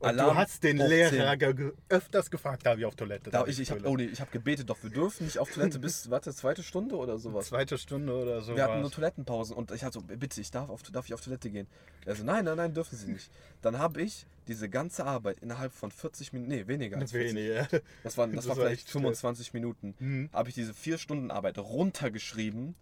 Und 0.00 0.16
du 0.16 0.34
hast 0.34 0.62
den 0.64 0.78
Lehrer 0.78 1.10
10. 1.10 1.38
ge 1.38 1.54
ge 1.54 1.72
öfters 1.90 2.30
gefragt, 2.30 2.64
darf 2.64 2.78
ich 2.78 2.84
auf 2.86 2.94
Toilette? 2.96 3.30
Da, 3.30 3.46
ich 3.46 3.60
ich 3.60 3.70
habe 3.70 3.86
oh 3.86 3.96
nee, 3.96 4.04
ich 4.06 4.20
hab 4.20 4.32
gebetet, 4.32 4.68
doch 4.70 4.82
wir 4.82 4.90
dürfen 4.90 5.24
nicht 5.26 5.38
auf 5.38 5.50
Toilette 5.50 5.78
bis, 5.78 6.08
warte, 6.10 6.32
zweite 6.34 6.62
Stunde 6.62 6.96
oder 6.96 7.18
sowas. 7.18 7.46
Zweite 7.48 7.76
Stunde 7.76 8.14
oder 8.14 8.40
so. 8.40 8.56
Wir 8.56 8.64
hatten 8.64 8.80
nur 8.80 8.90
Toilettenpausen 8.90 9.54
und 9.54 9.70
ich 9.72 9.84
hatte 9.84 9.94
so, 9.94 10.02
bitte, 10.02 10.40
ich 10.40 10.50
darf, 10.50 10.70
auf, 10.70 10.82
darf 10.84 11.04
ich 11.06 11.14
auf 11.14 11.20
Toilette 11.20 11.50
gehen? 11.50 11.66
Er 12.06 12.16
so, 12.16 12.24
nein, 12.24 12.44
nein, 12.46 12.56
nein, 12.56 12.72
dürfen 12.72 12.96
Sie 12.96 13.12
nicht. 13.12 13.30
Dann 13.60 13.78
habe 13.78 14.00
ich 14.00 14.26
diese 14.48 14.68
ganze 14.70 15.04
Arbeit 15.04 15.38
innerhalb 15.42 15.72
von 15.72 15.90
40 15.90 16.32
Minuten, 16.32 16.50
nee, 16.50 16.66
weniger 16.66 16.96
als 16.96 17.10
40, 17.12 17.36
Weniger. 17.36 17.68
das, 18.02 18.16
waren, 18.16 18.32
das, 18.34 18.46
Das 18.46 18.48
war 18.48 18.56
vielleicht 18.56 18.80
echt 18.80 18.90
schnell. 18.90 19.02
25 19.02 19.52
Minuten, 19.52 19.94
Mhm. 19.98 20.30
habe 20.32 20.48
ich 20.48 20.54
diese 20.54 20.72
4 20.72 20.96
Stunden 20.98 21.30
Arbeit 21.30 21.58
runtergeschrieben, 21.58 22.74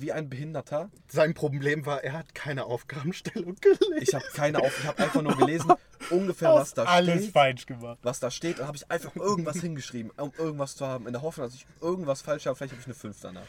wie 0.00 0.12
ein 0.12 0.28
Behinderter. 0.28 0.90
Sein 1.08 1.34
Problem 1.34 1.86
war, 1.86 2.02
er 2.02 2.12
hat 2.12 2.34
keine 2.34 2.64
Aufgabenstellung 2.64 3.56
gelegt. 3.60 4.02
Ich 4.02 4.14
habe 4.14 4.24
keine 4.34 4.58
auf, 4.60 4.78
ich 4.78 4.86
habe 4.86 5.02
einfach 5.02 5.22
nur 5.22 5.36
gelesen, 5.36 5.72
ungefähr, 6.10 6.54
was 6.54 6.74
da 6.74 6.84
alles 6.84 7.22
steht. 7.22 7.32
falsch 7.32 7.66
gemacht. 7.66 7.98
Was 8.02 8.20
da 8.20 8.30
steht, 8.30 8.58
dann 8.58 8.66
habe 8.66 8.76
ich 8.76 8.90
einfach 8.90 9.14
irgendwas 9.16 9.60
hingeschrieben, 9.60 10.10
um 10.16 10.32
irgendwas 10.38 10.76
zu 10.76 10.86
haben, 10.86 11.06
in 11.06 11.12
der 11.12 11.22
Hoffnung, 11.22 11.46
dass 11.46 11.54
ich 11.54 11.66
irgendwas 11.80 12.22
falsch 12.22 12.46
habe. 12.46 12.56
Vielleicht 12.56 12.72
habe 12.72 12.80
ich 12.80 12.86
eine 12.86 12.94
5 12.94 13.20
danach. 13.20 13.46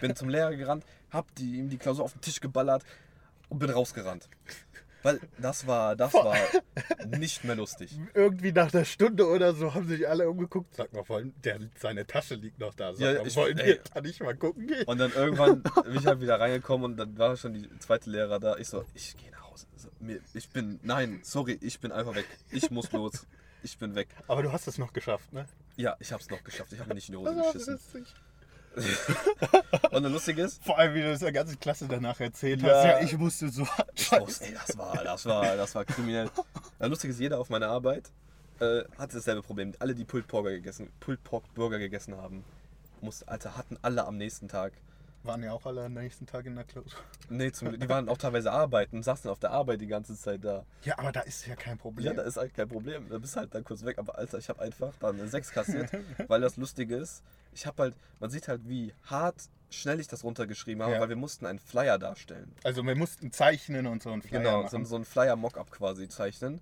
Bin 0.00 0.14
zum 0.16 0.28
Lehrer 0.28 0.54
gerannt, 0.54 0.84
habe 1.10 1.28
die, 1.38 1.56
ihm 1.58 1.68
die 1.68 1.78
Klausur 1.78 2.04
auf 2.04 2.12
den 2.12 2.20
Tisch 2.20 2.40
geballert 2.40 2.82
und 3.48 3.58
bin 3.58 3.70
rausgerannt. 3.70 4.28
Weil 5.06 5.20
das 5.38 5.66
war, 5.68 5.94
das 5.94 6.12
war 6.14 6.34
nicht 7.16 7.44
mehr 7.44 7.54
lustig. 7.54 7.96
Irgendwie 8.14 8.50
nach 8.50 8.74
einer 8.74 8.84
Stunde 8.84 9.26
oder 9.28 9.54
so 9.54 9.72
haben 9.72 9.86
sich 9.86 10.08
alle 10.08 10.28
umgeguckt. 10.28 10.74
Sag 10.74 10.92
mal, 10.92 11.08
wollen, 11.08 11.32
der, 11.44 11.60
seine 11.78 12.06
Tasche 12.06 12.34
liegt 12.34 12.58
noch 12.58 12.74
da. 12.74 12.92
Sag 12.92 13.00
Ja, 13.14 13.20
mal, 13.20 13.26
ich- 13.28 13.36
wollen 13.36 13.56
ey. 13.58 13.66
wir 13.66 13.80
da 13.94 14.00
nicht 14.00 14.20
mal 14.20 14.34
gucken 14.36 14.66
gehen? 14.66 14.82
Und 14.84 14.98
dann 14.98 15.12
irgendwann 15.12 15.62
bin 15.62 15.94
ich 15.94 16.06
halt 16.06 16.20
wieder 16.20 16.40
reingekommen 16.40 16.90
und 16.92 16.96
dann 16.96 17.16
war 17.16 17.36
schon 17.36 17.54
die 17.54 17.68
zweite 17.78 18.10
Lehrer 18.10 18.40
da. 18.40 18.56
Ich 18.56 18.66
so, 18.68 18.84
ich 18.94 19.16
gehe 19.16 19.30
nach 19.30 19.48
Hause. 19.50 19.66
So, 19.76 19.88
mir, 20.00 20.20
ich 20.34 20.50
bin, 20.50 20.80
nein, 20.82 21.20
sorry, 21.22 21.56
ich 21.60 21.78
bin 21.78 21.92
einfach 21.92 22.16
weg. 22.16 22.26
Ich 22.50 22.70
muss 22.72 22.90
los. 22.92 23.26
Ich 23.62 23.78
bin 23.78 23.94
weg. 23.94 24.08
Aber 24.26 24.42
du 24.42 24.50
hast 24.52 24.66
es 24.66 24.76
noch 24.78 24.92
geschafft, 24.92 25.32
ne? 25.32 25.46
Ja, 25.76 25.96
ich 26.00 26.12
habe 26.12 26.22
es 26.22 26.28
noch 26.30 26.42
geschafft. 26.42 26.72
Ich 26.72 26.80
habe 26.80 26.94
nicht 26.94 27.08
in 27.08 27.12
die 27.12 27.18
Hose 27.18 27.34
geschissen. 27.34 27.74
witzig. 27.74 28.14
Und 29.90 30.02
das 30.02 30.12
Lustige 30.12 30.42
ist, 30.42 30.62
Vor 30.64 30.78
allem, 30.78 30.94
wie 30.94 31.00
du 31.02 31.10
das 31.10 31.20
der 31.20 31.32
ganzen 31.32 31.58
Klasse 31.58 31.86
danach 31.88 32.20
erzählt 32.20 32.60
Ja. 32.62 32.68
hast. 32.74 32.84
Ja, 32.84 33.00
ich 33.00 33.16
musste 33.16 33.48
so. 33.48 33.66
ich 33.94 34.10
muss, 34.12 34.38
ey, 34.38 34.54
das 34.54 34.76
war, 34.76 35.02
das 35.02 35.24
war, 35.26 35.56
das 35.56 35.74
war 35.74 35.84
kriminell. 35.84 36.30
Das 36.78 36.88
Lustige 36.90 37.12
ist, 37.12 37.20
jeder 37.20 37.40
auf 37.40 37.48
meiner 37.48 37.68
Arbeit 37.68 38.10
äh, 38.60 38.82
hatte 38.98 39.16
dasselbe 39.16 39.42
Problem. 39.42 39.72
Alle, 39.78 39.94
die 39.94 40.04
Pulled 40.04 40.26
Porker 40.28 40.50
gegessen, 40.50 40.90
Pulled 41.00 41.24
Pork 41.24 41.44
Burger 41.54 41.78
gegessen 41.78 42.14
haben, 42.16 42.44
mussten, 43.00 43.26
Alter, 43.28 43.56
hatten 43.56 43.78
alle 43.80 44.04
am 44.06 44.18
nächsten 44.18 44.48
Tag. 44.48 44.72
Waren 45.26 45.42
ja 45.42 45.52
auch 45.52 45.66
alle 45.66 45.84
am 45.84 45.94
nächsten 45.94 46.26
Tag 46.26 46.46
in 46.46 46.54
der 46.54 46.64
Klausur. 46.64 46.98
Nee, 47.28 47.50
zum, 47.52 47.78
die 47.78 47.88
waren 47.88 48.08
auch 48.08 48.18
teilweise 48.18 48.52
arbeiten 48.52 49.02
saßen 49.02 49.28
auf 49.30 49.38
der 49.38 49.50
Arbeit 49.50 49.80
die 49.80 49.86
ganze 49.86 50.16
Zeit 50.16 50.44
da. 50.44 50.64
Ja, 50.82 50.98
aber 50.98 51.12
da 51.12 51.20
ist 51.20 51.46
ja 51.46 51.56
kein 51.56 51.78
Problem. 51.78 52.06
Ja, 52.06 52.14
da 52.14 52.22
ist 52.22 52.36
halt 52.36 52.54
kein 52.54 52.68
Problem. 52.68 53.08
Da 53.08 53.18
bist 53.18 53.36
halt 53.36 53.54
dann 53.54 53.64
kurz 53.64 53.84
weg. 53.84 53.98
Aber 53.98 54.16
Alter, 54.16 54.38
ich 54.38 54.48
habe 54.48 54.60
einfach 54.62 54.92
dann 55.00 55.18
eine 55.18 55.28
6 55.28 55.50
kassiert, 55.50 55.90
weil 56.28 56.40
das 56.40 56.56
Lustige 56.56 56.96
ist, 56.96 57.22
ich 57.52 57.66
habe 57.66 57.82
halt, 57.82 57.94
man 58.20 58.30
sieht 58.30 58.48
halt, 58.48 58.68
wie 58.68 58.92
hart 59.04 59.36
schnell 59.70 59.98
ich 59.98 60.06
das 60.08 60.22
runtergeschrieben 60.22 60.82
habe, 60.82 60.94
Ja. 60.94 61.00
weil 61.00 61.08
wir 61.08 61.16
mussten 61.16 61.44
einen 61.46 61.58
Flyer 61.58 61.98
darstellen. 61.98 62.52
also 62.62 62.84
wir 62.84 62.94
mussten 62.94 63.32
zeichnen 63.32 63.86
und 63.86 64.02
so 64.02 64.10
einen 64.12 64.22
Flyer 64.22 64.40
genau, 64.40 64.62
machen. 64.62 64.84
so, 64.84 64.90
so 64.90 64.96
ein 64.96 65.04
Flyer-Mockup 65.04 65.70
quasi 65.72 66.08
zeichnen. 66.08 66.60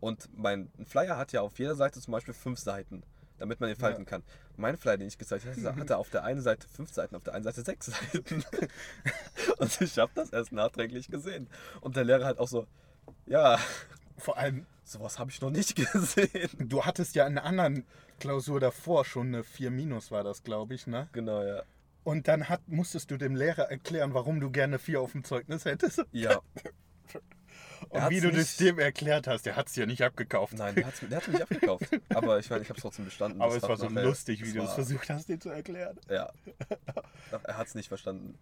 Und 0.00 0.28
mein 0.36 0.70
ein 0.78 0.86
Flyer 0.86 1.16
hat 1.18 1.32
ja 1.32 1.40
auf 1.42 1.58
jeder 1.58 1.74
Seite 1.74 2.00
zum 2.00 2.12
Beispiel 2.12 2.32
fünf 2.32 2.58
Seiten, 2.58 3.02
damit 3.38 3.60
man 3.60 3.68
ihn 3.68 3.76
falten 3.76 4.06
kann. 4.06 4.22
Mein 4.58 4.76
Flyer, 4.76 4.96
den 4.96 5.08
ich 5.08 5.18
gezeichnet 5.18 5.56
habe, 5.64 5.80
hatte 5.80 5.96
auf 5.96 6.10
der 6.10 6.24
einen 6.24 6.40
Seite 6.40 6.68
fünf 6.68 6.92
Seiten, 6.92 7.16
auf 7.16 7.22
der 7.22 7.34
einen 7.34 7.44
Seite 7.44 7.62
sechs 7.62 7.86
Seiten. 7.86 8.44
und 9.58 9.80
ich 9.80 9.98
habe 9.98 10.12
das 10.14 10.30
erst 10.30 10.52
nachträglich 10.52 11.08
gesehen. 11.08 11.48
Und 11.80 11.96
der 11.96 12.04
Lehrer 12.04 12.24
halt 12.24 12.38
auch 12.38 12.48
so, 12.48 12.66
ja, 13.26 13.58
Vor 14.18 14.36
allem, 14.36 14.66
sowas 14.84 15.18
habe 15.18 15.30
ich 15.30 15.40
noch 15.40 15.50
nicht 15.50 15.76
gesehen. 15.92 16.50
du 16.58 16.84
hattest 16.84 17.14
ja 17.14 17.26
in 17.26 17.38
einer 17.38 17.46
anderen 17.46 17.86
Klausur 18.18 18.58
davor 18.60 19.04
schon 19.04 19.28
eine 19.28 19.44
4 19.44 19.70
Minus, 19.70 20.10
war 20.10 20.24
das, 20.24 20.42
glaube 20.42 20.74
ich, 20.74 20.86
ne? 20.86 21.08
Genau, 21.12 21.42
ja. 21.42 21.62
Und 22.04 22.26
dann 22.26 22.48
hat, 22.48 22.66
musstest 22.66 23.10
du 23.10 23.16
dem 23.16 23.36
Lehrer 23.36 23.70
erklären, 23.70 24.14
warum 24.14 24.40
du 24.40 24.50
gerne 24.50 24.78
4 24.78 25.00
auf 25.00 25.12
dem 25.12 25.24
Zeugnis 25.24 25.64
hättest. 25.64 26.04
Ja, 26.10 26.40
Und 27.90 28.10
wie 28.10 28.20
du 28.20 28.28
das 28.30 28.36
nicht- 28.36 28.60
dem 28.60 28.78
erklärt 28.78 29.26
hast, 29.26 29.46
der 29.46 29.56
hat 29.56 29.68
es 29.68 29.76
ja 29.76 29.86
nicht 29.86 30.02
abgekauft. 30.02 30.54
nein, 30.54 30.74
der, 30.74 30.86
hat's, 30.86 31.00
der 31.00 31.16
hat 31.16 31.28
mich 31.28 31.42
abgekauft. 31.42 31.84
Aber 32.14 32.38
ich 32.38 32.50
meine, 32.50 32.62
ich 32.62 32.68
habe 32.68 32.76
es 32.76 32.82
trotzdem 32.82 33.04
bestanden. 33.06 33.40
Aber 33.40 33.56
es 33.56 33.62
war 33.62 33.76
so 33.76 33.88
nachher- 33.88 34.04
lustig, 34.04 34.44
wie 34.44 34.52
du 34.52 34.62
es 34.62 34.72
versucht 34.72 35.08
hast, 35.10 35.28
dir 35.28 35.38
zu 35.40 35.48
erklären. 35.50 35.98
Ja. 36.08 36.30
Er 37.44 37.56
hat 37.56 37.66
es 37.66 37.74
nicht 37.74 37.88
verstanden. 37.88 38.38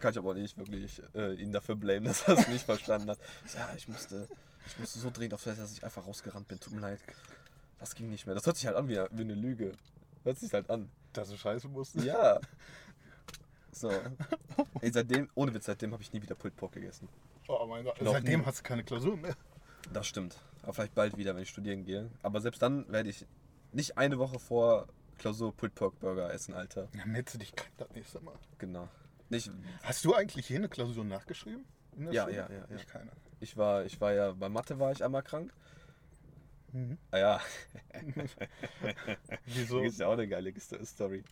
Kann 0.00 0.12
ich 0.12 0.18
aber 0.18 0.32
nicht 0.34 0.56
wirklich 0.56 1.02
äh, 1.14 1.34
ihn 1.34 1.52
dafür 1.52 1.76
blamen, 1.76 2.04
dass 2.06 2.22
er 2.22 2.38
es 2.38 2.48
nicht 2.48 2.64
verstanden 2.64 3.10
hat. 3.10 3.18
Ja, 3.54 3.68
ich 3.76 3.86
musste, 3.88 4.28
ich 4.66 4.78
musste 4.78 4.98
so 4.98 5.10
dringend 5.10 5.34
auf 5.34 5.44
dass 5.44 5.72
ich 5.72 5.84
einfach 5.84 6.06
rausgerannt 6.06 6.48
bin. 6.48 6.58
Tut 6.58 6.72
mir 6.72 6.80
leid. 6.80 7.00
Das 7.78 7.94
ging 7.94 8.08
nicht 8.10 8.26
mehr. 8.26 8.34
Das 8.34 8.46
hört 8.46 8.56
sich 8.56 8.66
halt 8.66 8.76
an 8.76 8.88
wie, 8.88 8.96
wie 9.10 9.22
eine 9.22 9.34
Lüge. 9.34 9.72
Hört 10.24 10.38
sich 10.38 10.52
halt 10.52 10.70
an. 10.70 10.88
Dass 11.12 11.28
du 11.28 11.36
scheiße 11.36 11.68
musstest. 11.68 12.04
Ja. 12.04 12.38
So. 13.72 13.88
Ey, 14.80 14.90
seitdem, 14.92 15.30
ohne 15.36 15.54
Witz, 15.54 15.66
seitdem 15.66 15.92
habe 15.92 16.02
ich 16.02 16.12
nie 16.12 16.20
wieder 16.20 16.34
Pulled 16.34 16.56
Pork 16.56 16.72
gegessen. 16.72 17.08
Oh 17.48 17.66
mein 17.66 17.84
Gott. 17.84 18.00
Noch 18.00 18.12
Seitdem 18.12 18.40
nie. 18.40 18.46
hast 18.46 18.60
du 18.60 18.62
keine 18.62 18.84
Klausur 18.84 19.16
mehr. 19.16 19.36
Das 19.92 20.06
stimmt. 20.06 20.36
Aber 20.62 20.74
vielleicht 20.74 20.94
bald 20.94 21.16
wieder, 21.16 21.34
wenn 21.34 21.42
ich 21.42 21.48
studieren 21.48 21.84
gehe. 21.84 22.10
Aber 22.22 22.40
selbst 22.40 22.62
dann 22.62 22.90
werde 22.92 23.08
ich 23.08 23.26
nicht 23.72 23.98
eine 23.98 24.18
Woche 24.18 24.38
vor 24.38 24.88
Klausur 25.18 25.54
Pulled 25.54 25.74
Pork 25.74 25.98
Burger 26.00 26.32
essen, 26.32 26.54
Alter. 26.54 26.88
Ja, 26.94 27.04
meldest 27.06 27.34
du 27.34 27.38
dich 27.38 27.54
krank 27.54 27.72
das 27.76 27.90
nächste 27.90 28.20
Mal. 28.20 28.34
Genau. 28.58 28.88
Nicht, 29.28 29.50
Hast 29.82 30.04
du 30.04 30.14
eigentlich 30.14 30.46
hier 30.46 30.58
eine 30.58 30.68
Klausur 30.68 31.04
nachgeschrieben? 31.04 31.64
Ja, 31.98 32.28
ja, 32.28 32.28
ja, 32.28 32.48
ja. 32.50 32.76
Ich 32.76 32.86
keine. 32.86 33.10
Ich 33.40 33.56
war, 33.56 33.84
ich 33.84 34.00
war 34.00 34.12
ja, 34.12 34.32
bei 34.32 34.48
Mathe 34.48 34.78
war 34.78 34.92
ich 34.92 35.04
einmal 35.04 35.22
krank. 35.22 35.52
Mhm. 36.72 36.98
Ah 37.10 37.18
ja, 37.18 37.40
Wieso? 39.46 39.82
das 39.82 39.92
ist 39.92 40.00
ja 40.00 40.06
auch 40.06 40.12
eine 40.12 40.28
geile 40.28 40.52
Story. 40.60 41.24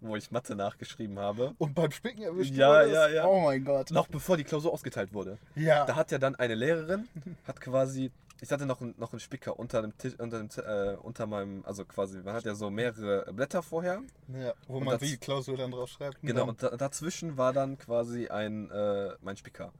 Wo 0.00 0.14
ich 0.16 0.30
Mathe 0.30 0.54
nachgeschrieben 0.54 1.18
habe. 1.18 1.54
Und 1.58 1.74
beim 1.74 1.90
Spicken 1.90 2.22
erwischt 2.22 2.54
Ja, 2.54 2.68
wurde 2.82 2.92
ja, 2.92 3.08
ja. 3.08 3.26
Oh 3.26 3.40
mein 3.40 3.64
Gott. 3.64 3.90
Noch 3.90 4.06
bevor 4.08 4.36
die 4.36 4.44
Klausur 4.44 4.72
ausgeteilt 4.72 5.12
wurde. 5.14 5.38
Ja. 5.54 5.84
Da 5.86 5.96
hat 5.96 6.10
ja 6.10 6.18
dann 6.18 6.34
eine 6.36 6.54
Lehrerin, 6.54 7.08
hat 7.46 7.60
quasi, 7.60 8.12
ich 8.42 8.50
hatte 8.52 8.66
noch, 8.66 8.82
einen- 8.82 8.94
noch 8.98 9.12
einen 9.12 9.20
Spicker 9.20 9.58
unter 9.58 9.80
dem 9.80 9.96
Tisch, 9.96 10.14
unter, 10.18 10.38
dem, 10.38 10.50
äh, 10.64 10.96
unter 10.96 11.26
meinem, 11.26 11.64
also 11.64 11.84
quasi, 11.86 12.18
man 12.18 12.34
hat 12.34 12.44
ja 12.44 12.54
so 12.54 12.68
mehrere 12.70 13.32
Blätter 13.32 13.62
vorher. 13.62 14.02
ja. 14.28 14.52
Wo 14.68 14.80
man 14.80 14.98
die 14.98 15.16
Klausur 15.16 15.56
dann 15.56 15.70
drauf 15.70 15.88
schreibt. 15.88 16.18
Genau, 16.20 16.46
und 16.46 16.62
da, 16.62 16.76
dazwischen 16.76 17.38
war 17.38 17.54
dann 17.54 17.78
quasi 17.78 18.28
ein, 18.28 18.70
äh, 18.70 19.14
mein 19.22 19.36
Spicker. 19.38 19.72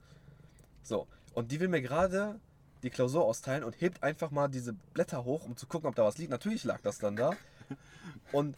So, 0.81 1.05
und 1.35 1.51
die 1.51 1.59
will 1.59 1.67
mir 1.67 1.81
gerade 1.81 2.39
die 2.83 2.89
Klausur 2.89 3.23
austeilen 3.25 3.63
und 3.63 3.79
hebt 3.81 4.01
einfach 4.03 4.31
mal 4.31 4.47
diese 4.47 4.73
Blätter 4.93 5.25
hoch, 5.25 5.45
um 5.45 5.55
zu 5.57 5.67
gucken, 5.67 5.87
ob 5.89 5.95
da 5.95 6.05
was 6.05 6.17
liegt. 6.17 6.31
Natürlich 6.31 6.63
lag 6.63 6.79
das 6.81 6.97
dann 6.97 7.15
da. 7.15 7.31
Und 8.31 8.55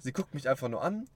sie 0.00 0.12
guckt 0.12 0.34
mich 0.34 0.48
einfach 0.48 0.68
nur 0.68 0.82
an. 0.82 1.08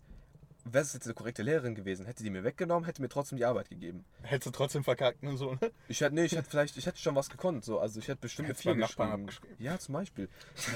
Wäre 0.66 0.82
es 0.82 0.94
jetzt 0.94 1.04
eine 1.04 1.12
korrekte 1.12 1.42
Lehrerin 1.42 1.74
gewesen, 1.74 2.06
hätte 2.06 2.22
die 2.22 2.30
mir 2.30 2.42
weggenommen, 2.42 2.86
hätte 2.86 3.02
mir 3.02 3.10
trotzdem 3.10 3.36
die 3.36 3.44
Arbeit 3.44 3.68
gegeben. 3.68 4.02
Hättest 4.22 4.46
du 4.46 4.50
trotzdem 4.50 4.82
verkackt 4.82 5.22
und 5.22 5.36
so, 5.36 5.52
ne? 5.60 5.70
Ich 5.88 6.00
hätte, 6.00 6.14
nee, 6.14 6.24
ich 6.24 6.32
hätte 6.34 6.48
vielleicht, 6.48 6.78
ich 6.78 6.86
hätte 6.86 6.96
schon 6.98 7.14
was 7.14 7.28
gekonnt, 7.28 7.66
so, 7.66 7.80
also 7.80 8.00
ich 8.00 8.08
hätte 8.08 8.22
bestimmt 8.22 8.48
Hättest 8.48 8.62
vier 8.62 8.74
Nachbarn 8.74 9.26
geschrieben. 9.26 9.52
abgeschrieben. 9.52 9.64
Ja, 9.64 9.78
zum 9.78 9.92
Beispiel. 9.92 10.28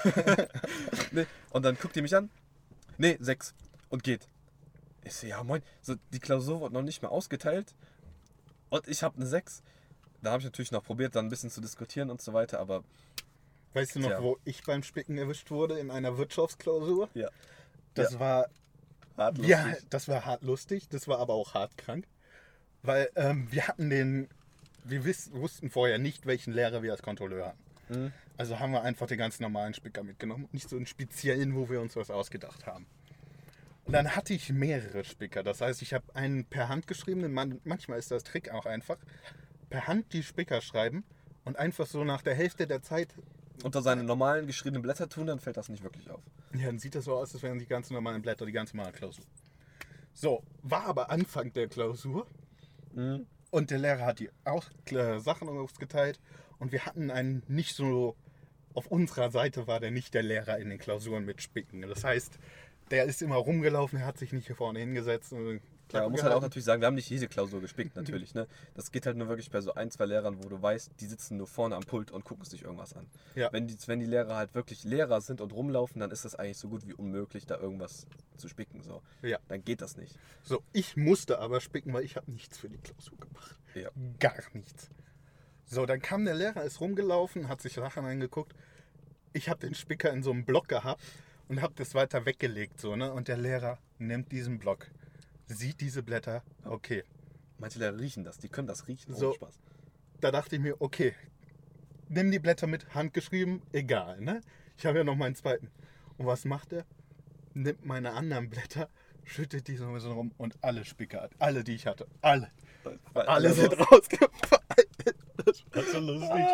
nee, 1.12 1.24
und 1.50 1.64
dann 1.64 1.76
guckt 1.78 1.96
die 1.96 2.02
mich 2.02 2.14
an. 2.14 2.28
Nee, 2.98 3.16
sechs. 3.20 3.54
Und 3.88 4.04
geht. 4.04 4.28
Ich 5.04 5.14
so, 5.14 5.26
ja 5.26 5.42
moin. 5.42 5.62
So, 5.80 5.94
die 6.12 6.18
Klausur 6.20 6.60
wurde 6.60 6.74
noch 6.74 6.82
nicht 6.82 7.02
mal 7.02 7.08
ausgeteilt. 7.08 7.74
Und 8.68 8.86
ich 8.88 9.02
habe 9.02 9.16
eine 9.16 9.26
sechs. 9.26 9.62
Da 10.20 10.32
habe 10.32 10.40
ich 10.40 10.44
natürlich 10.44 10.70
noch 10.72 10.84
probiert, 10.84 11.16
dann 11.16 11.26
ein 11.26 11.30
bisschen 11.30 11.48
zu 11.48 11.62
diskutieren 11.62 12.10
und 12.10 12.20
so 12.20 12.34
weiter, 12.34 12.60
aber 12.60 12.84
Weißt 13.72 13.94
du 13.94 14.00
noch, 14.00 14.08
Tja. 14.08 14.22
wo 14.22 14.38
ich 14.44 14.64
beim 14.64 14.82
Spicken 14.82 15.16
erwischt 15.16 15.50
wurde? 15.50 15.78
In 15.78 15.90
einer 15.90 16.18
Wirtschaftsklausur? 16.18 17.08
ja. 17.14 17.30
Das 18.04 18.18
war 18.18 18.48
Hart 19.16 19.38
Ja, 19.38 19.66
lustig. 19.66 19.86
das 19.90 20.08
war 20.08 20.24
hart 20.24 20.42
lustig, 20.42 20.88
das 20.88 21.08
war 21.08 21.18
aber 21.18 21.34
auch 21.34 21.54
hart 21.54 21.76
krank. 21.76 22.06
Weil 22.82 23.10
ähm, 23.16 23.48
wir 23.50 23.66
hatten 23.66 23.90
den, 23.90 24.28
wir 24.84 25.04
wiss, 25.04 25.30
wussten 25.32 25.70
vorher 25.70 25.98
nicht, 25.98 26.26
welchen 26.26 26.52
Lehrer 26.52 26.82
wir 26.82 26.92
als 26.92 27.02
Kontrolleur 27.02 27.46
haben. 27.48 27.58
Mhm. 27.88 28.12
Also 28.36 28.60
haben 28.60 28.70
wir 28.72 28.82
einfach 28.82 29.08
den 29.08 29.18
ganz 29.18 29.40
normalen 29.40 29.74
Spicker 29.74 30.04
mitgenommen, 30.04 30.48
nicht 30.52 30.68
so 30.68 30.76
einen 30.76 30.86
speziellen, 30.86 31.56
wo 31.56 31.68
wir 31.68 31.80
uns 31.80 31.96
was 31.96 32.10
ausgedacht 32.10 32.66
haben. 32.66 32.86
Und 33.84 33.94
dann 33.94 34.14
hatte 34.14 34.34
ich 34.34 34.50
mehrere 34.50 35.02
Spicker, 35.02 35.42
das 35.42 35.60
heißt, 35.60 35.82
ich 35.82 35.94
habe 35.94 36.04
einen 36.14 36.44
per 36.44 36.68
Hand 36.68 36.86
geschrieben, 36.86 37.24
und 37.24 37.32
man, 37.32 37.60
manchmal 37.64 37.98
ist 37.98 38.10
das 38.10 38.22
Trick 38.22 38.50
auch 38.50 38.66
einfach, 38.66 38.98
per 39.70 39.86
Hand 39.86 40.12
die 40.12 40.22
Spicker 40.22 40.60
schreiben 40.60 41.04
und 41.44 41.58
einfach 41.58 41.86
so 41.86 42.04
nach 42.04 42.22
der 42.22 42.34
Hälfte 42.34 42.66
der 42.66 42.82
Zeit, 42.82 43.14
Unter 43.64 43.82
seine 43.82 44.04
normalen 44.04 44.46
geschriebenen 44.46 44.82
Blätter 44.82 45.08
tun, 45.08 45.26
dann 45.26 45.40
fällt 45.40 45.56
das 45.56 45.68
nicht 45.68 45.82
wirklich 45.82 46.08
auf. 46.10 46.22
Ja, 46.54 46.66
dann 46.66 46.78
sieht 46.78 46.94
das 46.94 47.04
so 47.04 47.14
aus, 47.14 47.34
als 47.34 47.42
wären 47.42 47.58
die 47.58 47.66
ganz 47.66 47.90
normalen 47.90 48.22
Blätter, 48.22 48.46
die 48.46 48.52
ganz 48.52 48.72
normale 48.72 48.92
Klausur. 48.92 49.24
So, 50.14 50.42
war 50.62 50.86
aber 50.86 51.10
Anfang 51.10 51.52
der 51.52 51.68
Klausur 51.68 52.26
Mhm. 52.98 53.26
Und 53.50 53.70
der 53.70 53.78
Lehrer 53.78 54.04
hat 54.04 54.18
die 54.18 54.30
Aus 54.44 54.70
äh, 54.90 55.18
Sachen 55.20 55.48
ausgeteilt 55.48 56.20
und 56.58 56.72
wir 56.72 56.84
hatten 56.84 57.10
einen 57.10 57.42
nicht 57.48 57.74
so, 57.74 58.16
auf 58.74 58.88
unserer 58.88 59.30
Seite 59.30 59.66
war 59.66 59.80
der 59.80 59.90
nicht 59.90 60.12
der 60.14 60.22
Lehrer 60.22 60.58
in 60.58 60.68
den 60.68 60.78
Klausuren 60.78 61.24
mit 61.24 61.40
Spicken. 61.40 61.82
Das 61.82 62.04
heißt, 62.04 62.38
der 62.90 63.04
ist 63.04 63.22
immer 63.22 63.36
rumgelaufen, 63.36 64.00
er 64.00 64.06
hat 64.06 64.18
sich 64.18 64.32
nicht 64.32 64.46
hier 64.46 64.56
vorne 64.56 64.80
hingesetzt. 64.80 65.32
Und 65.32 65.60
Ja, 65.92 66.02
man 66.02 66.12
muss 66.12 66.22
halt 66.22 66.34
auch 66.34 66.42
natürlich 66.42 66.64
sagen, 66.64 66.82
wir 66.82 66.86
haben 66.86 66.94
nicht 66.94 67.08
jede 67.08 67.28
Klausur 67.28 67.60
gespickt, 67.60 67.96
natürlich. 67.96 68.34
Ne? 68.34 68.46
Das 68.74 68.92
geht 68.92 69.06
halt 69.06 69.16
nur 69.16 69.28
wirklich 69.28 69.50
bei 69.50 69.60
so 69.60 69.74
ein, 69.74 69.90
zwei 69.90 70.06
Lehrern, 70.06 70.42
wo 70.42 70.48
du 70.48 70.60
weißt, 70.60 70.92
die 71.00 71.06
sitzen 71.06 71.36
nur 71.36 71.46
vorne 71.46 71.76
am 71.76 71.82
Pult 71.84 72.10
und 72.10 72.24
gucken 72.24 72.44
sich 72.44 72.62
irgendwas 72.62 72.94
an. 72.94 73.06
Ja. 73.34 73.52
Wenn, 73.52 73.66
die, 73.66 73.76
wenn 73.86 74.00
die 74.00 74.06
Lehrer 74.06 74.36
halt 74.36 74.54
wirklich 74.54 74.84
Lehrer 74.84 75.20
sind 75.20 75.40
und 75.40 75.52
rumlaufen, 75.52 76.00
dann 76.00 76.10
ist 76.10 76.24
das 76.24 76.34
eigentlich 76.34 76.58
so 76.58 76.68
gut 76.68 76.86
wie 76.86 76.94
unmöglich, 76.94 77.46
da 77.46 77.58
irgendwas 77.58 78.06
zu 78.36 78.48
spicken. 78.48 78.82
So. 78.82 79.02
Ja. 79.22 79.38
Dann 79.48 79.64
geht 79.64 79.80
das 79.80 79.96
nicht. 79.96 80.18
So, 80.42 80.62
ich 80.72 80.96
musste 80.96 81.38
aber 81.38 81.60
spicken, 81.60 81.92
weil 81.92 82.04
ich 82.04 82.16
habe 82.16 82.30
nichts 82.30 82.58
für 82.58 82.68
die 82.68 82.78
Klausur 82.78 83.18
gemacht. 83.18 83.56
Ja. 83.74 83.90
Gar 84.18 84.34
nichts. 84.52 84.90
So, 85.70 85.84
dann 85.84 86.00
kam 86.00 86.24
der 86.24 86.34
Lehrer, 86.34 86.64
ist 86.64 86.80
rumgelaufen, 86.80 87.48
hat 87.48 87.60
sich 87.60 87.74
Sachen 87.74 88.04
angeguckt. 88.04 88.54
Ich 89.34 89.48
habe 89.50 89.60
den 89.60 89.74
Spicker 89.74 90.10
in 90.10 90.22
so 90.22 90.30
einem 90.30 90.46
Block 90.46 90.68
gehabt 90.68 91.02
und 91.48 91.60
habe 91.60 91.74
das 91.76 91.94
weiter 91.94 92.24
weggelegt. 92.24 92.80
So, 92.80 92.96
ne? 92.96 93.12
Und 93.12 93.28
der 93.28 93.36
Lehrer 93.36 93.78
nimmt 93.98 94.32
diesen 94.32 94.58
Block, 94.58 94.86
sieht 95.48 95.80
diese 95.80 96.02
Blätter, 96.02 96.42
okay. 96.64 97.04
Manche 97.58 97.78
Lehrer 97.78 97.98
riechen 97.98 98.24
das, 98.24 98.38
die 98.38 98.48
können 98.48 98.68
das 98.68 98.86
riechen. 98.86 99.14
So. 99.14 99.32
Spaß. 99.32 99.58
Da 100.20 100.30
dachte 100.30 100.56
ich 100.56 100.62
mir, 100.62 100.80
okay, 100.80 101.14
nimm 102.08 102.30
die 102.30 102.38
Blätter 102.38 102.66
mit, 102.66 102.94
handgeschrieben, 102.94 103.62
egal, 103.72 104.20
ne? 104.20 104.40
Ich 104.76 104.86
habe 104.86 104.98
ja 104.98 105.04
noch 105.04 105.16
meinen 105.16 105.34
zweiten. 105.34 105.70
Und 106.16 106.26
was 106.26 106.44
macht 106.44 106.72
er? 106.72 106.84
Nimmt 107.54 107.84
meine 107.84 108.12
anderen 108.12 108.48
Blätter, 108.50 108.88
schüttet 109.24 109.68
die 109.68 109.76
so 109.76 109.86
ein 109.86 109.94
bisschen 109.94 110.12
rum 110.12 110.32
und 110.38 110.56
alle 110.62 110.84
Spicker, 110.84 111.28
alle, 111.38 111.64
die 111.64 111.74
ich 111.74 111.86
hatte, 111.86 112.06
alle, 112.20 112.50
alle 113.14 113.52
sind 113.52 113.72
rausgefallen. 113.78 114.28
Das 115.44 115.64
war 115.72 115.82
so 115.84 115.98
lustig. 116.00 116.44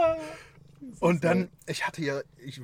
Und 1.00 1.24
dann, 1.24 1.50
ich 1.66 1.86
hatte 1.86 2.02
ja, 2.02 2.20
ich, 2.36 2.60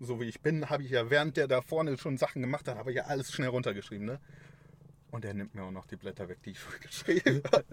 so 0.00 0.20
wie 0.20 0.24
ich 0.24 0.40
bin, 0.40 0.70
habe 0.70 0.82
ich 0.82 0.90
ja 0.90 1.08
während 1.10 1.36
der 1.36 1.46
da 1.46 1.60
vorne 1.60 1.96
schon 1.98 2.16
Sachen 2.16 2.42
gemacht 2.42 2.66
hat, 2.66 2.76
habe 2.76 2.90
ich 2.90 2.96
ja 2.96 3.04
alles 3.04 3.30
schnell 3.30 3.48
runtergeschrieben, 3.48 4.06
ne? 4.06 4.18
Und 5.12 5.24
er 5.24 5.34
nimmt 5.34 5.54
mir 5.54 5.62
auch 5.62 5.70
noch 5.70 5.86
die 5.86 5.94
Blätter 5.96 6.28
weg, 6.28 6.42
die 6.42 6.50
ich 6.50 6.58
schon 6.58 6.72
geschrieben 6.80 7.42
habe. 7.52 7.64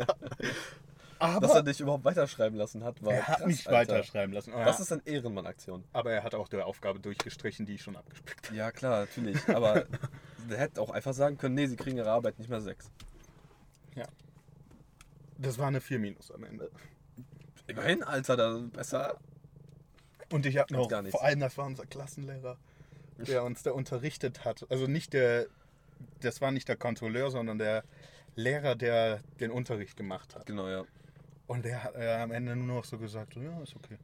Dass 1.42 1.50
er 1.52 1.58
Aber 1.58 1.64
dich 1.64 1.80
überhaupt 1.82 2.06
weiterschreiben 2.06 2.58
lassen 2.58 2.84
hat, 2.84 3.04
war 3.04 3.14
er 3.14 3.28
hat 3.28 3.48
mich 3.48 3.68
Alter. 3.68 3.94
weiterschreiben 3.94 4.32
lassen. 4.34 4.54
Aber, 4.54 4.64
Das 4.66 4.80
ist 4.80 4.92
eine 4.94 5.02
Ehrenmann-Aktion. 5.06 5.84
aber 5.92 6.12
er 6.12 6.24
hat 6.24 6.34
auch 6.36 6.48
die 6.48 6.58
Aufgabe 6.62 7.00
durchgestrichen, 7.00 7.66
die 7.66 7.74
ich 7.76 7.82
schon 7.82 7.96
abgespickt 7.98 8.48
habe. 8.48 8.56
Ja, 8.58 8.72
klar, 8.72 9.02
natürlich. 9.02 9.38
Aber 9.50 9.86
der 10.50 10.58
hätte 10.60 10.80
auch 10.82 10.92
einfach 10.92 11.14
sagen 11.14 11.38
können, 11.38 11.56
nee, 11.56 11.66
sie 11.68 11.76
kriegen 11.76 11.98
ihre 11.98 12.12
Arbeit 12.12 12.38
nicht 12.40 12.50
mehr 12.50 12.62
sechs. 12.62 12.92
Das 15.42 15.58
war 15.58 15.68
eine 15.68 15.80
4 15.80 16.00
Minus 16.00 16.32
am 16.32 16.44
Ende. 16.44 16.70
Immerhin, 17.68 18.04
Alter, 18.04 18.36
da 18.36 18.58
besser. 18.74 19.18
Und 20.32 20.46
ich 20.46 20.58
habe 20.58 20.74
noch, 20.74 20.90
gar 20.90 21.02
nichts. 21.02 21.18
vor 21.18 21.26
allem 21.26 21.40
das 21.40 21.58
war 21.58 21.66
unser 21.66 21.86
Klassenlehrer, 21.86 22.58
der 23.18 23.44
uns 23.46 23.64
da 23.64 23.72
unterrichtet 23.72 24.44
hat. 24.44 24.66
Also 24.70 24.86
nicht 24.88 25.14
der, 25.14 25.48
das 26.22 26.42
war 26.42 26.52
nicht 26.52 26.68
der 26.68 26.78
Kontrolleur, 26.78 27.32
sondern 27.32 27.58
der 27.58 27.84
Lehrer, 28.36 28.76
der 28.76 29.22
den 29.40 29.52
Unterricht 29.52 29.98
gemacht 29.98 30.36
hat. 30.36 30.46
Genau, 30.46 30.68
ja. 30.70 30.86
Und 31.48 31.66
der 31.66 31.84
hat 31.84 31.96
äh, 31.96 32.16
am 32.16 32.32
Ende 32.32 32.56
nur 32.56 32.78
noch 32.78 32.86
so 32.86 32.98
gesagt, 32.98 33.34
so, 33.34 33.42
ja, 33.42 33.60
ist 33.62 33.76
okay. 33.76 33.98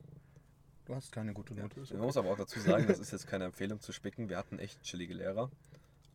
Du 0.86 0.94
hast 0.96 1.12
keine 1.12 1.34
gute 1.34 1.54
Note. 1.54 1.80
Man 1.80 1.86
okay. 1.86 1.98
muss 1.98 2.18
aber 2.18 2.32
auch 2.32 2.38
dazu 2.38 2.60
sagen, 2.60 2.86
das 2.88 3.00
ist 3.00 3.12
jetzt 3.12 3.28
keine 3.28 3.46
Empfehlung 3.46 3.80
zu 3.82 3.92
spicken. 3.92 4.30
Wir 4.30 4.38
hatten 4.38 4.60
echt 4.60 4.82
chillige 4.84 5.16
Lehrer. 5.16 5.50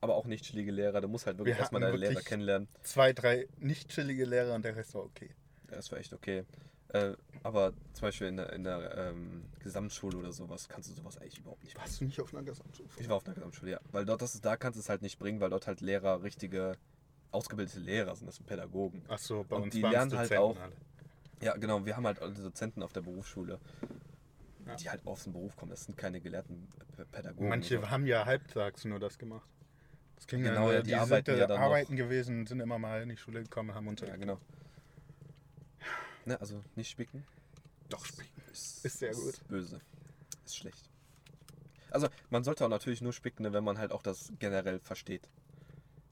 Aber 0.01 0.15
auch 0.15 0.27
nicht 0.27 0.45
chillige 0.45 0.71
Lehrer. 0.71 1.01
Du 1.01 1.09
musst 1.09 1.27
halt 1.27 1.39
wirklich 1.39 1.57
Wir 1.57 1.61
erstmal 1.61 1.83
deine 1.83 1.97
Lehrer 1.97 2.21
kennenlernen. 2.21 2.69
Zwei, 2.83 3.13
drei 3.13 3.49
nicht 3.59 3.91
chillige 3.91 4.25
Lehrer 4.25 4.55
und 4.55 4.65
der 4.65 4.77
Rest 4.77 4.95
war 4.95 5.03
okay. 5.03 5.31
Ja, 5.71 5.77
das 5.77 5.91
war 5.93 5.99
echt 5.99 6.13
okay. 6.13 6.45
Äh, 6.93 7.13
aber 7.45 7.73
zum 7.93 8.03
Beispiel 8.09 8.27
in 8.29 8.37
der, 8.37 8.53
in 8.53 8.65
der 8.65 8.97
ähm, 8.97 9.45
Gesamtschule 9.61 10.17
oder 10.19 10.33
sowas 10.33 10.69
kannst 10.69 10.91
du 10.91 10.95
sowas 10.95 11.19
eigentlich 11.19 11.39
überhaupt 11.39 11.63
nicht 11.63 11.79
Warst 11.79 12.01
du 12.01 12.05
nicht 12.05 12.21
auf 12.21 12.35
einer 12.35 12.43
Gesamtschule? 12.43 12.89
Ich 12.99 13.09
war 13.09 13.17
auf 13.17 13.25
einer 13.27 13.35
Gesamtschule, 13.35 13.71
ja. 13.73 13.81
Weil 13.93 14.05
dort, 14.05 14.23
das 14.23 14.35
ist, 14.35 14.45
da 14.45 14.57
kannst 14.57 14.77
du 14.77 14.81
es 14.81 14.89
halt 14.89 15.01
nicht 15.03 15.19
bringen, 15.19 15.41
weil 15.41 15.51
dort 15.51 15.67
halt 15.69 15.81
Lehrer 15.81 16.23
richtige, 16.23 16.73
ausgebildete 17.31 17.79
Lehrer 17.79 18.17
sind. 18.17 18.27
Das 18.27 18.37
sind 18.37 18.47
Pädagogen. 18.47 19.03
Ach 19.09 19.19
so, 19.19 19.45
bei 19.49 19.57
Und 19.57 19.63
uns 19.65 19.75
die 19.75 19.83
lernen 19.83 20.13
halt 20.17 20.31
Dozenten 20.31 20.37
auch- 20.43 20.61
alle. 20.61 20.73
Ja, 21.43 21.57
genau. 21.57 21.87
Wir 21.87 21.97
haben 21.97 22.07
halt 22.07 22.21
alle 22.21 22.35
Dozenten 22.35 22.83
auf 22.83 22.93
der 22.93 23.01
Berufsschule, 23.03 23.59
Ja. 24.67 24.75
die 24.75 24.91
halt 24.91 25.07
aus 25.07 25.25
dem 25.25 25.33
Beruf 25.33 25.57
kommen. 25.57 25.71
Das 25.71 25.85
sind 25.85 25.97
keine 25.97 26.21
gelehrten 26.21 26.69
Pädagogen. 27.13 27.49
Manche 27.49 27.79
oder 27.79 27.91
haben 27.91 28.07
ja 28.07 28.27
halbtags 28.27 28.85
nur 28.85 28.99
das 28.99 29.17
gemacht. 29.17 29.49
Das 30.17 30.27
ging 30.27 30.43
Genau, 30.43 30.67
ja, 30.69 30.75
ja, 30.75 30.79
die, 30.83 30.89
die 30.89 30.91
sind 30.91 30.99
arbeiten 31.01 31.31
äh, 31.31 31.39
ja 31.39 31.47
dann 31.47 31.59
noch. 31.61 31.67
arbeiten 31.67 31.97
gewesen, 31.97 32.47
sind 32.47 32.61
immer 32.61 32.79
mal 32.79 33.01
in 33.03 33.09
die 33.09 33.17
Schule 33.17 33.43
gekommen, 33.43 33.75
haben 33.75 33.85
Ja, 33.87 33.91
Unterricht. 33.91 34.21
genau. 34.21 34.39
Ne, 36.25 36.41
also 36.41 36.63
nicht 36.77 36.91
spicken. 36.91 37.25
Doch, 37.89 38.05
spicken. 38.05 38.43
Ist, 38.53 38.85
Ist 38.85 38.99
sehr 38.99 39.15
gut. 39.15 39.41
böse. 39.49 39.81
Ist 40.45 40.57
schlecht. 40.57 40.91
Also, 41.91 42.09
man 42.31 42.45
sollte 42.45 42.65
auch 42.65 42.69
natürlich 42.69 43.01
nur 43.01 43.13
spicken, 43.13 43.43
ne, 43.43 43.53
wenn 43.53 43.65
man 43.65 43.79
halt 43.79 43.91
auch 43.93 44.03
das 44.03 44.33
generell 44.39 44.79
versteht. 44.81 45.29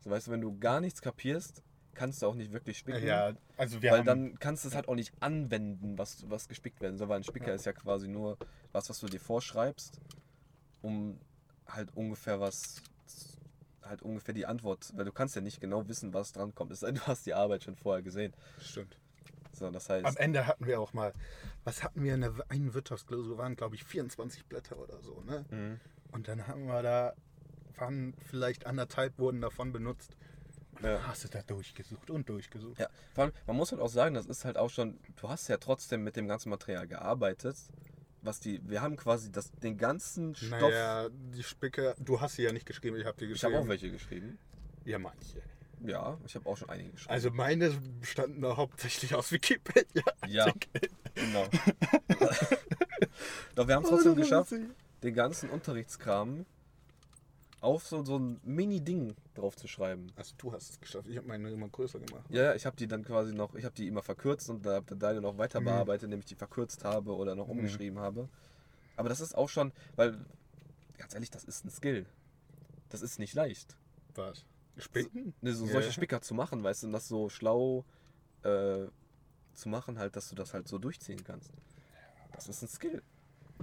So, 0.01 0.11
weißt 0.11 0.27
du, 0.27 0.31
wenn 0.33 0.41
du 0.41 0.59
gar 0.59 0.81
nichts 0.81 1.03
kapierst, 1.03 1.63
kannst 1.95 2.23
du 2.23 2.27
auch 2.27 2.35
nicht 2.35 2.53
wirklich 2.53 2.79
spicken. 2.79 3.05
Ja, 3.07 3.33
also 3.57 3.83
wir 3.83 3.91
weil 3.91 3.99
haben, 4.01 4.07
dann 4.07 4.39
kannst 4.39 4.65
du 4.65 4.69
es 4.69 4.75
halt 4.75 4.89
auch 4.89 4.95
nicht 4.95 5.13
anwenden, 5.21 5.99
was, 5.99 6.29
was 6.31 6.49
gespickt 6.49 6.81
werden 6.81 6.97
soll. 6.97 7.09
Weil 7.09 7.21
ein 7.21 7.25
Spicker 7.25 7.49
Ja. 7.49 7.55
ist 7.55 7.67
ja 7.67 7.73
quasi 7.73 8.09
nur 8.09 8.39
was, 8.73 8.89
was 8.89 9.01
du 9.01 9.07
dir 9.07 9.21
vorschreibst, 9.21 10.01
um 10.83 11.19
halt 11.67 11.95
ungefähr 11.97 12.41
was, 12.41 12.83
halt 13.83 14.03
ungefähr 14.03 14.35
die 14.35 14.47
Antwort, 14.47 14.93
weil 14.97 15.05
du 15.05 15.13
kannst 15.13 15.35
ja 15.35 15.43
nicht 15.43 15.61
genau 15.61 15.87
wissen, 15.89 16.15
was 16.15 16.33
dran 16.33 16.55
kommt. 16.55 16.71
Du 16.71 17.01
hast 17.07 17.27
die 17.27 17.35
Arbeit 17.35 17.65
schon 17.65 17.77
vorher 17.77 18.03
gesehen. 18.03 18.33
stimmt. 18.61 18.97
So, 19.59 19.71
das 19.71 19.89
heißt, 19.91 20.07
Am 20.07 20.17
Ende 20.17 20.47
hatten 20.47 20.67
wir 20.67 20.81
auch 20.81 20.93
mal, 20.93 21.13
was 21.65 21.83
hatten 21.83 22.03
wir 22.03 22.15
in 22.15 22.21
der 22.23 22.33
einen 22.49 22.75
Wirtschaftsklausur, 22.75 23.39
waren 23.39 23.57
glaube 23.57 23.75
ich 23.75 23.85
24 23.85 24.47
Blätter 24.47 24.79
oder 24.79 25.01
so, 25.03 25.21
ne? 25.23 25.45
Mhm. 25.51 25.81
Und 26.13 26.29
dann 26.29 26.47
haben 26.47 26.67
wir 26.67 26.83
da, 26.83 27.15
waren 27.77 28.15
vielleicht 28.31 28.67
anderthalb 28.67 29.19
wurden 29.19 29.41
davon 29.41 29.73
benutzt. 29.73 30.17
Und 30.73 30.85
Ja. 30.85 31.01
hast 31.09 31.25
du 31.25 31.29
da 31.29 31.43
durchgesucht 31.43 32.09
und 32.11 32.29
durchgesucht. 32.29 32.79
Ja, 32.79 32.89
vor 33.15 33.25
allem, 33.25 33.33
man 33.47 33.57
muss 33.57 33.73
halt 33.73 33.81
auch 33.81 33.89
sagen, 33.89 34.15
das 34.15 34.27
ist 34.27 34.45
halt 34.45 34.57
auch 34.57 34.71
schon, 34.71 34.99
du 35.17 35.29
hast 35.29 35.49
ja 35.49 35.57
trotzdem 35.57 36.05
mit 36.05 36.15
dem 36.17 36.29
ganzen 36.29 36.51
Material 36.51 36.87
gearbeitet. 36.87 37.57
Was 38.23 38.41
die, 38.41 38.61
wir 38.69 38.81
haben 38.83 38.97
quasi 38.97 39.31
das, 39.31 39.51
den 39.53 39.77
ganzen 39.77 40.35
Stoff. 40.35 40.51
Naja, 40.61 41.09
die 41.09 41.43
Spicke, 41.43 41.95
du 41.99 42.21
hast 42.21 42.35
sie 42.35 42.43
ja 42.43 42.53
nicht 42.53 42.67
geschrieben, 42.67 42.97
ich 42.97 43.05
habe 43.07 43.17
die 43.17 43.27
ich 43.27 43.33
geschrieben. 43.33 43.55
habe 43.55 43.65
auch 43.65 43.69
welche 43.69 43.91
geschrieben. 43.93 44.39
Ja, 44.85 44.99
manche. 44.99 45.41
Ja, 45.85 46.19
ich 46.27 46.35
habe 46.35 46.49
auch 46.49 46.57
schon 46.57 46.69
einige 46.71 46.91
geschrieben. 46.91 47.13
Also 47.13 47.31
meine 47.31 47.71
bestanden 48.01 48.41
da 48.43 48.57
hauptsächlich 48.57 49.15
aus 49.15 49.31
Wikipedia. 49.33 50.03
ja, 50.27 50.53
genau. 51.15 51.47
Doch 53.55 53.67
wir 53.69 53.75
haben 53.75 53.85
es 53.85 53.91
Oh, 53.91 53.95
trotzdem 53.95 54.17
geschafft, 54.17 54.55
den 55.03 55.15
ganzen 55.15 55.51
Unterrichtskram 55.51 56.47
auf 57.61 57.87
so, 57.87 58.05
so 58.05 58.19
ein 58.19 58.41
Mini-Ding 58.45 59.17
drauf 59.35 59.57
zu 59.57 59.67
schreiben. 59.67 60.13
Also 60.15 60.35
du 60.39 60.53
hast 60.53 60.71
es 60.71 60.81
geschafft. 60.81 61.09
Ich 61.09 61.17
habe 61.17 61.27
meine 61.27 61.51
immer 61.51 61.69
größer 61.69 61.99
gemacht. 61.99 62.25
Ja, 62.29 62.43
ja, 62.45 62.55
ich 62.55 62.67
habe 62.67 62.77
die 62.77 62.87
dann 62.87 63.05
quasi 63.05 63.35
noch, 63.35 63.55
ich 63.55 63.65
habe 63.65 63.75
die 63.75 63.89
immer 63.89 64.03
verkürzt 64.03 64.49
und 64.49 64.65
da 64.65 64.77
habe 64.77 64.97
deine 64.97 65.21
noch 65.21 65.39
weiter 65.39 65.61
Mhm. 65.61 65.65
bearbeitet, 65.65 66.05
indem 66.05 66.21
ich 66.21 66.27
die 66.27 66.37
verkürzt 66.37 66.85
habe 66.85 67.15
oder 67.17 67.35
noch 67.35 67.47
Mhm. 67.47 67.53
umgeschrieben 67.53 67.99
habe. 67.99 68.29
Aber 68.97 69.09
das 69.09 69.21
ist 69.21 69.37
auch 69.37 69.49
schon, 69.49 69.73
weil, 69.97 70.25
ganz 70.99 71.15
ehrlich, 71.15 71.31
das 71.31 71.45
ist 71.45 71.65
ein 71.65 71.71
Skill. 71.71 72.07
Das 72.91 73.03
ist 73.03 73.19
nicht 73.19 73.35
leicht. 73.35 73.77
Was? 74.15 74.45
Spicken? 74.79 75.35
Ne, 75.41 75.53
so 75.53 75.67
Ja. 75.67 75.73
solche 75.73 75.93
Spicker 75.93 76.21
zu 76.21 76.35
machen, 76.35 76.63
weißt 76.63 76.83
du, 76.83 76.87
und 76.89 76.93
das 76.93 77.09
so 77.09 77.29
schlau 77.29 77.85
äh, 78.43 78.87
zu 79.55 79.69
machen, 79.69 79.99
halt, 79.99 80.15
dass 80.17 80.29
du 80.29 80.35
das 80.35 80.55
halt 80.55 80.69
so 80.69 80.79
durchziehen 80.79 81.23
kannst. 81.25 81.51
Das 82.35 82.49
ist 82.49 82.63
ein 82.63 82.69
Skill. 82.69 83.03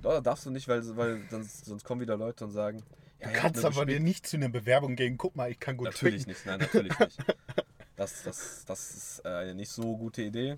Da 0.01 0.19
darfst 0.21 0.45
du 0.45 0.51
nicht, 0.51 0.67
weil, 0.67 0.83
weil 0.97 1.19
sonst, 1.29 1.65
sonst 1.65 1.83
kommen 1.85 2.01
wieder 2.01 2.17
Leute 2.17 2.43
und 2.43 2.51
sagen, 2.51 2.83
ja, 3.21 3.29
Du 3.29 3.35
kannst 3.39 3.63
aber 3.63 3.85
dir 3.85 3.99
nicht 3.99 4.27
zu 4.27 4.35
einer 4.37 4.49
Bewerbung 4.49 4.95
gehen, 4.95 5.17
guck 5.17 5.35
mal, 5.35 5.49
ich 5.49 5.59
kann 5.59 5.77
gut 5.77 5.87
Natürlich 5.87 6.23
spicken. 6.23 6.31
nicht, 6.31 6.45
nein, 6.45 6.59
natürlich 6.59 6.99
nicht. 6.99 7.19
Das, 7.95 8.23
das, 8.23 8.65
das 8.65 8.95
ist 8.95 9.21
äh, 9.25 9.29
eine 9.29 9.55
nicht 9.55 9.71
so 9.71 9.95
gute 9.95 10.21
Idee. 10.21 10.57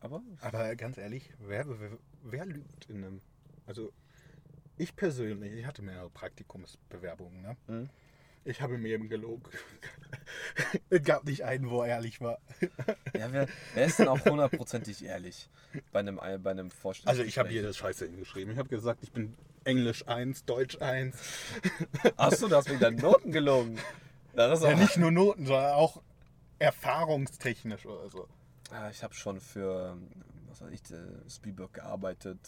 Aber 0.00 0.22
Aber 0.40 0.74
ganz 0.76 0.96
ehrlich, 0.98 1.30
wer, 1.38 1.68
wer, 1.68 1.98
wer 2.22 2.46
lügt 2.46 2.88
in 2.88 3.04
einem. 3.04 3.20
Also, 3.66 3.92
ich 4.78 4.94
persönlich, 4.96 5.52
ich 5.52 5.66
hatte 5.66 5.82
mehrere 5.82 6.10
Praktikumsbewerbungen, 6.10 7.42
ne? 7.42 7.56
Mhm. 7.66 7.90
Ich 8.44 8.60
habe 8.60 8.76
mir 8.76 8.88
eben 8.88 9.08
gelogen. 9.08 9.42
es 10.90 11.02
gab 11.04 11.24
nicht 11.24 11.44
einen, 11.44 11.70
wo 11.70 11.82
er 11.82 11.88
ehrlich 11.88 12.20
war. 12.20 12.38
ja, 13.16 13.32
wer, 13.32 13.46
wer 13.74 13.86
ist 13.86 13.98
denn 13.98 14.08
auch 14.08 14.24
hundertprozentig 14.24 15.04
ehrlich 15.04 15.48
bei 15.92 16.00
einem, 16.00 16.16
bei 16.16 16.50
einem 16.50 16.70
Vorstellungsgespräch? 16.70 17.08
Also, 17.08 17.22
ich 17.22 17.38
habe 17.38 17.50
jedes 17.50 17.76
Scheiße 17.76 18.06
hingeschrieben. 18.06 18.52
Ich 18.52 18.58
habe 18.58 18.68
gesagt, 18.68 19.02
ich 19.02 19.12
bin 19.12 19.36
Englisch 19.64 20.06
1, 20.08 20.44
Deutsch 20.44 20.80
1. 20.80 21.16
Achso, 22.16 22.48
du 22.48 22.56
hast 22.56 22.68
wegen 22.68 22.80
deinen 22.80 22.98
Noten 22.98 23.30
gelogen. 23.30 23.76
Ja, 24.34 24.48
das 24.48 24.60
ist 24.60 24.66
Ja, 24.66 24.74
nicht 24.74 24.96
nur 24.96 25.12
Noten, 25.12 25.46
sondern 25.46 25.72
auch 25.74 26.02
erfahrungstechnisch 26.58 27.86
oder 27.86 28.10
so. 28.10 28.28
Ja, 28.72 28.90
ich 28.90 29.02
habe 29.04 29.14
schon 29.14 29.40
für, 29.40 29.96
was 30.48 30.62
weiß 30.62 30.70
ich, 30.72 30.80
äh, 30.90 31.30
Spielberg 31.30 31.74
gearbeitet. 31.74 32.38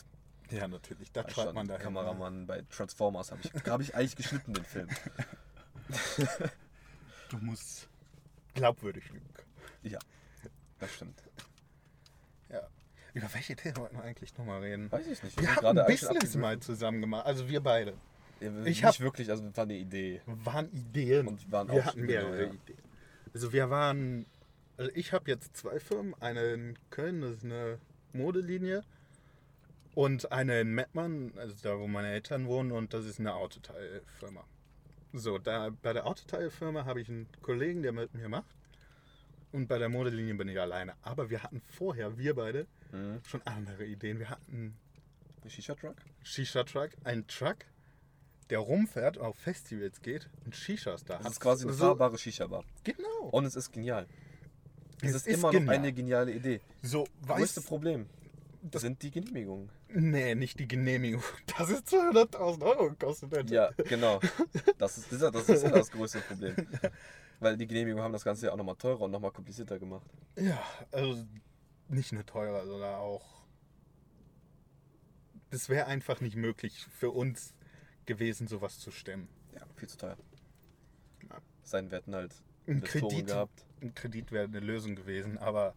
Ja, 0.51 0.67
natürlich. 0.67 1.13
Das 1.13 1.25
War 1.25 1.31
schreibt 1.31 1.55
man 1.55 1.69
da. 1.69 1.79
Kameramann 1.79 2.47
bei 2.47 2.63
Transformers 2.71 3.31
habe 3.31 3.41
ich, 3.43 3.71
hab 3.71 3.81
ich 3.81 3.95
eigentlich 3.95 4.17
geschnitten, 4.17 4.55
den 4.55 4.65
Film. 4.65 4.89
Du 7.31 7.39
musst 7.39 7.89
glaubwürdig 8.55 9.11
lügen. 9.11 9.29
Ja, 9.83 9.99
das 10.79 10.95
stimmt. 10.95 11.23
Ja. 12.51 12.61
Über 13.13 13.33
welche 13.33 13.57
Themen 13.57 13.77
wollten 13.79 13.97
wir 13.97 14.05
eigentlich 14.05 14.37
nochmal 14.37 14.61
reden? 14.61 14.93
Weiß 14.93 15.07
ich 15.07 15.23
nicht. 15.23 15.41
Wir 15.41 15.49
sind 15.49 15.63
haben 15.63 15.79
ein 15.79 15.87
Business 15.87 16.37
mal 16.37 16.59
zusammen 16.61 17.01
gemacht. 17.01 17.27
Also 17.27 17.49
wir 17.49 17.61
beide. 17.61 17.95
Ja, 18.41 18.65
Ich 18.65 18.83
nicht 18.83 19.01
wirklich, 19.01 19.31
also 19.31 19.45
war 19.57 19.65
eine 19.65 19.77
Idee. 19.77 20.21
Waren 20.27 20.71
Ideen. 20.73 21.27
Und 21.27 21.51
waren 21.51 21.69
wir 21.69 21.85
hatten 21.85 22.03
mehrere 22.03 22.47
ja. 22.47 22.53
Ideen. 22.53 22.79
Also 23.33 23.53
wir 23.53 23.71
waren. 23.71 24.27
Also 24.77 24.91
ich 24.95 25.13
habe 25.13 25.31
jetzt 25.31 25.57
zwei 25.57 25.81
Firmen. 25.81 26.15
Eine 26.21 26.53
in 26.53 26.79
Köln, 26.91 27.21
das 27.21 27.37
ist 27.37 27.45
eine 27.45 27.79
Modelinie. 28.13 28.85
Und 29.95 30.33
eine 30.33 30.61
in 30.61 30.75
Mettmann, 30.75 31.33
also 31.37 31.55
da 31.63 31.79
wo 31.79 31.87
meine 31.87 32.09
Eltern 32.09 32.47
wohnen, 32.47 32.73
und 32.73 32.95
das 32.95 33.05
ist 33.07 33.21
eine 33.21 33.35
Autoteilfirma. 33.35 34.45
So, 35.17 35.39
da 35.39 35.71
bei 35.83 35.93
der 35.93 36.07
Autoteilfirma 36.07 36.85
habe 36.85 37.01
ich 37.01 37.09
einen 37.09 37.29
Kollegen, 37.41 37.83
der 37.83 37.93
mit 37.93 38.13
mir 38.15 38.29
macht. 38.29 38.53
Und 39.53 39.69
bei 39.69 39.79
der 39.79 39.89
Modelinie 39.89 40.35
bin 40.35 40.49
ich 40.49 40.59
alleine. 40.61 40.95
Aber 41.03 41.31
wir 41.31 41.43
hatten 41.45 41.61
vorher, 41.69 42.19
wir 42.19 42.35
beide, 42.35 42.67
Mhm. 42.91 43.21
schon 43.27 43.41
andere 43.45 43.85
Ideen. 43.87 44.19
Wir 44.19 44.29
hatten 44.31 44.77
Ein 45.45 45.51
Shisha-Truck? 45.51 45.95
Shisha-Truck, 46.25 46.91
ein 47.05 47.27
Truck, 47.29 47.59
der 48.51 48.59
rumfährt, 48.59 49.19
auf 49.19 49.37
Festivals 49.37 50.01
geht 50.03 50.29
und 50.45 50.57
Shishas 50.57 51.05
da 51.05 51.17
Das 51.19 51.25
hat. 51.27 51.33
ist 51.33 51.41
quasi 51.41 51.65
eine 51.65 51.73
so, 51.75 51.85
fahrbare 51.85 52.19
Shisha-Bar. 52.19 52.65
Genau. 52.83 53.29
Und 53.31 53.45
es 53.45 53.55
ist 53.55 53.71
genial. 53.73 54.07
Es, 55.03 55.11
Es 55.11 55.15
ist, 55.17 55.27
ist 55.29 55.39
immer 55.39 55.51
genial. 55.51 55.67
noch 55.77 55.83
eine 55.85 55.93
geniale 55.93 56.33
Idee. 56.33 56.61
So, 56.83 57.05
Größte 57.27 57.59
weißt, 57.61 57.67
Problem. 57.69 58.07
Das- 58.71 58.83
sind 58.83 59.03
die 59.03 59.11
Genehmigungen. 59.11 59.71
Nee, 59.89 60.35
nicht 60.35 60.59
die 60.59 60.67
Genehmigung. 60.67 61.23
Das 61.59 61.69
ist 61.71 61.87
200.000 61.89 62.63
Euro 62.65 62.91
gekostet 62.91 63.33
hätte. 63.33 63.55
Ja, 63.55 63.71
genau. 63.89 64.21
Das 64.79 64.97
ist, 64.99 65.13
das 65.13 65.23
ist, 65.23 65.35
das 65.35 65.49
ist 65.49 65.63
ja 65.63 65.71
das 65.71 65.91
größte 65.91 66.21
Problem. 66.21 66.55
Weil 67.41 67.57
die 67.57 67.67
Genehmigungen 67.67 68.03
haben 68.03 68.13
das 68.13 68.25
Ganze 68.25 68.47
ja 68.47 68.53
auch 68.53 68.57
nochmal 68.57 68.77
teurer 68.77 69.03
und 69.03 69.11
nochmal 69.11 69.33
komplizierter 69.33 69.79
gemacht. 69.79 70.09
Ja, 70.37 70.59
also 70.93 71.25
nicht 71.89 72.13
nur 72.13 72.25
teurer, 72.25 72.65
sondern 72.67 72.95
auch. 72.95 73.45
Das 75.51 75.69
wäre 75.69 75.87
einfach 75.87 76.21
nicht 76.21 76.37
möglich 76.37 76.87
für 76.99 77.11
uns 77.11 77.55
gewesen, 78.07 78.49
sowas 78.49 78.79
zu 78.79 78.91
stemmen. 78.91 79.29
Ja, 79.55 79.63
viel 79.77 79.89
zu 79.89 79.99
teuer. 79.99 80.17
Ja. 81.29 81.39
Sein 81.63 81.91
wir 81.91 81.99
hätten 81.99 82.15
halt 82.15 82.35
Ein 82.67 82.83
Kredit, 82.83 83.27
gehabt. 83.29 83.65
ein 83.81 83.95
Kredit 83.95 84.33
wäre 84.33 84.45
eine 84.45 84.61
Lösung 84.61 84.97
gewesen, 84.97 85.39
aber 85.39 85.75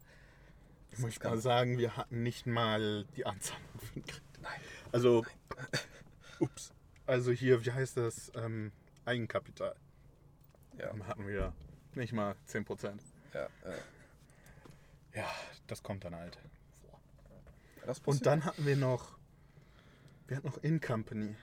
ich 0.92 1.00
muss 1.00 1.20
mal 1.24 1.38
sagen, 1.40 1.78
wir 1.78 1.96
hatten 1.98 2.24
nicht 2.24 2.46
mal 2.48 3.06
die 3.16 3.26
Anzahlung 3.26 3.64
für 3.80 3.94
den 3.94 4.06
Kredit. 4.06 4.24
Nein. 4.42 4.60
Also, 4.92 5.26
ups. 6.40 6.72
Also 7.06 7.32
hier, 7.32 7.64
wie 7.66 7.72
heißt 7.72 7.98
das? 7.98 8.32
Ähm, 8.36 8.72
Eigenkapital. 9.06 9.76
Ja, 10.78 10.88
Dann 10.88 11.08
hatten 11.08 11.28
wir 11.28 11.54
nicht 11.96 12.14
mal 12.14 12.36
10%. 12.48 13.00
ja, 13.34 13.40
ja. 13.42 13.50
Ja, 15.14 15.36
das 15.66 15.82
kommt 15.82 16.04
dann 16.06 16.14
halt 16.16 16.38
Und 18.06 18.26
dann 18.26 18.46
hatten 18.46 18.66
wir 18.68 18.76
noch, 18.78 19.18
wir 20.28 20.38
hatten 20.38 20.48
noch 20.48 20.58
In 20.60 20.80
Company. 20.80 21.36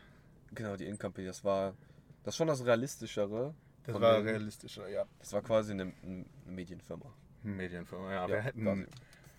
Genau, 0.54 0.76
die 0.76 0.86
Incompany, 0.86 1.26
das 1.26 1.42
war 1.42 1.74
das 2.22 2.34
ist 2.34 2.36
schon 2.38 2.46
das 2.46 2.64
realistischere. 2.64 3.54
Das 3.84 4.00
war 4.00 4.18
den- 4.18 4.28
realistischer, 4.28 4.88
ja. 4.88 5.04
Das 5.18 5.32
war 5.32 5.42
quasi 5.42 5.72
eine, 5.72 5.92
eine 6.02 6.24
Medienfirma. 6.46 7.12
Medienfirma, 7.42 8.12
ja. 8.12 8.22
Ja, 8.22 8.28
wir 8.28 8.42
hätten 8.42 8.62
quasi. 8.62 8.86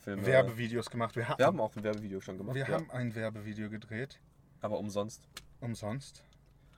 Filme. 0.05 0.25
Werbevideos 0.25 0.89
gemacht. 0.89 1.15
Wir, 1.15 1.27
hatten, 1.27 1.39
Wir 1.39 1.45
haben 1.47 1.59
auch 1.59 1.75
ein 1.75 1.83
Werbevideo 1.83 2.21
schon 2.21 2.37
gemacht. 2.37 2.55
wir 2.55 2.63
ja. 2.63 2.73
haben 2.73 2.89
ein 2.91 3.13
Werbevideo 3.13 3.69
gedreht, 3.69 4.19
aber 4.61 4.79
umsonst. 4.79 5.27
umsonst. 5.59 6.23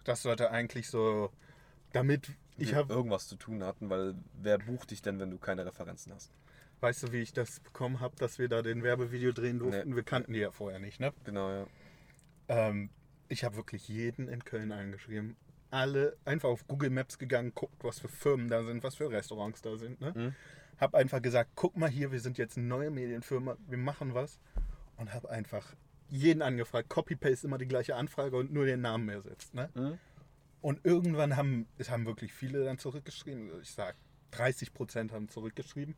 Das 0.04 0.24
sollte 0.24 0.50
eigentlich 0.52 0.90
so, 0.90 1.30
damit 1.94 2.32
ich 2.58 2.74
habe, 2.74 2.92
irgendwas 2.92 3.28
zu 3.28 3.36
tun 3.36 3.64
hatten, 3.64 3.90
weil 3.90 4.16
wer 4.34 4.58
bucht 4.58 4.92
dich 4.92 5.02
denn, 5.02 5.20
wenn 5.20 5.30
du 5.30 5.38
keine 5.38 5.66
Referenzen 5.66 6.14
hast? 6.14 6.32
weißt 6.82 7.04
du, 7.04 7.12
wie 7.12 7.22
ich 7.22 7.34
das 7.34 7.60
bekommen 7.60 8.00
habe, 8.00 8.16
dass 8.18 8.40
wir 8.40 8.50
da 8.50 8.62
den 8.62 8.84
Werbevideo 8.84 9.32
drehen 9.32 9.60
durften? 9.60 9.90
Nee. 9.90 9.96
Wir 9.96 10.04
kannten 10.04 10.34
die 10.34 10.40
ja 10.40 10.52
vorher 10.52 10.80
nicht, 10.80 11.00
ne? 11.00 11.14
Genau, 11.24 11.50
ja. 11.50 11.68
Ähm, 12.48 12.90
ich 13.30 13.44
habe 13.44 13.56
wirklich 13.58 13.88
jeden 13.88 14.28
in 14.28 14.44
Köln 14.44 14.72
angeschrieben. 14.72 15.36
Alle 15.70 16.16
einfach 16.24 16.50
auf 16.50 16.66
Google 16.68 16.92
Maps 16.92 17.18
gegangen, 17.18 17.52
guckt, 17.54 17.84
was 17.84 18.00
für 18.00 18.08
Firmen 18.08 18.48
da 18.48 18.64
sind, 18.64 18.84
was 18.84 18.96
für 18.96 19.10
Restaurants 19.10 19.62
da 19.62 19.76
sind. 19.76 20.00
Ne? 20.00 20.14
Mhm. 20.16 20.36
Hab 20.80 20.96
einfach 20.96 21.22
gesagt, 21.22 21.52
guck 21.56 21.76
mal 21.76 21.90
hier, 21.90 22.12
wir 22.12 22.20
sind 22.20 22.38
jetzt 22.38 22.58
eine 22.58 22.68
neue 22.68 22.92
Medienfirma, 22.92 23.58
wir 23.68 23.78
machen 23.78 24.14
was. 24.14 24.40
Und 24.98 25.14
habe 25.14 25.30
einfach 25.30 25.76
jeden 26.10 26.42
angefragt, 26.42 26.90
Copy-Paste 26.90 27.48
immer 27.48 27.58
die 27.58 27.68
gleiche 27.68 27.96
Anfrage 27.96 28.38
und 28.38 28.52
nur 28.52 28.66
den 28.66 28.82
Namen 28.82 29.10
ersetzt. 29.10 29.54
Ne? 29.54 29.70
Mhm. 29.76 30.00
Und 30.62 30.86
irgendwann 30.86 31.36
haben, 31.36 31.68
es 31.78 31.90
haben 31.90 32.06
wirklich 32.06 32.34
viele 32.34 32.64
dann 32.66 32.78
zurückgeschrieben. 32.78 33.52
Ich 33.62 33.72
sag, 33.72 33.96
30 34.32 34.74
Prozent 34.74 35.12
haben 35.12 35.30
zurückgeschrieben 35.30 35.96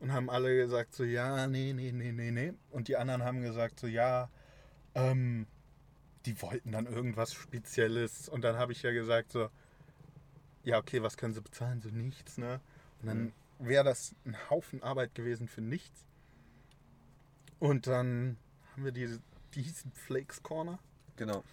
und 0.00 0.12
haben 0.12 0.30
alle 0.30 0.56
gesagt 0.56 0.94
so, 0.94 1.04
ja, 1.04 1.46
nee, 1.46 1.72
nee, 1.72 1.92
nee, 1.92 2.12
nee, 2.12 2.30
nee. 2.30 2.52
Und 2.70 2.88
die 2.88 2.96
anderen 2.96 3.22
haben 3.22 3.42
gesagt 3.42 3.78
so, 3.80 3.86
ja, 3.86 4.30
ähm, 4.94 5.46
die 6.26 6.40
wollten 6.42 6.72
dann 6.72 6.86
irgendwas 6.86 7.34
Spezielles. 7.34 8.28
Und 8.28 8.42
dann 8.42 8.56
habe 8.56 8.72
ich 8.72 8.82
ja 8.82 8.92
gesagt 8.92 9.32
so, 9.32 9.48
ja, 10.64 10.78
okay, 10.78 11.02
was 11.02 11.16
können 11.16 11.34
sie 11.34 11.40
bezahlen? 11.40 11.80
So 11.82 11.90
nichts, 11.90 12.38
ne? 12.38 12.60
Und 13.00 13.08
dann 13.08 13.18
Mhm. 13.24 13.32
Wäre 13.66 13.84
das 13.84 14.14
ein 14.24 14.36
Haufen 14.50 14.82
Arbeit 14.82 15.14
gewesen 15.14 15.48
für 15.48 15.60
nichts. 15.60 16.04
Und 17.58 17.86
dann 17.86 18.36
haben 18.72 18.84
wir 18.84 18.92
diese, 18.92 19.20
die 19.54 19.62
hießen 19.62 19.92
Flakes 19.92 20.42
Corner. 20.42 20.78
Genau. 21.16 21.44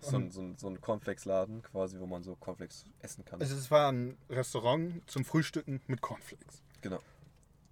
So 0.00 0.16
ein, 0.18 0.30
so 0.30 0.42
ein, 0.42 0.58
so 0.58 0.68
ein 0.68 0.80
Cornflakes-Laden 0.80 1.62
quasi, 1.62 1.98
wo 1.98 2.06
man 2.06 2.22
so 2.22 2.36
Cornflakes 2.36 2.84
essen 3.00 3.24
kann. 3.24 3.40
Also 3.40 3.56
es 3.56 3.70
war 3.70 3.90
ein 3.90 4.18
Restaurant 4.28 5.08
zum 5.10 5.24
Frühstücken 5.24 5.80
mit 5.86 6.02
Cornflakes. 6.02 6.62
genau. 6.82 7.00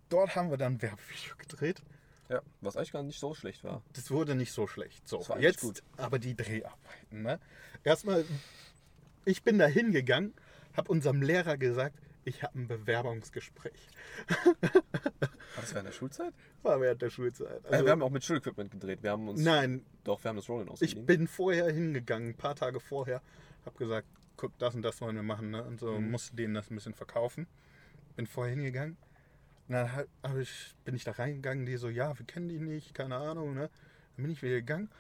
Dort 0.09 0.37
haben 0.37 0.51
wir 0.51 0.59
dann 0.59 0.75
ein 0.75 0.83
Werbevideo 0.83 1.37
gedreht. 1.39 1.83
Ja, 2.29 2.43
was 2.61 2.77
eigentlich 2.77 2.93
gar 2.93 3.03
nicht 3.03 3.19
so 3.19 3.35
schlecht 3.35 3.65
war. 3.65 3.83
Das 3.95 4.11
wurde 4.11 4.35
nicht 4.35 4.53
so 4.53 4.67
schlecht. 4.67 5.07
So, 5.09 5.27
war 5.29 5.41
jetzt 5.41 5.61
gut. 5.61 5.83
aber 5.97 6.19
die 6.19 6.35
Dreharbeiten. 6.35 7.23
Ne? 7.23 7.41
Erstmal, 7.83 8.25
ich 9.25 9.43
bin 9.43 9.59
da 9.59 9.67
hingegangen, 9.67 10.35
habe 10.75 10.91
unserem 10.91 11.23
Lehrer 11.23 11.57
gesagt, 11.57 11.99
ich 12.25 12.43
habe 12.43 12.59
ein 12.59 12.69
Bewerbungsgespräch. 12.69 13.89
War 14.43 15.61
das 15.61 15.73
während 15.75 15.89
der 15.89 15.93
Schulzeit? 15.93 16.35
War 16.63 16.81
während 16.81 17.03
der 17.03 17.11
Schulzeit. 17.11 17.65
äh, 17.65 17.69
Also, 17.69 17.85
wir 17.85 17.93
haben 17.93 18.03
auch 18.03 18.11
mit 18.11 18.25
Schulequipment 18.25 18.71
gedreht. 18.71 19.03
Wir 19.03 19.11
haben 19.11 19.29
uns. 19.29 19.41
nein, 19.41 19.85
Doch, 20.05 20.23
wir 20.25 20.29
haben 20.31 20.37
das 20.37 20.49
Rollen 20.49 20.67
ich 20.67 20.73
ausgeliehen. 20.73 21.07
bin 21.07 21.27
vorher 21.29 21.71
hingegangen, 21.71 22.31
ein 22.31 22.37
paar 22.37 22.55
Tage 22.55 22.81
vorher, 22.81 23.23
habe 23.67 23.77
gesagt, 23.79 24.07
guck, 24.37 24.57
das 24.59 24.75
und 24.75 24.83
das 24.83 25.01
wollen 25.01 25.17
wir 25.17 25.23
machen. 25.23 25.51
Ne? 25.51 25.63
Und 25.65 25.81
so 25.81 25.93
Mhm. 26.01 26.11
musste 26.11 26.35
denen 26.37 26.55
das 26.55 26.71
ein 26.71 26.75
bisschen 26.75 26.95
verkaufen. 26.95 27.47
Bin 28.17 28.27
vorher 28.27 28.55
hingegangen. 28.55 28.97
Und 29.69 29.75
dann 29.75 29.93
hab, 29.95 30.07
hab 30.23 30.37
ich, 30.39 30.75
bin 30.85 30.95
ich 30.95 31.05
da 31.05 31.13
reingegangen, 31.13 31.67
die 31.67 31.77
so, 31.77 31.89
ja, 31.89 32.19
wir 32.19 32.27
kennen 32.27 32.49
die 32.49 32.59
nicht, 32.59 32.95
keine 32.95 33.17
Ahnung. 33.17 33.55
Ne? 33.55 33.71
Dann 34.17 34.23
bin 34.25 34.31
ich 34.33 34.43
wieder 34.43 34.57
gegangen. 34.57 34.91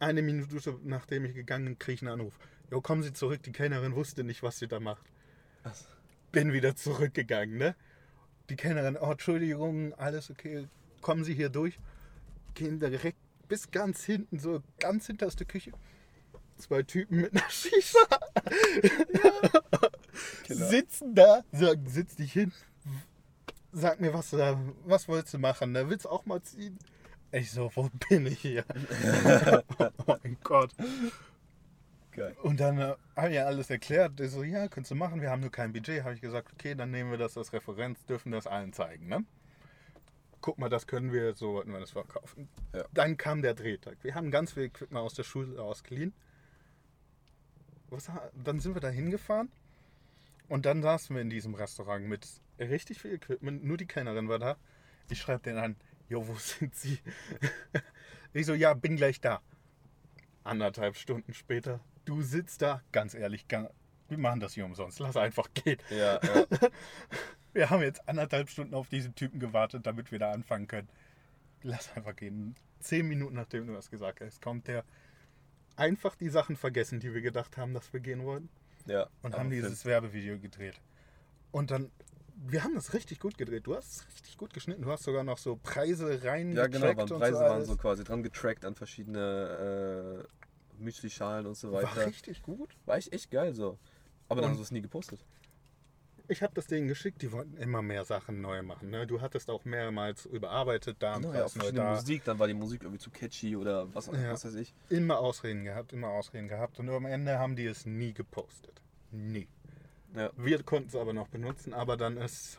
Eine 0.00 0.22
Minute 0.22 0.78
nachdem 0.84 1.24
ich 1.24 1.34
gegangen 1.34 1.64
bin, 1.64 1.78
kriege 1.78 1.94
ich 1.96 2.02
einen 2.02 2.12
Anruf. 2.20 2.38
Jo, 2.70 2.80
kommen 2.80 3.02
Sie 3.02 3.12
zurück, 3.12 3.42
die 3.42 3.52
Kellnerin 3.52 3.94
wusste 3.94 4.22
nicht, 4.24 4.42
was 4.42 4.58
sie 4.58 4.68
da 4.68 4.78
macht. 4.78 5.04
Ach, 5.64 5.74
Bin 6.32 6.52
wieder 6.52 6.76
zurückgegangen, 6.76 7.56
ne? 7.56 7.74
Die 8.50 8.56
Kellnerin, 8.56 8.96
oh, 9.00 9.12
Entschuldigung, 9.12 9.94
alles 9.94 10.30
okay, 10.30 10.68
kommen 11.00 11.24
Sie 11.24 11.34
hier 11.34 11.48
durch. 11.48 11.78
Gehen 12.54 12.80
direkt 12.80 13.18
bis 13.48 13.70
ganz 13.70 14.04
hinten, 14.04 14.38
so 14.38 14.62
ganz 14.78 15.06
hinterste 15.06 15.44
Küche. 15.44 15.72
Zwei 16.56 16.82
Typen 16.82 17.20
mit 17.20 17.32
einer 17.32 17.44
Shisha 17.50 18.06
sitzen 20.48 21.14
da, 21.14 21.44
sagen, 21.52 21.88
sitz 21.88 22.16
dich 22.16 22.32
hin, 22.32 22.52
sag 23.72 24.00
mir, 24.00 24.12
was, 24.14 24.30
da, 24.30 24.58
was 24.84 25.08
wolltest 25.08 25.34
du 25.34 25.38
machen? 25.38 25.72
Ne? 25.72 25.88
Willst 25.88 26.06
du 26.06 26.10
auch 26.10 26.26
mal 26.26 26.42
ziehen? 26.42 26.78
Ich 27.30 27.50
so, 27.50 27.70
wo 27.74 27.90
bin 28.08 28.26
ich 28.26 28.40
hier? 28.40 28.64
oh 29.78 29.90
mein 30.06 30.38
Gott. 30.42 30.70
Geil. 32.18 32.36
Und 32.42 32.58
dann 32.60 32.78
äh, 32.78 32.94
habe 33.16 33.28
ich 33.28 33.34
ja 33.36 33.44
alles 33.46 33.70
erklärt. 33.70 34.18
Der 34.18 34.28
so, 34.28 34.42
ja, 34.42 34.68
kannst 34.68 34.90
du 34.90 34.94
machen, 34.94 35.20
wir 35.20 35.30
haben 35.30 35.40
nur 35.40 35.52
kein 35.52 35.72
Budget. 35.72 36.02
Habe 36.02 36.14
ich 36.14 36.20
gesagt, 36.20 36.52
okay, 36.52 36.74
dann 36.74 36.90
nehmen 36.90 37.10
wir 37.10 37.18
das 37.18 37.38
als 37.38 37.52
Referenz, 37.52 38.04
dürfen 38.06 38.32
das 38.32 38.46
allen 38.46 38.72
zeigen. 38.72 39.06
Ne? 39.06 39.24
Guck 40.40 40.58
mal, 40.58 40.68
das 40.68 40.86
können 40.86 41.12
wir, 41.12 41.34
so 41.34 41.54
wollten 41.54 41.72
wir 41.72 41.80
das 41.80 41.92
verkaufen. 41.92 42.48
Ja. 42.74 42.84
Dann 42.92 43.16
kam 43.16 43.42
der 43.42 43.54
Drehtag. 43.54 43.98
Wir 44.02 44.14
haben 44.14 44.30
ganz 44.30 44.52
viel 44.52 44.64
Equipment 44.64 45.02
aus 45.02 45.14
der 45.14 45.24
Schule 45.24 45.62
ausgeliehen. 45.62 46.12
Was, 47.90 48.10
dann 48.34 48.60
sind 48.60 48.74
wir 48.74 48.80
da 48.80 48.88
hingefahren 48.88 49.50
und 50.48 50.66
dann 50.66 50.82
saßen 50.82 51.14
wir 51.14 51.22
in 51.22 51.30
diesem 51.30 51.54
Restaurant 51.54 52.06
mit 52.06 52.26
richtig 52.58 53.00
viel 53.00 53.14
Equipment. 53.14 53.64
Nur 53.64 53.76
die 53.76 53.86
Kellnerin 53.86 54.28
war 54.28 54.38
da. 54.38 54.56
Ich 55.10 55.20
schreibe 55.20 55.42
den 55.42 55.56
an, 55.56 55.76
jo, 56.08 56.26
wo 56.26 56.34
sind 56.34 56.74
Sie? 56.74 56.98
ich 58.32 58.44
so, 58.46 58.54
ja, 58.54 58.74
bin 58.74 58.96
gleich 58.96 59.20
da. 59.20 59.40
Anderthalb 60.44 60.96
Stunden 60.96 61.34
später, 61.34 61.80
du 62.08 62.22
sitzt 62.22 62.62
da, 62.62 62.82
ganz 62.90 63.14
ehrlich, 63.14 63.44
wir 63.48 64.18
machen 64.18 64.40
das 64.40 64.54
hier 64.54 64.64
umsonst, 64.64 64.98
lass 64.98 65.16
einfach 65.16 65.48
gehen. 65.52 65.78
Ja, 65.90 66.18
ja. 66.22 66.46
Wir 67.54 67.70
haben 67.70 67.82
jetzt 67.82 68.06
anderthalb 68.08 68.50
Stunden 68.50 68.74
auf 68.74 68.88
diesen 68.88 69.14
Typen 69.14 69.40
gewartet, 69.40 69.86
damit 69.86 70.12
wir 70.12 70.18
da 70.18 70.30
anfangen 70.30 70.68
können. 70.68 70.88
Lass 71.62 71.90
einfach 71.96 72.14
gehen. 72.14 72.54
Zehn 72.78 73.08
Minuten 73.08 73.34
nachdem 73.34 73.66
du 73.66 73.72
das 73.72 73.90
gesagt 73.90 74.20
hast, 74.20 74.40
kommt 74.40 74.68
der 74.68 74.84
einfach 75.74 76.14
die 76.14 76.28
Sachen 76.28 76.56
vergessen, 76.56 77.00
die 77.00 77.12
wir 77.14 77.20
gedacht 77.20 77.56
haben, 77.56 77.74
dass 77.74 77.92
wir 77.92 78.00
gehen 78.00 78.24
wollen. 78.24 78.48
ja. 78.86 79.08
Und 79.22 79.36
haben 79.36 79.50
dieses 79.50 79.84
Werbevideo 79.84 80.38
gedreht. 80.38 80.80
Und 81.50 81.70
dann, 81.70 81.90
wir 82.36 82.62
haben 82.62 82.74
das 82.74 82.92
richtig 82.94 83.18
gut 83.18 83.36
gedreht. 83.38 83.66
Du 83.66 83.74
hast 83.74 83.92
es 83.92 84.06
richtig 84.06 84.36
gut 84.36 84.52
geschnitten. 84.52 84.82
Du 84.82 84.90
hast 84.92 85.02
sogar 85.02 85.24
noch 85.24 85.38
so 85.38 85.56
Preise 85.56 86.22
rein 86.22 86.52
Ja, 86.52 86.66
genau, 86.68 86.96
waren 86.96 87.08
Preise 87.08 87.38
so 87.38 87.44
waren 87.44 87.64
so 87.64 87.76
quasi 87.76 88.04
dran 88.04 88.22
getrackt 88.22 88.64
an 88.64 88.76
verschiedene 88.76 90.24
äh, 90.24 90.37
Müsli-Schalen 90.80 91.46
und 91.46 91.56
so 91.56 91.72
War 91.72 91.82
weiter. 91.82 92.06
richtig 92.06 92.42
gut. 92.42 92.70
War 92.86 92.96
echt, 92.96 93.12
echt 93.12 93.30
geil 93.30 93.54
so. 93.54 93.78
Aber 94.28 94.40
dann 94.42 94.50
hast 94.50 94.58
du 94.58 94.62
es 94.62 94.70
nie 94.70 94.82
gepostet. 94.82 95.24
Ich 96.30 96.42
habe 96.42 96.52
das 96.54 96.66
denen 96.66 96.88
geschickt, 96.88 97.22
die 97.22 97.32
wollten 97.32 97.56
immer 97.56 97.80
mehr 97.80 98.04
Sachen 98.04 98.42
neu 98.42 98.62
machen. 98.62 98.90
Ne? 98.90 99.06
Du 99.06 99.22
hattest 99.22 99.48
auch 99.48 99.64
mehrmals 99.64 100.26
überarbeitet, 100.26 100.96
da 100.98 101.14
Genau, 101.16 101.32
ja, 101.32 101.46
neu 101.54 101.72
da. 101.72 101.94
Musik, 101.94 102.22
dann 102.24 102.38
war 102.38 102.46
die 102.46 102.52
Musik 102.54 102.82
irgendwie 102.82 102.98
zu 103.00 103.10
catchy 103.10 103.56
oder 103.56 103.92
was, 103.94 104.08
Ja. 104.08 104.30
was 104.32 104.44
weiß 104.44 104.56
ich. 104.56 104.74
Immer 104.90 105.18
Ausreden 105.20 105.64
gehabt, 105.64 105.94
immer 105.94 106.08
Ausreden 106.08 106.48
gehabt. 106.48 106.78
Und 106.80 106.90
am 106.90 107.06
Ende 107.06 107.38
haben 107.38 107.56
die 107.56 107.64
es 107.64 107.86
nie 107.86 108.12
gepostet. 108.12 108.82
Nie. 109.10 109.48
Ja. 110.14 110.30
Wir 110.36 110.62
konnten 110.62 110.88
es 110.88 110.96
aber 110.96 111.14
noch 111.14 111.28
benutzen, 111.28 111.72
aber 111.72 111.96
dann 111.96 112.18
ist, 112.18 112.58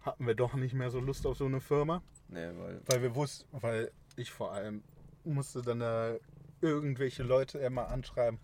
hatten 0.00 0.26
wir 0.26 0.34
doch 0.34 0.54
nicht 0.54 0.72
mehr 0.74 0.90
so 0.90 1.00
Lust 1.00 1.26
auf 1.26 1.36
so 1.36 1.44
eine 1.44 1.60
Firma. 1.60 2.02
Nee, 2.28 2.48
weil. 2.56 2.80
Weil 2.86 3.02
wir 3.02 3.14
wussten, 3.14 3.46
weil 3.60 3.90
ich 4.16 4.30
vor 4.30 4.52
allem 4.52 4.82
musste 5.24 5.60
dann 5.60 5.80
da 5.80 6.14
irgendwelche 6.60 7.22
Leute 7.22 7.58
immer 7.58 7.88
anschreiben, 7.88 8.38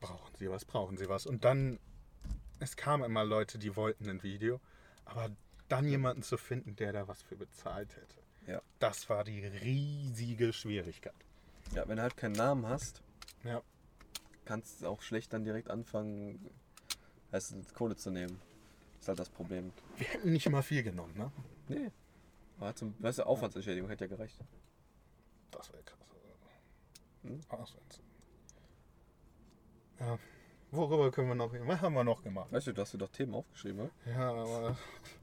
brauchen 0.00 0.34
sie 0.36 0.50
was, 0.50 0.64
brauchen 0.64 0.96
sie 0.96 1.08
was. 1.08 1.26
Und 1.26 1.44
dann, 1.44 1.78
es 2.58 2.76
kamen 2.76 3.04
immer 3.04 3.24
Leute, 3.24 3.58
die 3.58 3.76
wollten 3.76 4.08
ein 4.08 4.22
Video, 4.22 4.60
aber 5.04 5.30
dann 5.68 5.86
jemanden 5.86 6.22
zu 6.22 6.36
finden, 6.36 6.76
der 6.76 6.92
da 6.92 7.08
was 7.08 7.22
für 7.22 7.36
bezahlt 7.36 7.96
hätte. 7.96 8.16
Ja. 8.46 8.60
Das 8.78 9.08
war 9.08 9.24
die 9.24 9.44
riesige 9.46 10.52
Schwierigkeit. 10.52 11.14
Ja, 11.74 11.86
wenn 11.88 11.96
du 11.96 12.02
halt 12.02 12.16
keinen 12.16 12.32
Namen 12.32 12.66
hast, 12.66 13.02
Ja. 13.44 13.62
kannst 14.44 14.82
du 14.82 14.88
auch 14.88 15.00
schlecht 15.02 15.32
dann 15.32 15.44
direkt 15.44 15.70
anfangen, 15.70 16.50
heißt 17.32 17.74
Kohle 17.74 17.96
zu 17.96 18.10
nehmen. 18.10 18.40
Ist 19.00 19.08
halt 19.08 19.18
das 19.18 19.30
Problem. 19.30 19.72
Wir 19.96 20.06
hätten 20.08 20.32
nicht 20.32 20.48
mal 20.50 20.62
viel 20.62 20.82
genommen, 20.82 21.16
ne? 21.16 21.32
Nee. 21.68 21.90
Aber 22.58 22.74
zum, 22.76 22.94
weißt 23.00 23.18
du, 23.18 23.26
Aufwandsentschädigung 23.26 23.88
hätte 23.88 24.04
ja 24.04 24.08
gereicht. 24.14 24.38
Das 25.50 25.72
wäre 25.72 25.82
krass. 25.82 25.98
Hm? 27.22 27.40
Ja. 30.00 30.18
Worüber 30.72 31.10
können 31.10 31.28
wir 31.28 31.34
noch 31.34 31.52
reden? 31.52 31.68
Was 31.68 31.82
haben 31.82 31.92
wir 31.94 32.02
noch 32.02 32.22
gemacht? 32.22 32.50
Weißt 32.50 32.66
du, 32.68 32.72
du 32.72 32.80
hast 32.80 32.94
dir 32.94 32.98
doch 32.98 33.10
Themen 33.10 33.34
aufgeschrieben, 33.34 33.76
ne? 33.84 33.90
Ja, 34.06 34.30
aber 34.30 34.76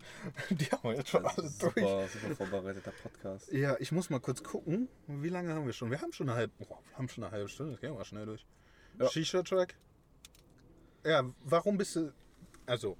die 0.51 0.65
haben 0.65 0.83
wir 0.83 0.95
jetzt 0.97 1.09
schon 1.09 1.23
Das 1.23 1.37
alle 1.39 1.47
ist 1.47 1.63
durch. 1.63 1.73
super, 1.73 2.07
super 2.07 2.35
vorbereiteter 2.35 2.91
Podcast. 2.91 3.51
Ja, 3.51 3.75
ich 3.79 3.91
muss 3.91 4.11
mal 4.11 4.19
kurz 4.19 4.43
gucken, 4.43 4.87
wie 5.07 5.29
lange 5.29 5.51
haben 5.55 5.65
wir 5.65 5.73
schon? 5.73 5.89
Wir 5.89 5.99
haben 6.01 6.13
schon 6.13 6.29
eine 6.29 6.37
halbe, 6.37 6.53
oh, 6.59 6.77
wir 6.87 6.97
haben 6.97 7.09
schon 7.09 7.23
eine 7.23 7.31
halbe 7.33 7.49
Stunde, 7.49 7.71
das 7.73 7.81
gehen 7.81 7.97
wir 7.97 8.05
schnell 8.05 8.27
durch. 8.27 8.45
Ja. 8.99 9.09
Shisha-Track? 9.09 9.75
Ja, 11.03 11.23
warum 11.43 11.79
bist 11.79 11.95
du, 11.95 12.13
also, 12.67 12.95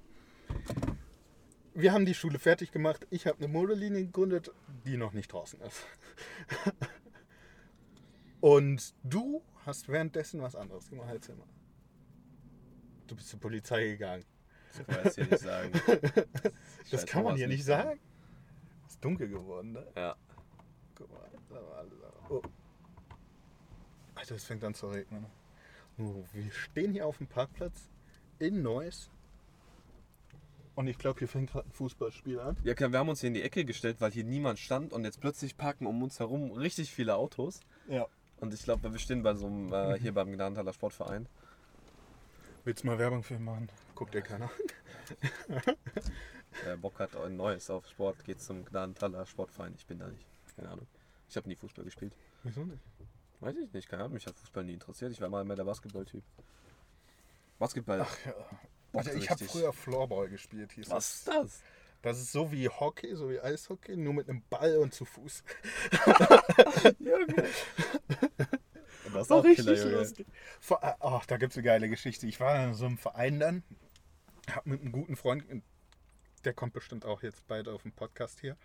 wir 1.74 1.92
haben 1.92 2.04
die 2.04 2.14
Schule 2.14 2.40
fertig 2.40 2.72
gemacht, 2.72 3.06
ich 3.10 3.28
habe 3.28 3.38
eine 3.38 3.46
Modelinie 3.48 4.06
gegründet, 4.06 4.50
die 4.84 4.96
noch 4.96 5.12
nicht 5.12 5.32
draußen 5.32 5.60
ist. 5.60 5.86
Und 8.40 8.94
du 9.02 9.42
hast 9.66 9.88
währenddessen 9.88 10.40
was 10.40 10.56
anderes 10.56 10.88
gemacht, 10.88 11.08
erzähl 11.12 11.34
mal. 11.36 11.46
Du 13.06 13.16
bist 13.16 13.28
zur 13.28 13.40
Polizei 13.40 13.88
gegangen. 13.88 14.24
Das 14.72 14.86
kann 14.86 14.94
man 14.96 15.04
jetzt 15.04 15.14
hier 15.16 15.26
nicht 15.26 15.38
sagen. 15.40 15.72
Das 16.90 17.02
Scheiß 17.02 17.06
kann 17.06 17.24
man 17.24 17.36
hier 17.36 17.48
nicht 17.48 17.64
sagen. 17.64 18.00
Ist 18.88 19.04
dunkel 19.04 19.28
geworden, 19.28 19.72
ne? 19.72 19.86
Ja. 19.96 20.16
Guck 20.96 21.10
mal, 21.12 21.86
oh. 22.28 22.42
Alter, 24.14 24.34
es 24.34 24.44
fängt 24.44 24.64
an 24.64 24.74
zu 24.74 24.88
regnen. 24.88 25.26
Oh, 25.98 26.24
wir 26.32 26.50
stehen 26.50 26.92
hier 26.92 27.06
auf 27.06 27.18
dem 27.18 27.26
Parkplatz 27.26 27.88
in 28.38 28.62
Neuss. 28.62 29.10
Und 30.74 30.86
ich 30.86 30.98
glaube, 30.98 31.18
hier 31.18 31.28
fängt 31.28 31.50
gerade 31.50 31.68
ein 31.68 31.72
Fußballspiel 31.72 32.40
an. 32.40 32.56
Ja, 32.64 32.74
klar, 32.74 32.90
wir 32.92 32.98
haben 32.98 33.08
uns 33.08 33.20
hier 33.20 33.28
in 33.28 33.34
die 33.34 33.42
Ecke 33.42 33.64
gestellt, 33.64 34.00
weil 34.00 34.10
hier 34.12 34.24
niemand 34.24 34.58
stand 34.58 34.92
und 34.92 35.04
jetzt 35.04 35.20
plötzlich 35.20 35.56
parken 35.56 35.86
um 35.86 36.02
uns 36.02 36.20
herum 36.20 36.52
richtig 36.52 36.90
viele 36.90 37.16
Autos. 37.16 37.60
Ja. 37.88 38.06
Und 38.40 38.54
ich 38.54 38.62
glaube, 38.62 38.90
wir 38.90 38.98
stehen 38.98 39.22
bei 39.22 39.34
so 39.34 39.46
einem, 39.46 39.72
äh, 39.72 39.98
hier 40.00 40.12
beim 40.12 40.32
Gnadenthaler 40.32 40.72
Sportverein. 40.72 41.26
Willst 42.64 42.82
du 42.82 42.88
mal 42.88 42.98
Werbung 42.98 43.22
für 43.22 43.34
ihn 43.34 43.44
machen? 43.44 43.68
Guckt 43.94 44.14
dir 44.14 44.22
keiner. 44.22 44.50
Wer 46.64 46.76
Bock 46.76 46.98
hat 46.98 47.16
ein 47.16 47.36
neues 47.36 47.70
auf 47.70 47.86
Sport, 47.86 48.24
geht 48.24 48.40
zum 48.40 48.64
Gnadenthaler 48.64 49.24
Sportverein. 49.26 49.74
Ich 49.76 49.86
bin 49.86 49.98
da 49.98 50.08
nicht. 50.08 50.26
Keine 50.56 50.70
Ahnung. 50.70 50.86
Ich 51.28 51.36
habe 51.36 51.48
nie 51.48 51.56
Fußball 51.56 51.84
gespielt. 51.84 52.14
Wieso 52.42 52.64
nicht? 52.64 52.82
Weiß 53.40 53.56
ich 53.56 53.72
nicht, 53.72 53.88
keine 53.88 54.04
Ahnung. 54.04 54.14
Mich 54.14 54.26
hat 54.26 54.36
Fußball 54.36 54.64
nie 54.64 54.74
interessiert. 54.74 55.12
Ich 55.12 55.20
war 55.20 55.28
mal 55.28 55.44
mehr 55.44 55.56
der 55.56 55.64
Basketball-Typ. 55.64 56.22
Basketball. 57.58 58.00
Ach 58.02 58.16
ja. 58.26 58.34
Alter, 58.92 59.14
ich 59.14 59.30
habe 59.30 59.44
früher 59.44 59.72
Floorball 59.72 60.28
gespielt. 60.28 60.72
Hieß 60.72 60.90
Was 60.90 61.14
ist 61.14 61.28
das. 61.28 61.36
das? 61.36 61.62
das 62.02 62.18
ist 62.18 62.32
so 62.32 62.50
wie 62.50 62.68
Hockey, 62.68 63.14
so 63.14 63.30
wie 63.30 63.40
Eishockey, 63.40 63.96
nur 63.96 64.14
mit 64.14 64.28
einem 64.28 64.42
Ball 64.48 64.78
und 64.78 64.94
zu 64.94 65.04
Fuß. 65.04 65.44
Junge. 66.98 67.48
Das 69.20 69.26
ist 69.26 69.32
auch 69.32 69.44
richtig 69.44 69.66
Killer, 69.66 69.98
lustig. 69.98 70.26
Vor, 70.60 70.80
ach, 70.82 71.26
da 71.26 71.36
gibt 71.36 71.52
es 71.52 71.58
eine 71.58 71.64
geile 71.64 71.90
Geschichte. 71.90 72.26
Ich 72.26 72.40
war 72.40 72.64
in 72.64 72.72
so 72.72 72.86
einem 72.86 72.96
Verein 72.96 73.38
dann, 73.38 73.62
hab 74.50 74.64
mit 74.64 74.80
einem 74.80 74.92
guten 74.92 75.14
Freund, 75.14 75.44
der 76.44 76.54
kommt 76.54 76.72
bestimmt 76.72 77.04
auch 77.04 77.22
jetzt 77.22 77.46
bald 77.46 77.68
auf 77.68 77.82
dem 77.82 77.92
Podcast 77.92 78.40
hier. 78.40 78.56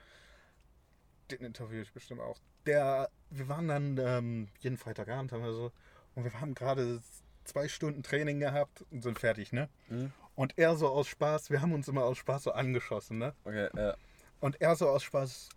Den 1.30 1.42
interviewe 1.42 1.82
ich 1.82 1.92
bestimmt 1.92 2.22
auch. 2.22 2.40
Der, 2.66 3.10
wir 3.32 3.50
waren 3.50 3.68
dann 3.68 3.98
ähm, 3.98 4.48
jeden 4.60 4.78
Freitagabend 4.78 5.34
haben 5.34 5.44
wir 5.44 5.52
so 5.52 5.74
und 6.16 6.24
wir 6.24 6.40
haben 6.40 6.54
gerade 6.56 7.02
zwei 7.44 7.68
Stunden 7.68 8.02
Training 8.02 8.40
gehabt 8.40 8.86
und 8.92 9.02
sind 9.04 9.20
fertig, 9.20 9.52
ne? 9.52 9.68
Mhm. 9.90 10.14
Und 10.36 10.58
er 10.58 10.78
so 10.78 10.88
aus 10.88 11.10
Spaß, 11.10 11.50
wir 11.50 11.62
haben 11.62 11.74
uns 11.74 11.90
immer 11.90 12.06
aus 12.06 12.18
Spaß 12.18 12.44
so 12.44 12.52
angeschossen, 12.54 13.18
ne? 13.18 13.34
Okay, 13.44 13.68
ja. 13.76 13.96
Und 14.40 14.62
er 14.62 14.78
so 14.78 14.88
aus 14.88 15.04
Spaß 15.04 15.50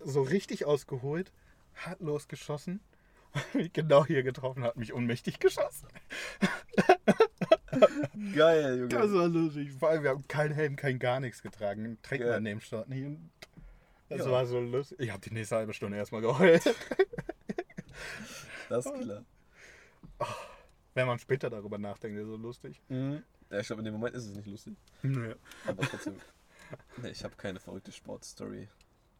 so 0.00 0.22
richtig 0.22 0.64
ausgeholt, 0.64 1.30
hat 1.74 2.00
losgeschossen, 2.00 2.80
genau 3.72 4.04
hier 4.06 4.22
getroffen, 4.22 4.62
hat 4.64 4.76
mich 4.76 4.92
ohnmächtig 4.92 5.38
geschossen. 5.38 5.88
Geil, 8.34 8.76
Junge. 8.76 8.88
Das 8.88 9.12
war 9.12 9.28
lustig. 9.28 9.72
Vor 9.72 9.90
allem, 9.90 10.02
wir 10.02 10.10
haben 10.10 10.26
keinen 10.28 10.52
Helm, 10.54 10.76
kein 10.76 10.98
gar 10.98 11.20
nichts 11.20 11.42
getragen. 11.42 11.98
Trägt 12.02 12.24
man 12.24 12.44
den 12.44 12.60
Sport 12.60 12.88
nicht. 12.88 13.18
Das 14.08 14.20
Ja. 14.20 14.30
war 14.30 14.46
so 14.46 14.60
lustig. 14.60 14.98
Ich 15.00 15.10
habe 15.10 15.20
die 15.22 15.32
nächste 15.32 15.56
halbe 15.56 15.72
Stunde 15.72 15.96
erstmal 15.96 16.20
geheult. 16.20 16.64
Das 18.68 18.84
ist 18.86 18.92
klar. 19.00 19.24
Wenn 20.94 21.06
man 21.06 21.18
später 21.18 21.48
darüber 21.48 21.78
nachdenkt, 21.78 22.18
ist 22.18 22.26
so 22.26 22.36
lustig. 22.36 22.80
Mhm. 22.88 23.22
Ja, 23.50 23.60
ich 23.60 23.66
glaube, 23.66 23.80
in 23.80 23.84
dem 23.86 23.94
Moment 23.94 24.14
ist 24.16 24.26
es 24.26 24.34
nicht 24.34 24.46
lustig. 24.46 24.76
Nö. 25.02 25.34
Aber 25.66 25.82
trotzdem. 25.86 26.16
nee, 26.98 27.10
ich 27.10 27.22
habe 27.24 27.34
keine 27.36 27.60
verrückte 27.60 27.92
Sportstory. 27.92 28.68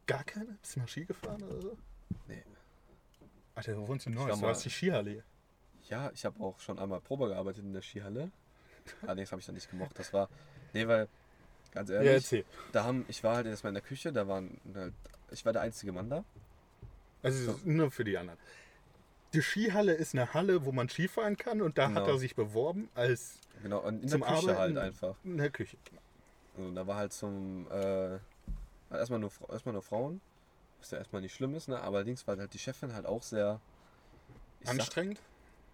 Gar 0.07 0.23
keine? 0.25 0.57
Bist 0.61 0.75
du 0.75 0.79
mal 0.81 0.87
Ski 0.87 1.05
gefahren 1.05 1.41
oder 1.43 1.61
so? 1.61 1.77
Alter, 3.67 3.77
wo 3.79 3.87
wohnst 3.87 4.05
du 4.05 4.09
in 4.09 4.15
Neuss? 4.15 4.39
Du 4.39 4.47
hast 4.47 4.65
die 4.65 4.69
Skihalle. 4.69 5.23
Ja, 5.87 6.09
ich 6.13 6.25
habe 6.25 6.41
auch 6.43 6.59
schon 6.59 6.79
einmal 6.79 6.99
Probe 7.01 7.27
gearbeitet 7.27 7.63
in 7.63 7.73
der 7.73 7.81
Skihalle. 7.81 8.31
Allerdings 9.03 9.31
habe 9.31 9.39
ich 9.39 9.45
dann 9.45 9.55
nicht 9.55 9.69
gemocht. 9.69 9.97
Das 9.99 10.11
war. 10.13 10.29
Nee, 10.73 10.87
weil. 10.87 11.07
Ganz 11.71 11.89
Ja, 11.89 11.95
ehrlich. 11.97 12.11
erzähl. 12.13 12.45
da 12.71 12.83
haben, 12.83 13.05
ich 13.07 13.23
war 13.23 13.35
halt 13.37 13.45
erstmal 13.47 13.69
in 13.69 13.75
der 13.75 13.83
Küche, 13.83 14.11
da 14.11 14.27
waren 14.27 14.59
halt. 14.73 14.93
Ich 15.31 15.45
war 15.45 15.53
der 15.53 15.61
einzige 15.61 15.91
Mann 15.91 16.09
da. 16.09 16.23
Also 17.23 17.57
nur 17.63 17.91
für 17.91 18.03
die 18.03 18.17
anderen. 18.17 18.39
Die 19.33 19.41
Skihalle 19.41 19.93
ist 19.93 20.13
eine 20.15 20.33
Halle, 20.33 20.65
wo 20.65 20.71
man 20.71 20.89
Skifahren 20.89 21.37
kann 21.37 21.61
und 21.61 21.77
da 21.77 21.89
hat 21.89 22.03
Genau. 22.03 22.07
er 22.07 22.17
sich 22.17 22.35
beworben 22.35 22.89
als 22.95 23.39
Genau, 23.61 23.79
und 23.79 24.01
in 24.03 24.09
Zum 24.09 24.21
der 24.21 24.29
Küche 24.31 24.39
Arbeiten? 24.51 24.59
halt 24.59 24.77
einfach. 24.79 25.15
in 25.23 25.37
der 25.37 25.49
Küche. 25.51 25.77
Also, 26.57 26.71
da 26.73 26.87
war 26.87 26.95
halt 26.97 27.13
zum. 27.13 27.67
Äh, 27.71 28.17
erstmal, 28.89 29.19
nur, 29.19 29.31
erstmal 29.49 29.73
nur 29.73 29.83
Frauen. 29.83 30.19
Was 30.81 30.91
ja 30.91 30.97
erstmal 30.97 31.21
nicht 31.21 31.33
schlimm 31.33 31.53
ist, 31.55 31.67
ne? 31.69 31.79
Aber 31.79 31.97
allerdings 31.97 32.27
war 32.27 32.35
halt 32.37 32.53
die 32.53 32.59
Chefin 32.59 32.93
halt 32.93 33.05
auch 33.05 33.23
sehr. 33.23 33.61
ich 34.59 34.67
sag- 34.67 34.79
Anstrengend? 34.79 35.19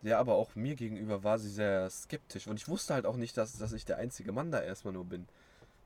Ja, 0.03 0.19
aber 0.19 0.35
auch 0.35 0.53
mir 0.55 0.75
gegenüber 0.75 1.23
war 1.23 1.39
sie 1.39 1.49
sehr 1.49 1.89
skeptisch. 1.89 2.45
Und 2.47 2.57
ich 2.57 2.67
wusste 2.67 2.93
halt 2.93 3.05
auch 3.07 3.15
nicht, 3.17 3.35
dass, 3.35 3.57
dass 3.57 3.73
ich 3.73 3.83
der 3.85 3.97
einzige 3.97 4.31
Mann 4.31 4.51
da 4.51 4.61
erstmal 4.61 4.93
nur 4.93 5.05
bin. 5.05 5.27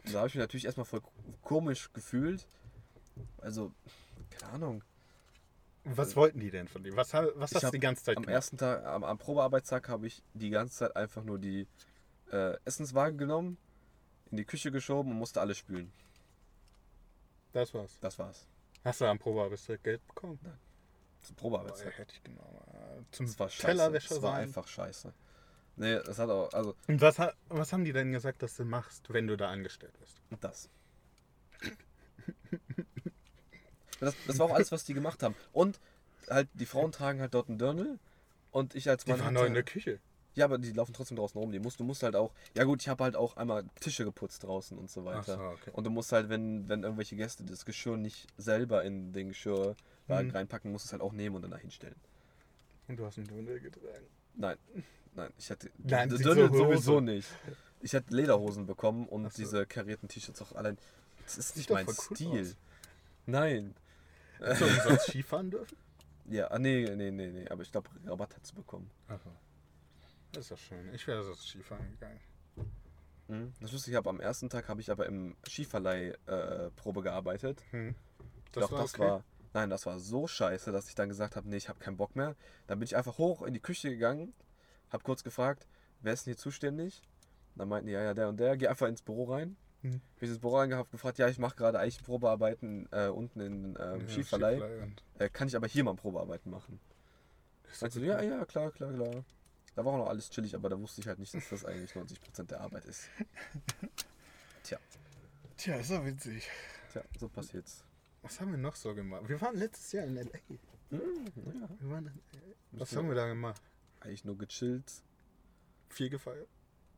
Und 0.05 0.13
da 0.13 0.19
habe 0.19 0.27
ich 0.27 0.35
mich 0.35 0.41
natürlich 0.41 0.65
erstmal 0.65 0.85
voll 0.85 1.01
komisch 1.43 1.93
gefühlt. 1.93 2.45
Also, 3.37 3.71
keine 4.31 4.51
Ahnung. 4.53 4.83
Was 5.85 6.15
wollten 6.15 6.39
die 6.39 6.51
denn 6.51 6.67
von 6.67 6.83
dir? 6.83 6.95
Was, 6.95 7.13
was 7.13 7.55
hast 7.55 7.63
du 7.63 7.71
die 7.71 7.79
ganze 7.79 8.03
Zeit 8.03 8.17
Am 8.17 8.23
gemacht? 8.23 8.33
ersten 8.35 8.57
Tag, 8.57 8.83
am, 8.85 9.03
am 9.03 9.17
Probearbeitstag 9.17 9.87
habe 9.89 10.07
ich 10.07 10.21
die 10.33 10.49
ganze 10.49 10.75
Zeit 10.79 10.95
einfach 10.95 11.23
nur 11.23 11.39
die 11.39 11.65
äh, 12.31 12.55
Essenswagen 12.65 13.17
genommen, 13.17 13.57
in 14.29 14.37
die 14.37 14.45
Küche 14.45 14.71
geschoben 14.71 15.11
und 15.11 15.17
musste 15.17 15.41
alles 15.41 15.57
spülen. 15.57 15.91
Das 17.53 17.73
war's. 17.73 17.97
Das 18.01 18.19
war's. 18.19 18.45
Hast 18.83 19.01
du 19.01 19.05
am 19.05 19.19
Probearbeitstag 19.19 19.83
Geld 19.83 20.05
bekommen? 20.07 20.39
Zum 21.21 21.35
Boah, 21.35 21.41
Probearbeitstag. 21.41 21.97
hätte 21.99 22.13
ich 22.15 22.23
genommen. 22.23 22.57
Äh, 22.73 23.03
Zum 23.11 23.25
Das 23.27 23.39
war 23.39 23.49
scheiße. 23.49 23.65
Tellerwäscher 23.67 24.15
Das 24.15 24.23
war 24.23 24.35
einfach 24.35 24.67
scheiße. 24.67 25.13
Nee, 25.77 25.99
das 26.03 26.19
hat 26.19 26.29
auch, 26.29 26.51
also, 26.53 26.75
Und 26.87 26.99
was, 27.01 27.17
was 27.49 27.73
haben 27.73 27.85
die 27.85 27.93
denn 27.93 28.11
gesagt, 28.11 28.41
dass 28.43 28.55
du 28.55 28.65
machst, 28.65 29.11
wenn 29.13 29.27
du 29.27 29.37
da 29.37 29.49
angestellt 29.49 29.93
bist? 29.99 30.17
das. 30.41 30.69
Das, 33.99 34.15
das 34.25 34.39
war 34.39 34.47
auch 34.47 34.53
alles, 34.55 34.71
was 34.71 34.83
die 34.83 34.93
gemacht 34.95 35.21
haben. 35.21 35.35
Und 35.53 35.79
halt, 36.27 36.49
die 36.53 36.65
Frauen 36.65 36.91
tragen 36.91 37.19
halt 37.21 37.33
dort 37.35 37.49
einen 37.49 37.59
Dirndl 37.59 37.99
und 38.51 38.73
ich 38.75 38.89
als 38.89 39.05
Die 39.05 39.11
Mann. 39.11 39.19
waren 39.19 39.25
hatte- 39.27 39.35
noch 39.35 39.45
in 39.45 39.53
der 39.53 39.63
Küche. 39.63 39.99
Ja, 40.33 40.45
aber 40.45 40.57
die 40.57 40.71
laufen 40.71 40.93
trotzdem 40.93 41.17
draußen 41.17 41.39
rum. 41.39 41.51
Die 41.51 41.59
musst, 41.59 41.79
du 41.79 41.83
musst 41.83 42.03
halt 42.03 42.15
auch. 42.15 42.31
Ja 42.55 42.63
gut, 42.63 42.81
ich 42.81 42.87
habe 42.87 43.03
halt 43.03 43.15
auch 43.17 43.35
einmal 43.37 43.65
Tische 43.81 44.05
geputzt 44.05 44.43
draußen 44.43 44.77
und 44.77 44.89
so 44.89 45.03
weiter. 45.03 45.35
So, 45.35 45.41
okay. 45.41 45.71
Und 45.73 45.83
du 45.85 45.89
musst 45.89 46.11
halt, 46.13 46.29
wenn, 46.29 46.69
wenn 46.69 46.83
irgendwelche 46.83 47.15
Gäste 47.17 47.43
das 47.43 47.65
Geschirr 47.65 47.97
nicht 47.97 48.27
selber 48.37 48.83
in 48.83 49.11
den 49.13 49.29
Geschirrwagen 49.29 49.75
Mhm. 50.29 50.31
reinpacken, 50.35 50.71
musst 50.71 50.85
du 50.85 50.87
es 50.87 50.91
halt 50.93 51.01
auch 51.01 51.11
nehmen 51.13 51.35
und 51.35 51.41
dann 51.41 51.51
da 51.51 51.57
hinstellen. 51.57 51.95
Und 52.87 52.97
du 52.97 53.05
hast 53.05 53.17
einen 53.17 53.27
Dirndl 53.27 53.59
getragen. 53.59 54.05
Nein, 54.35 54.57
nein, 55.15 55.31
ich 55.37 55.49
hatte 55.51 55.69
Nein, 55.77 56.09
Dirndl 56.09 56.23
so 56.49 56.57
sowieso 56.57 56.93
Hose. 56.95 57.01
nicht. 57.03 57.27
Ich 57.81 57.93
hatte 57.95 58.13
Lederhosen 58.15 58.65
bekommen 58.65 59.07
und 59.07 59.31
so. 59.33 59.41
diese 59.41 59.65
karierten 59.65 60.07
T-Shirts 60.07 60.41
auch 60.41 60.53
allein. 60.53 60.77
Das 61.25 61.37
ist 61.37 61.57
nicht 61.57 61.69
mein 61.69 61.87
Stil. 61.89 62.27
aus. 62.41 62.55
Nein. 63.25 63.75
Hast 64.39 64.61
du 64.61 64.65
umsonst 64.65 65.07
Skifahren 65.07 65.51
dürfen? 65.51 65.77
Ja, 66.29 66.47
ah, 66.51 66.59
nee, 66.59 66.85
nee, 66.95 67.11
nee, 67.11 67.27
nee, 67.31 67.47
aber 67.49 67.63
ich 67.63 67.71
glaube, 67.71 67.89
Rabatt 68.05 68.35
hat 68.35 68.45
sie 68.45 68.53
bekommen. 68.53 68.89
Achso. 69.09 69.29
Das 70.31 70.45
ist 70.45 70.49
ja 70.51 70.57
schön. 70.57 70.93
Ich 70.93 71.05
wäre 71.07 71.23
sonst 71.23 71.47
Skifahren 71.47 71.89
gegangen. 71.91 72.19
Mhm. 73.27 73.53
Das 73.59 73.73
wusste 73.73 73.91
ich, 73.91 73.97
aber 73.97 74.09
am 74.09 74.19
ersten 74.19 74.49
Tag 74.49 74.69
habe 74.69 74.81
ich 74.81 74.91
aber 74.91 75.05
im 75.05 75.35
Skiverleih-Probe 75.47 77.01
gearbeitet. 77.01 77.63
Hm. 77.71 77.95
Doch, 78.51 78.69
das 78.69 78.99
war. 78.99 79.23
Nein, 79.53 79.69
das 79.69 79.85
war 79.85 79.99
so 79.99 80.27
scheiße, 80.27 80.71
dass 80.71 80.87
ich 80.87 80.95
dann 80.95 81.09
gesagt 81.09 81.35
habe, 81.35 81.49
nee, 81.49 81.57
ich 81.57 81.67
habe 81.67 81.79
keinen 81.79 81.97
Bock 81.97 82.15
mehr. 82.15 82.35
Dann 82.67 82.79
bin 82.79 82.85
ich 82.85 82.95
einfach 82.95 83.17
hoch 83.17 83.41
in 83.41 83.53
die 83.53 83.59
Küche 83.59 83.89
gegangen, 83.89 84.33
habe 84.89 85.03
kurz 85.03 85.23
gefragt, 85.23 85.67
wer 85.99 86.13
ist 86.13 86.25
denn 86.25 86.33
hier 86.33 86.37
zuständig? 86.37 87.01
Dann 87.55 87.67
meinten 87.67 87.87
die, 87.87 87.93
ja, 87.93 88.01
ja, 88.01 88.13
der 88.13 88.29
und 88.29 88.39
der, 88.39 88.55
geh 88.55 88.67
einfach 88.67 88.87
ins 88.87 89.01
Büro 89.01 89.25
rein. 89.25 89.57
Bin 89.81 90.01
ich 90.21 90.29
ins 90.29 90.39
Büro 90.39 90.57
reingehabt, 90.57 90.91
gefragt, 90.91 91.17
ja, 91.17 91.27
ich 91.27 91.37
mache 91.39 91.55
gerade 91.55 91.79
eigentlich 91.79 92.01
Probearbeiten 92.01 92.87
äh, 92.91 93.07
unten 93.07 93.41
in 93.41 93.77
ähm, 93.79 94.01
Ja, 94.01 94.07
Skiverleih. 94.07 94.55
Skiverleih 94.55 94.91
Äh, 95.19 95.29
kann 95.29 95.47
ich 95.47 95.55
aber 95.55 95.67
hier 95.67 95.83
mal 95.83 95.95
Probearbeiten 95.95 96.49
machen? 96.49 96.79
Sagst 97.73 97.97
du, 97.97 98.01
ja, 98.01 98.21
ja, 98.21 98.45
klar, 98.45 98.71
klar, 98.71 98.93
klar. 98.93 99.25
Da 99.75 99.85
war 99.85 99.93
auch 99.93 99.97
noch 99.99 100.07
alles 100.09 100.29
chillig, 100.29 100.53
aber 100.55 100.69
da 100.69 100.79
wusste 100.79 101.01
ich 101.01 101.07
halt 101.07 101.19
nicht, 101.19 101.33
dass 101.33 101.49
das 101.49 101.63
eigentlich 101.65 101.91
90% 101.93 102.43
der 102.47 102.59
Arbeit 102.61 102.85
ist. 102.85 103.09
Tja, 104.63 104.77
Tja, 105.57 105.75
ist 105.77 105.91
doch 105.91 106.05
witzig. 106.05 106.49
tja, 106.91 107.01
so 107.19 107.29
passiert's. 107.29 107.83
Was 108.21 108.39
haben 108.39 108.51
wir 108.51 108.57
noch 108.57 108.75
so 108.75 108.93
gemacht? 108.93 109.27
Wir 109.27 109.39
waren 109.41 109.55
letztes 109.55 109.91
Jahr 109.93 110.05
in 110.05 110.17
L.A. 110.17 110.37
Hm, 110.89 110.99
ja, 111.35 111.69
Wir 111.79 111.89
waren 111.89 112.07
in 112.07 112.13
LA. 112.33 112.55
Was 112.79 112.95
haben 112.95 113.07
wir 113.07 113.15
da 113.15 113.27
gemacht? 113.27 113.61
eigentlich 114.01 114.25
nur 114.25 114.37
gechillt. 114.37 114.91
Viel 115.89 116.09
gefeiert? 116.09 116.47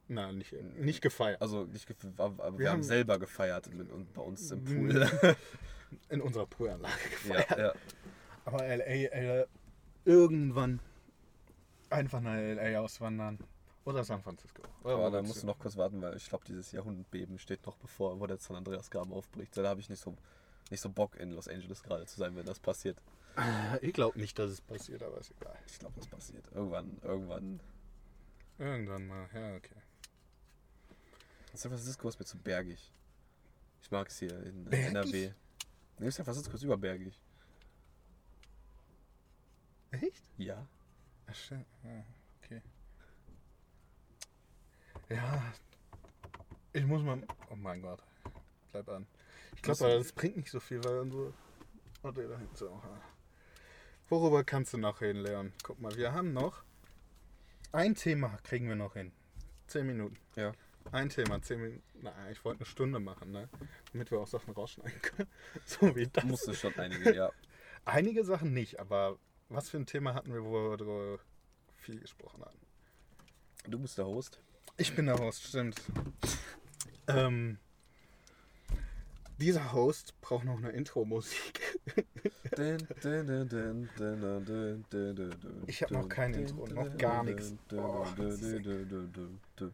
Nein, 0.07 0.37
nicht, 0.37 0.53
nicht 0.53 1.01
gefeiert. 1.01 1.41
Also 1.41 1.65
nicht 1.65 1.85
gef 1.87 1.97
aber 2.17 2.53
wir, 2.53 2.59
Wir 2.59 2.69
haben, 2.69 2.77
haben- 2.77 2.83
selber 2.83 3.19
gefeiert 3.19 3.73
mit, 3.73 3.91
und 3.91 4.13
bei 4.13 4.21
uns 4.21 4.49
im 4.51 4.63
Mhm. 4.63 4.89
Pool. 4.89 5.35
In 6.09 6.21
unserer 6.21 6.45
Poolanlage 6.47 6.93
ja, 7.27 7.35
gefeiert. 7.35 7.59
ja. 7.59 7.73
Aber 8.45 8.65
L.A. 8.65 8.83
Äh, 8.85 9.45
irgendwann 10.05 10.79
einfach 11.93 12.21
nach 12.21 12.35
L.A. 12.35 12.79
auswandern. 12.79 13.39
Oder 13.85 14.03
San 14.03 14.21
Francisco. 14.21 14.61
Oder 14.83 14.95
Aber 14.95 15.11
da 15.11 15.21
musst 15.21 15.43
du 15.43 15.47
noch 15.47 15.59
kurz 15.59 15.75
warten, 15.75 16.01
weil 16.01 16.15
ich 16.15 16.29
glaube, 16.29 16.45
dieses 16.45 16.71
Jahrhundertbeben 16.71 17.37
steht 17.37 17.65
noch 17.65 17.75
bevor, 17.77 18.19
wo 18.19 18.27
der 18.27 18.37
San 18.37 18.55
Andreas 18.55 18.89
Graben 18.89 19.11
aufbricht. 19.11 19.57
Da 19.57 19.67
habe 19.67 19.81
ich 19.81 19.89
nicht 19.89 20.01
so, 20.01 20.15
nicht 20.71 20.79
so 20.79 20.89
Bock 20.89 21.17
in 21.17 21.31
Los 21.31 21.47
Angeles 21.47 21.83
gerade 21.83 22.05
zu 22.05 22.17
sein, 22.17 22.35
wenn 22.35 22.45
das 22.45 22.59
passiert. 22.59 23.01
Ich 23.81 23.93
glaube 23.93 24.19
nicht, 24.19 24.37
dass 24.37 24.51
es 24.51 24.61
passiert, 24.61 25.03
aber 25.03 25.19
ist 25.19 25.31
egal. 25.31 25.57
Ich 25.67 25.79
glaube, 25.79 25.95
das 25.97 26.07
passiert. 26.07 26.45
Irgendwann, 26.53 26.97
irgendwann. 27.01 27.59
Irgendwann 28.59 29.07
mal, 29.07 29.27
ja, 29.33 29.55
okay. 29.55 29.75
San 31.53 31.71
Francisco 31.71 32.07
ist 32.07 32.19
mir 32.19 32.25
zu 32.25 32.37
bergig. 32.37 32.91
Ich 33.81 33.91
mag 33.91 34.07
es 34.07 34.19
hier 34.19 34.43
in 34.43 34.65
Bergig? 34.65 34.89
NRW. 34.89 35.31
Nee, 35.99 36.09
San 36.09 36.25
Francisco 36.25 36.55
ist 36.55 36.63
überbergig. 36.63 37.19
Echt? 39.91 40.23
Ja. 40.37 40.65
Ach. 41.27 41.51
Ja, 41.51 42.05
okay. 42.43 42.61
Ja, 45.09 45.53
ich 46.73 46.85
muss 46.85 47.03
mal. 47.03 47.21
Oh 47.49 47.55
mein 47.55 47.81
Gott. 47.81 48.01
Bleib 48.71 48.89
an. 48.89 49.07
Ich 49.55 49.61
glaube, 49.61 49.79
das 49.97 50.11
bringt 50.11 50.37
nicht 50.37 50.49
so 50.51 50.59
viel, 50.59 50.83
weil 50.83 50.99
unsere. 50.99 51.33
Warte, 52.01 52.27
da 52.27 52.37
hinten 52.37 52.67
auch. 52.67 52.83
ja. 52.83 53.01
Worüber 54.09 54.43
kannst 54.43 54.73
du 54.73 54.77
noch 54.77 55.01
reden, 55.01 55.21
Leon? 55.21 55.53
Guck 55.63 55.79
mal, 55.79 55.95
wir 55.95 56.13
haben 56.13 56.33
noch. 56.33 56.63
Ein 57.71 57.95
Thema 57.95 58.37
kriegen 58.43 58.67
wir 58.67 58.75
noch 58.75 58.93
hin. 58.93 59.11
Zehn 59.67 59.87
Minuten. 59.87 60.17
Ja. 60.35 60.51
Ein 60.91 61.09
Thema, 61.09 61.41
zehn 61.41 61.61
Minuten. 61.61 61.83
Nein, 62.01 62.31
ich 62.31 62.43
wollte 62.43 62.59
eine 62.59 62.65
Stunde 62.65 62.99
machen, 62.99 63.31
ne? 63.31 63.49
Damit 63.91 64.11
wir 64.11 64.19
auch 64.19 64.27
Sachen 64.27 64.53
rausschneiden 64.53 65.01
können. 65.01 65.29
So 65.65 65.95
wie 65.95 66.07
das. 66.07 66.23
Musste 66.25 66.53
schon 66.53 66.75
einige, 66.75 67.15
ja. 67.15 67.31
Einige 67.85 68.23
Sachen 68.23 68.53
nicht, 68.53 68.79
aber 68.79 69.17
was 69.53 69.69
für 69.69 69.77
ein 69.77 69.85
Thema 69.85 70.13
hatten 70.13 70.33
wir, 70.33 70.43
wo 70.43 70.51
wir 70.51 70.77
darüber 70.77 71.19
viel 71.77 71.99
gesprochen 71.99 72.43
haben? 72.43 72.57
Du 73.67 73.79
bist 73.79 73.97
der 73.97 74.05
Host. 74.05 74.39
Ich 74.77 74.95
bin 74.95 75.05
der 75.05 75.17
Host, 75.19 75.43
stimmt. 75.43 75.81
Ähm, 77.07 77.57
dieser 79.37 79.73
Host 79.73 80.19
braucht 80.21 80.45
noch 80.45 80.57
eine 80.57 80.71
Intro-Musik. 80.71 81.59
Ich 85.67 85.81
hab 85.81 85.91
noch 85.91 86.07
kein 86.07 86.33
Intro, 86.33 86.67
noch 86.67 86.97
gar 86.97 87.23
nichts. 87.23 87.53
Oh, 87.73 88.05
ist 88.17 88.41
Du 89.59 89.71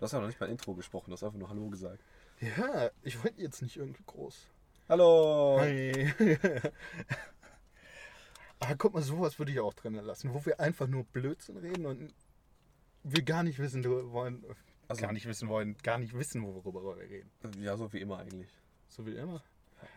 hast 0.00 0.12
ja 0.12 0.20
noch 0.20 0.26
nicht 0.26 0.40
mal 0.40 0.48
Intro 0.48 0.74
gesprochen, 0.74 1.10
du 1.10 1.12
hast 1.12 1.22
einfach 1.22 1.38
nur 1.38 1.48
Hallo 1.48 1.68
gesagt. 1.68 2.00
Ja, 2.40 2.90
ich 3.02 3.22
wollte 3.22 3.40
jetzt 3.40 3.62
nicht 3.62 3.76
irgendwie 3.76 4.02
groß. 4.04 4.48
Hallo! 4.88 5.58
Hi. 5.60 6.10
Aber 8.62 8.76
guck 8.76 8.94
mal, 8.94 9.02
sowas 9.02 9.38
würde 9.40 9.50
ich 9.50 9.58
auch 9.60 9.74
drin 9.74 9.94
lassen, 9.94 10.32
wo 10.32 10.44
wir 10.46 10.60
einfach 10.60 10.86
nur 10.86 11.02
Blödsinn 11.04 11.56
reden 11.56 11.84
und 11.84 12.14
wir 13.02 13.22
gar 13.22 13.42
nicht 13.42 13.58
wissen 13.58 13.82
wollen, 14.12 14.44
Also- 14.86 15.02
gar 15.02 15.12
nicht 15.12 15.26
wissen 15.26 15.48
wollen, 15.48 15.76
gar 15.82 15.98
nicht 15.98 16.14
wissen, 16.14 16.44
worüber 16.44 16.96
wir 16.96 16.96
reden. 16.98 17.30
Ja, 17.60 17.76
so 17.76 17.92
wie 17.92 18.00
immer 18.00 18.18
eigentlich. 18.18 18.50
So 18.88 19.04
wie 19.04 19.16
immer. 19.16 19.42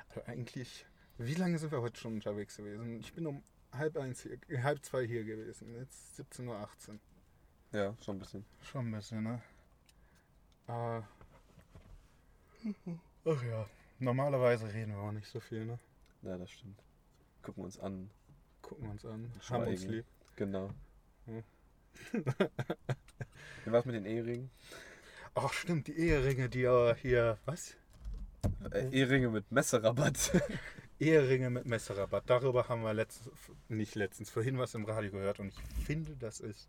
Also 0.10 0.24
eigentlich, 0.26 0.86
wie 1.20 1.36
lange 1.36 1.60
sind 1.60 1.72
wir 1.72 1.82
heute 1.82 2.00
schon 2.00 2.16
unterwegs 2.16 2.58
gewesen? 2.58 3.00
Ich 3.02 3.14
bin 3.14 3.28
um 3.28 3.44
halb 3.72 3.98
eins 3.98 4.22
hier, 4.24 4.40
äh, 4.48 4.64
halb 4.64 4.84
zwei 4.84 5.06
hier 5.06 5.24
gewesen. 5.26 5.76
Jetzt 5.76 6.16
17.18 6.20 6.48
Uhr. 6.48 7.00
Ja, 7.72 7.96
schon 8.02 8.16
ein 8.16 8.20
bisschen. 8.20 8.46
Schon 8.64 8.88
ein 8.88 8.92
bisschen, 8.92 9.24
ne? 9.24 9.42
Aber. 10.66 11.08
Ach 13.26 13.44
ja. 13.44 13.70
Normalerweise 14.00 14.74
reden 14.74 14.94
wir 14.94 15.00
auch 15.02 15.12
nicht 15.12 15.28
so 15.28 15.40
viel, 15.40 15.66
ne? 15.66 15.78
Ja, 16.24 16.38
das 16.38 16.50
stimmt. 16.50 16.82
Gucken 17.44 17.62
wir 17.62 17.66
uns 17.66 17.78
an. 17.80 18.10
Gucken 18.66 18.86
wir 18.86 18.92
uns 18.94 19.06
an. 19.06 19.32
Haben 19.50 19.68
uns 19.68 19.82
Schweigen. 19.82 19.94
lieb. 19.94 20.06
Genau. 20.36 20.72
Hm. 21.26 21.44
Wie 23.64 23.70
mit 23.70 23.96
den 23.96 24.06
Eheringen? 24.06 24.50
Ach 25.36 25.54
stimmt, 25.54 25.86
die 25.86 25.96
Eheringe, 25.96 26.50
die 26.50 26.62
ja 26.62 26.96
hier. 26.96 27.38
Was? 27.46 27.76
Äh, 28.72 28.90
Eheringe 28.90 29.30
mit 29.30 29.52
Messerabatt. 29.52 30.32
Eheringe 31.00 31.52
mit 31.52 31.68
Messerrabatt. 31.68 32.24
Darüber 32.28 32.68
haben 32.68 32.82
wir 32.82 32.94
letztens, 32.96 33.30
nicht 33.68 33.94
letztens, 33.94 34.32
vorhin 34.32 34.58
was 34.58 34.74
im 34.74 34.86
Radio 34.86 35.12
gehört 35.12 35.40
und 35.40 35.50
ich 35.50 35.86
finde, 35.86 36.16
das 36.18 36.40
ist. 36.40 36.68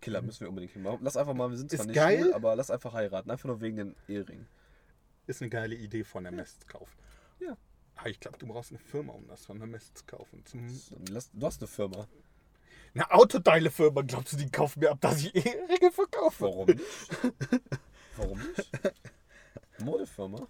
Killer 0.00 0.22
müssen 0.22 0.40
wir 0.42 0.48
unbedingt 0.48 0.74
machen. 0.76 1.00
Lass 1.02 1.18
einfach 1.18 1.34
mal, 1.34 1.50
wir 1.50 1.58
sind 1.58 1.70
zwar 1.70 1.80
Ist 1.80 1.86
nicht 1.86 1.96
geil. 1.96 2.20
schwul, 2.22 2.32
aber 2.32 2.56
lass 2.56 2.70
einfach 2.70 2.94
heiraten. 2.94 3.30
Einfach 3.30 3.48
nur 3.48 3.60
wegen 3.60 3.76
den 3.76 3.96
Eheringen. 4.08 4.46
Ist 5.26 5.42
eine 5.42 5.50
geile 5.50 5.74
Idee 5.74 6.04
von 6.04 6.24
der 6.24 6.32
kaufen. 6.66 6.96
Ja. 7.40 7.58
Aber 7.98 8.08
ich 8.10 8.20
glaube, 8.20 8.38
du 8.38 8.46
brauchst 8.46 8.70
eine 8.70 8.78
Firma, 8.78 9.12
um 9.12 9.26
das 9.26 9.44
von 9.44 9.58
der 9.58 9.66
Messe 9.66 9.92
zu 9.92 10.04
kaufen. 10.04 10.44
Lass, 11.10 11.30
du 11.32 11.44
hast 11.46 11.60
eine 11.60 11.66
Firma. 11.66 12.06
eine 12.94 13.10
Autoteile-Firma, 13.10 14.02
glaubst 14.02 14.32
du, 14.32 14.36
die 14.36 14.50
kaufen 14.50 14.80
mir 14.80 14.90
ab, 14.92 15.00
dass 15.00 15.18
ich 15.22 15.34
Eheringe 15.34 15.90
verkaufe? 15.90 16.44
Warum 16.44 16.66
nicht? 16.66 16.90
Warum 18.16 18.38
nicht? 18.38 18.70
Modefirma? 19.80 20.46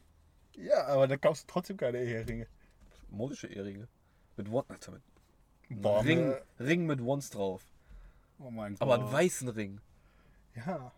Ja, 0.57 0.87
aber 0.87 1.07
da 1.09 1.17
kaufst 1.17 1.45
du 1.45 1.53
trotzdem 1.53 1.77
keine 1.77 1.99
Eheringe. 1.99 2.47
Modische 3.11 3.47
Eheringe. 3.47 3.89
Mit 4.37 4.51
One, 4.51 4.65
Alter, 4.69 4.93
mit 4.93 5.03
Boah, 5.83 6.03
Ring, 6.05 6.35
Ring 6.59 6.87
mit 6.87 7.01
Ones 7.01 7.31
drauf. 7.31 7.63
Oh 8.39 8.51
mein 8.51 8.75
Gott. 8.75 8.83
Aber 8.83 8.95
einen 8.95 9.11
weißen 9.13 9.49
Ring. 9.49 9.81
Ja. 10.55 10.93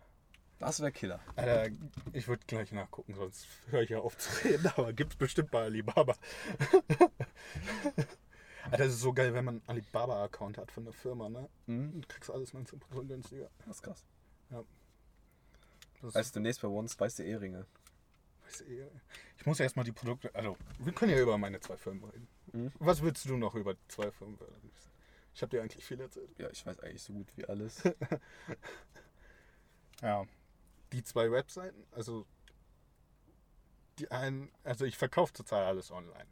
Das 0.61 0.79
wäre 0.79 0.91
Killer. 0.91 1.19
Alter, 1.35 1.69
ich 2.13 2.27
würde 2.27 2.43
gleich 2.47 2.71
nachgucken, 2.71 3.13
sonst 3.15 3.47
höre 3.69 3.81
ich 3.81 3.89
ja 3.89 3.99
auf 3.99 4.17
zu 4.17 4.29
reden, 4.47 4.67
aber 4.75 4.93
gibt's 4.93 5.15
bestimmt 5.15 5.51
bei 5.51 5.63
Alibaba. 5.63 6.15
Alter, 8.65 8.77
das 8.85 8.93
ist 8.93 9.01
so 9.01 9.11
geil, 9.13 9.33
wenn 9.33 9.43
man 9.45 9.55
einen 9.55 9.63
Alibaba-Account 9.67 10.57
hat 10.57 10.71
von 10.71 10.83
der 10.85 10.93
Firma, 10.93 11.29
ne? 11.29 11.49
Mhm. 11.65 12.01
Du 12.01 12.07
kriegst 12.07 12.29
alles 12.29 12.53
19% 12.53 13.07
günstiger. 13.07 13.49
Das 13.65 13.77
ist 13.77 13.81
krass. 13.83 14.05
Das 16.01 16.15
Heißt 16.15 16.35
demnächst 16.35 16.61
bei 16.61 16.67
Ones 16.67 16.99
weiße 16.99 17.23
Ehringe. 17.23 17.65
ist 18.49 18.61
eh- 18.61 18.87
ich 19.37 19.45
muss 19.45 19.59
erstmal 19.59 19.85
die 19.85 19.91
Produkte. 19.91 20.33
Also, 20.35 20.57
wir 20.79 20.93
können 20.93 21.11
ja 21.11 21.19
über 21.19 21.37
meine 21.37 21.59
zwei 21.59 21.77
Firmen 21.77 22.03
reden. 22.03 22.27
Mhm. 22.53 22.71
Was 22.79 23.01
willst 23.01 23.25
du 23.25 23.37
noch 23.37 23.55
über 23.55 23.75
zwei 23.87 24.11
Firmen 24.11 24.39
wissen? 24.39 24.91
Ich 25.33 25.41
habe 25.41 25.49
dir 25.51 25.61
eigentlich 25.61 25.85
viel 25.85 25.99
erzählt. 26.01 26.29
Ja, 26.37 26.49
ich 26.49 26.65
weiß 26.65 26.79
eigentlich 26.81 27.01
so 27.03 27.13
gut 27.13 27.27
wie 27.35 27.45
alles. 27.45 27.81
Ja. 30.01 30.25
Die 30.93 31.03
zwei 31.03 31.31
Webseiten, 31.31 31.85
also 31.91 32.25
die 33.99 34.11
einen, 34.11 34.51
also 34.63 34.85
ich 34.85 34.97
verkaufe 34.97 35.33
zurzeit 35.33 35.65
alles 35.65 35.91
online. 35.91 36.27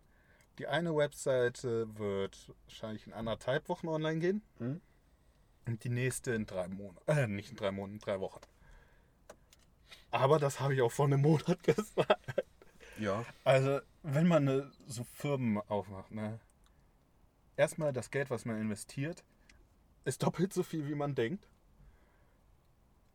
Die 0.57 0.67
eine 0.67 0.95
Webseite 0.95 1.87
wird 1.97 2.51
wahrscheinlich 2.65 3.07
in 3.07 3.13
anderthalb 3.13 3.69
Wochen 3.69 3.87
online 3.87 4.19
gehen 4.19 4.41
Hm? 4.57 4.81
und 5.65 5.83
die 5.83 5.89
nächste 5.89 6.33
in 6.33 6.45
drei 6.45 6.67
Monaten. 6.67 7.09
Äh, 7.09 7.27
nicht 7.27 7.51
in 7.51 7.55
drei 7.55 7.71
Monaten, 7.71 7.93
in 7.95 7.99
drei 7.99 8.19
Wochen. 8.19 8.41
Aber 10.11 10.39
das 10.39 10.59
habe 10.59 10.73
ich 10.73 10.81
auch 10.81 10.91
vor 10.91 11.05
einem 11.05 11.21
Monat 11.21 11.63
gesagt. 11.63 12.43
Ja. 12.97 13.23
Also, 13.43 13.79
wenn 14.03 14.27
man 14.27 14.47
eine, 14.47 14.71
so 14.87 15.03
Firmen 15.13 15.61
aufmacht, 15.69 16.11
ne? 16.11 16.39
Erstmal 17.55 17.93
das 17.93 18.09
Geld, 18.09 18.29
was 18.29 18.45
man 18.45 18.59
investiert, 18.59 19.23
ist 20.05 20.23
doppelt 20.23 20.53
so 20.53 20.63
viel, 20.63 20.87
wie 20.87 20.95
man 20.95 21.13
denkt. 21.15 21.47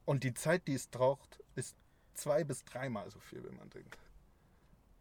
Und 0.05 0.25
die 0.25 0.35
Zeit, 0.35 0.67
die 0.69 0.75
es 0.75 0.87
braucht, 0.87 1.43
ist 1.55 1.77
zwei 2.15 2.45
bis 2.45 2.65
dreimal 2.65 3.11
so 3.11 3.19
viel, 3.21 3.43
wie 3.45 3.55
man 3.55 3.71
denkt. 3.71 3.99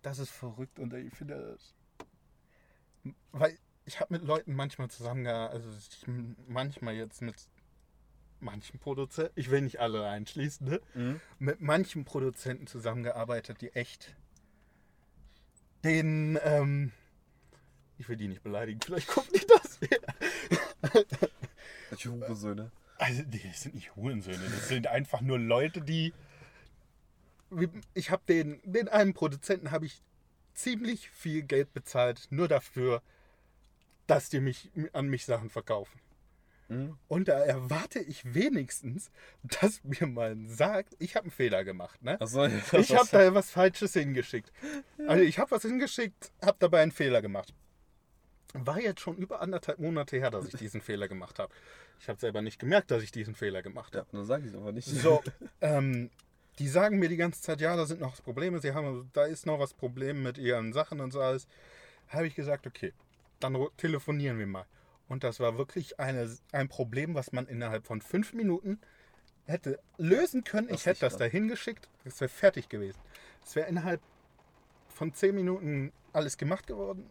Das 0.02 0.20
ist 0.20 0.32
verrückt 0.32 0.80
und 0.80 0.94
ich 0.94 1.14
finde 1.14 1.58
das. 1.58 1.74
Weil 3.32 3.58
ich 3.86 4.00
habe 4.00 4.14
mit 4.14 4.24
Leuten 4.24 4.54
manchmal 4.56 4.90
zusammengearbeitet, 4.90 5.66
also 5.66 5.78
ich, 5.78 6.08
manchmal 6.48 6.96
jetzt 6.96 7.22
mit 7.22 7.36
manchen 8.40 8.80
Produzenten, 8.80 9.32
ich 9.36 9.50
will 9.50 9.62
nicht 9.62 9.80
alle 9.80 10.08
einschließen, 10.08 10.68
ne? 10.68 10.82
Mhm. 10.94 11.22
mit 11.40 11.62
manchen 11.62 12.06
Produzenten 12.06 12.68
zusammengearbeitet, 12.68 13.62
die 13.62 13.74
echt 13.74 14.16
den, 15.84 16.38
ähm, 16.44 16.92
ich 17.98 18.08
will 18.10 18.18
die 18.18 18.28
nicht 18.28 18.44
beleidigen, 18.44 18.80
vielleicht 18.82 19.08
kommt 19.08 19.32
nicht 19.32 19.50
das. 19.50 19.80
Die 22.04 22.10
Hurensöhne. 22.10 22.72
Also, 22.98 23.24
die 23.24 23.40
sind 23.54 23.76
nicht 23.76 23.96
Hurensöhne, 23.96 24.44
das 24.50 24.68
sind 24.68 24.88
einfach 24.88 25.22
nur 25.22 25.40
Leute, 25.40 25.82
die 25.82 26.14
ich 27.94 28.10
habe 28.10 28.24
den, 28.28 28.60
den 28.64 28.88
einen 28.88 29.14
Produzenten 29.14 29.72
habe 29.72 29.86
ich 29.86 30.02
ziemlich 30.54 31.10
viel 31.10 31.44
Geld 31.44 31.74
bezahlt, 31.74 32.28
nur 32.30 32.48
dafür, 32.48 33.02
dass 34.08 34.30
die 34.30 34.40
mich 34.40 34.72
an 34.94 35.08
mich 35.08 35.26
Sachen 35.26 35.50
verkaufen. 35.50 36.00
Mhm. 36.70 36.98
Und 37.08 37.28
da 37.28 37.40
erwarte 37.40 38.00
ich 38.00 38.34
wenigstens, 38.34 39.12
dass 39.62 39.84
mir 39.84 40.08
man 40.08 40.48
sagt, 40.48 40.96
ich 41.00 41.16
habe 41.16 41.26
einen 41.26 41.32
Fehler 41.32 41.64
gemacht. 41.64 42.02
Ne? 42.04 42.20
Achso, 42.20 42.46
Ich 42.78 42.96
habe 42.96 43.08
da 43.12 43.34
was 43.34 43.52
Falsches 43.52 43.94
hingeschickt. 43.94 44.52
Also 45.08 45.24
ich 45.24 45.40
habe 45.40 45.52
was 45.52 45.64
hingeschickt, 45.64 46.32
habe 46.42 46.58
dabei 46.60 46.82
einen 46.82 46.92
Fehler 46.92 47.22
gemacht. 47.22 47.54
War 48.54 48.80
jetzt 48.80 49.02
schon 49.02 49.18
über 49.18 49.42
anderthalb 49.42 49.80
Monate 49.80 50.18
her, 50.18 50.30
dass 50.30 50.48
ich 50.48 50.54
diesen 50.56 50.82
Fehler 50.82 51.08
gemacht 51.08 51.40
habe. 51.40 51.54
Ich 52.00 52.08
habe 52.08 52.20
selber 52.20 52.42
nicht 52.42 52.60
gemerkt, 52.60 52.92
dass 52.92 53.02
ich 53.04 53.12
diesen 53.12 53.36
Fehler 53.36 53.62
gemacht 53.62 53.96
Ja, 53.96 54.02
habe. 54.02 54.10
dann 54.12 54.26
sage 54.26 54.44
ich 54.44 54.50
es 54.54 54.56
aber 54.56 54.72
nicht. 54.72 54.88
So, 54.88 55.24
ähm, 55.62 56.10
die 56.60 56.68
sagen 56.68 57.00
mir 57.00 57.10
die 57.10 57.18
ganze 57.18 57.42
Zeit, 57.42 57.62
ja, 57.62 57.76
da 57.76 57.86
sind 57.86 58.00
noch 58.00 58.22
Probleme, 58.24 58.60
sie 58.60 58.74
haben, 58.74 59.10
da 59.14 59.26
ist 59.26 59.46
noch 59.46 59.60
was 59.60 59.74
Problem 59.74 60.22
mit 60.22 60.38
ihren 60.38 60.72
Sachen 60.74 61.00
und 61.02 61.12
so 61.12 61.22
alles. 61.22 61.48
Habe 62.10 62.28
ich 62.28 62.36
gesagt, 62.36 62.68
okay, 62.68 62.94
dann 63.40 63.58
telefonieren 63.78 64.38
wir 64.38 64.48
mal. 64.48 64.66
Und 65.08 65.24
das 65.24 65.40
war 65.40 65.58
wirklich 65.58 66.00
eine, 66.00 66.30
ein 66.52 66.70
Problem, 66.70 67.16
was 67.16 67.32
man 67.32 67.48
innerhalb 67.48 67.86
von 67.86 68.02
fünf 68.02 68.34
Minuten 68.34 68.80
hätte 69.46 69.80
lösen 69.98 70.44
können. 70.44 70.68
Das 70.68 70.82
ich 70.82 70.86
hätte 70.86 71.02
das 71.02 71.18
da 71.18 71.26
hingeschickt, 71.26 71.90
es 72.06 72.20
wäre 72.22 72.30
fertig 72.30 72.70
gewesen. 72.70 73.00
Es 73.44 73.56
wäre 73.56 73.68
innerhalb 73.68 74.02
von 74.90 75.14
zehn 75.14 75.36
Minuten 75.36 75.92
alles 76.14 76.38
gemacht 76.38 76.68
geworden. 76.68 77.10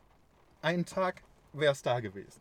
Einen 0.62 0.86
Tag 0.86 1.22
wäre 1.52 1.72
es 1.72 1.82
da 1.82 2.00
gewesen. 2.00 2.40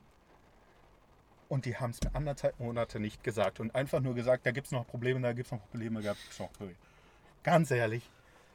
Und 1.49 1.65
die 1.65 1.75
haben 1.75 1.91
es 1.91 2.01
mir 2.01 2.15
anderthalb 2.15 2.59
Monate 2.59 2.99
nicht 2.99 3.23
gesagt 3.23 3.59
und 3.59 3.75
einfach 3.75 3.99
nur 3.99 4.15
gesagt, 4.15 4.45
da 4.45 4.51
gibt 4.51 4.67
es 4.67 4.71
noch 4.71 4.87
Probleme, 4.87 5.19
da 5.19 5.33
gibt 5.33 5.47
es 5.47 5.51
noch 5.51 5.67
Probleme, 5.69 6.01
da 6.01 6.13
gibt 6.13 6.31
es 6.31 6.39
noch 6.39 6.51
Probleme. 6.53 6.77
Ganz 7.43 7.71
ehrlich, 7.71 8.09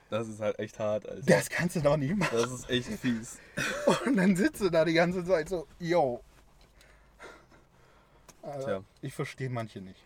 Das 0.09 0.29
ist 0.29 0.41
halt 0.41 0.59
echt 0.59 0.79
hart, 0.79 1.07
Alter. 1.07 1.27
das 1.27 1.51
kannst 1.51 1.77
du 1.77 1.81
doch 1.81 1.97
nicht 1.97 2.17
machen. 2.17 2.31
Das 2.39 2.51
ist 2.51 2.71
echt 2.71 2.89
fies. 2.89 3.39
Und 4.07 4.17
dann 4.17 4.35
sitzt 4.37 4.63
du 4.63 4.71
da 4.71 4.85
die 4.85 4.95
ganze 4.95 5.25
Zeit 5.25 5.49
so, 5.49 5.67
yo. 5.79 6.23
Tja. 8.61 8.83
ich 9.03 9.13
verstehe 9.13 9.51
manche 9.51 9.81
nicht. 9.81 10.01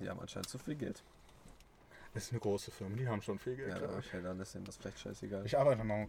Die 0.00 0.08
haben 0.08 0.18
anscheinend 0.20 0.48
zu 0.48 0.58
viel 0.58 0.74
Geld. 0.74 1.02
Das 2.14 2.24
ist 2.24 2.30
eine 2.32 2.40
große 2.40 2.70
Firma, 2.70 2.96
die 2.96 3.06
haben 3.06 3.20
schon 3.22 3.38
viel 3.38 3.56
Geld. 3.56 3.68
Ja, 3.80 3.88
okay, 3.96 4.20
dann 4.22 4.40
ist 4.40 4.54
denen 4.54 4.64
das 4.64 4.76
vielleicht 4.76 4.98
scheißegal. 4.98 5.44
Ich 5.46 5.56
arbeite 5.56 5.84
noch, 5.84 6.08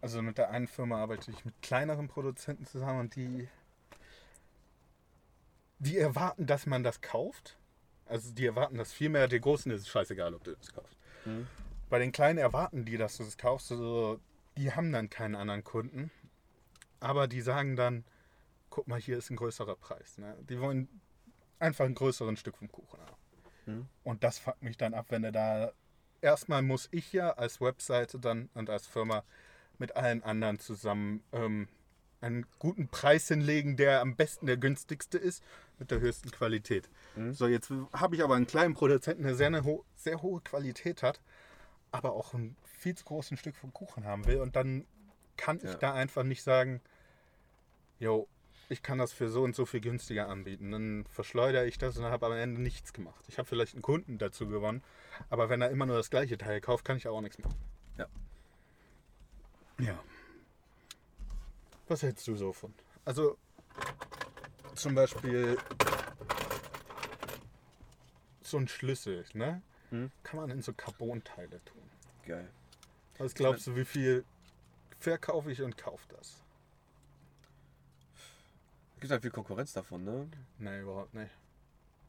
also 0.00 0.22
mit 0.22 0.38
der 0.38 0.50
einen 0.50 0.68
Firma 0.68 0.98
arbeite 0.98 1.30
ich 1.30 1.44
mit 1.44 1.60
kleineren 1.62 2.08
Produzenten 2.08 2.66
zusammen 2.66 3.00
und 3.00 3.16
die, 3.16 3.48
die 5.78 5.98
erwarten, 5.98 6.46
dass 6.46 6.66
man 6.66 6.82
das 6.82 7.00
kauft. 7.00 7.56
Also 8.06 8.32
die 8.32 8.46
erwarten 8.46 8.78
das 8.78 8.92
viel 8.92 9.08
mehr. 9.08 9.28
Die 9.28 9.40
Großen 9.40 9.70
ist 9.72 9.82
es 9.82 9.88
scheißegal, 9.88 10.34
ob 10.34 10.44
du 10.44 10.54
das 10.54 10.72
kaufst. 10.72 10.96
Mhm. 11.24 11.46
Bei 11.90 11.98
den 11.98 12.12
Kleinen 12.12 12.38
erwarten 12.38 12.84
die, 12.84 12.96
dass 12.96 13.16
du 13.16 13.24
das 13.24 13.36
kaufst. 13.36 13.72
Also 13.72 14.20
die 14.56 14.72
haben 14.72 14.92
dann 14.92 15.10
keinen 15.10 15.34
anderen 15.34 15.64
Kunden. 15.64 16.10
Aber 17.00 17.28
die 17.28 17.40
sagen 17.40 17.76
dann, 17.76 18.04
guck 18.70 18.88
mal, 18.88 19.00
hier 19.00 19.18
ist 19.18 19.30
ein 19.30 19.36
größerer 19.36 19.76
Preis. 19.76 20.18
Ne? 20.18 20.36
Die 20.48 20.60
wollen 20.60 20.88
einfach 21.58 21.84
ein 21.84 21.94
größeres 21.94 22.38
Stück 22.38 22.56
vom 22.56 22.70
Kuchen 22.70 23.00
haben. 23.00 23.16
Mhm. 23.66 23.88
Und 24.04 24.24
das 24.24 24.38
fuckt 24.38 24.62
mich 24.62 24.76
dann 24.76 24.94
ab, 24.94 25.06
wenn 25.10 25.24
er 25.24 25.32
da. 25.32 25.72
Erstmal 26.20 26.62
muss 26.62 26.88
ich 26.90 27.12
ja 27.12 27.30
als 27.30 27.60
Webseite 27.60 28.18
dann 28.18 28.48
und 28.54 28.70
als 28.70 28.86
Firma 28.86 29.22
mit 29.78 29.96
allen 29.96 30.22
anderen 30.22 30.58
zusammen 30.58 31.22
ähm, 31.32 31.68
einen 32.20 32.46
guten 32.58 32.88
Preis 32.88 33.28
hinlegen, 33.28 33.76
der 33.76 34.00
am 34.00 34.16
besten 34.16 34.46
der 34.46 34.56
günstigste 34.56 35.18
ist, 35.18 35.42
mit 35.78 35.90
der 35.90 36.00
höchsten 36.00 36.30
Qualität. 36.30 36.88
Mhm. 37.14 37.32
So, 37.32 37.46
jetzt 37.46 37.72
habe 37.92 38.16
ich 38.16 38.24
aber 38.24 38.34
einen 38.34 38.46
kleinen 38.46 38.74
Produzenten, 38.74 39.22
der 39.22 39.36
sehr, 39.36 39.64
ho 39.64 39.84
sehr 39.94 40.20
hohe 40.22 40.40
Qualität 40.40 41.02
hat, 41.02 41.20
aber 41.92 42.12
auch 42.12 42.34
ein 42.34 42.56
viel 42.64 42.94
zu 42.96 43.04
großes 43.04 43.38
Stück 43.38 43.54
vom 43.54 43.72
Kuchen 43.72 44.04
haben 44.04 44.26
will. 44.26 44.40
Und 44.40 44.56
dann 44.56 44.84
kann 45.36 45.58
ich 45.58 45.64
Ja. 45.64 45.74
da 45.74 45.94
einfach 45.94 46.24
nicht 46.24 46.42
sagen, 46.42 46.80
yo, 48.00 48.26
ich 48.68 48.82
kann 48.82 48.98
das 48.98 49.12
für 49.12 49.28
so 49.28 49.42
und 49.44 49.54
so 49.54 49.64
viel 49.64 49.80
günstiger 49.80 50.28
anbieten. 50.28 50.72
Dann 50.72 51.06
verschleudere 51.08 51.66
ich 51.66 51.78
das 51.78 51.96
und 51.96 52.04
habe 52.04 52.26
am 52.26 52.32
Ende 52.32 52.60
nichts 52.60 52.92
gemacht. 52.92 53.24
Ich 53.28 53.38
habe 53.38 53.46
vielleicht 53.48 53.74
einen 53.74 53.82
Kunden 53.82 54.18
dazu 54.18 54.46
gewonnen, 54.48 54.82
aber 55.30 55.48
wenn 55.48 55.62
er 55.62 55.70
immer 55.70 55.86
nur 55.86 55.96
das 55.96 56.10
gleiche 56.10 56.36
Teil 56.36 56.60
kauft, 56.60 56.84
kann 56.84 56.96
ich 56.96 57.06
auch 57.08 57.20
nichts 57.20 57.38
machen. 57.38 57.56
Ja. 59.78 59.98
Was 61.86 62.02
hältst 62.02 62.26
du 62.26 62.36
so 62.36 62.52
von? 62.52 62.74
Also 63.04 63.38
zum 64.74 64.94
Beispiel 64.94 65.56
so 68.42 68.58
ein 68.58 68.68
Schlüssel, 68.68 69.24
ne? 69.34 69.62
Hm. 69.90 70.10
Kann 70.22 70.40
man 70.40 70.50
in 70.50 70.62
so 70.62 70.72
Carbon-Teile 70.72 71.64
tun. 71.64 71.82
Geil. 72.26 72.48
Was 73.18 73.34
glaubst 73.34 73.66
du, 73.66 73.76
wie 73.76 73.84
viel 73.84 74.24
verkaufe 74.98 75.50
ich 75.50 75.62
und 75.62 75.76
kaufe 75.76 76.06
das? 76.16 76.42
Es 78.94 79.00
gibt 79.00 79.12
halt 79.12 79.22
viel 79.22 79.30
Konkurrenz 79.30 79.72
davon, 79.72 80.04
ne? 80.04 80.28
Nee, 80.58 80.80
überhaupt 80.80 81.14
nicht. 81.14 81.30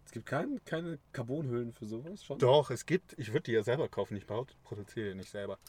Es 0.06 0.12
gibt 0.12 0.26
kein, 0.26 0.60
keine 0.66 0.98
Carbonhüllen 1.14 1.72
für 1.72 1.86
sowas 1.86 2.26
schon. 2.26 2.40
Doch, 2.40 2.72
es 2.72 2.86
gibt, 2.86 3.14
ich 3.20 3.32
würde 3.32 3.44
die 3.44 3.52
ja 3.52 3.64
selber 3.64 3.88
kaufen, 3.88 4.18
ich 4.18 4.26
produziere 4.26 5.10
die 5.10 5.16
nicht 5.16 5.30
selber. 5.30 5.60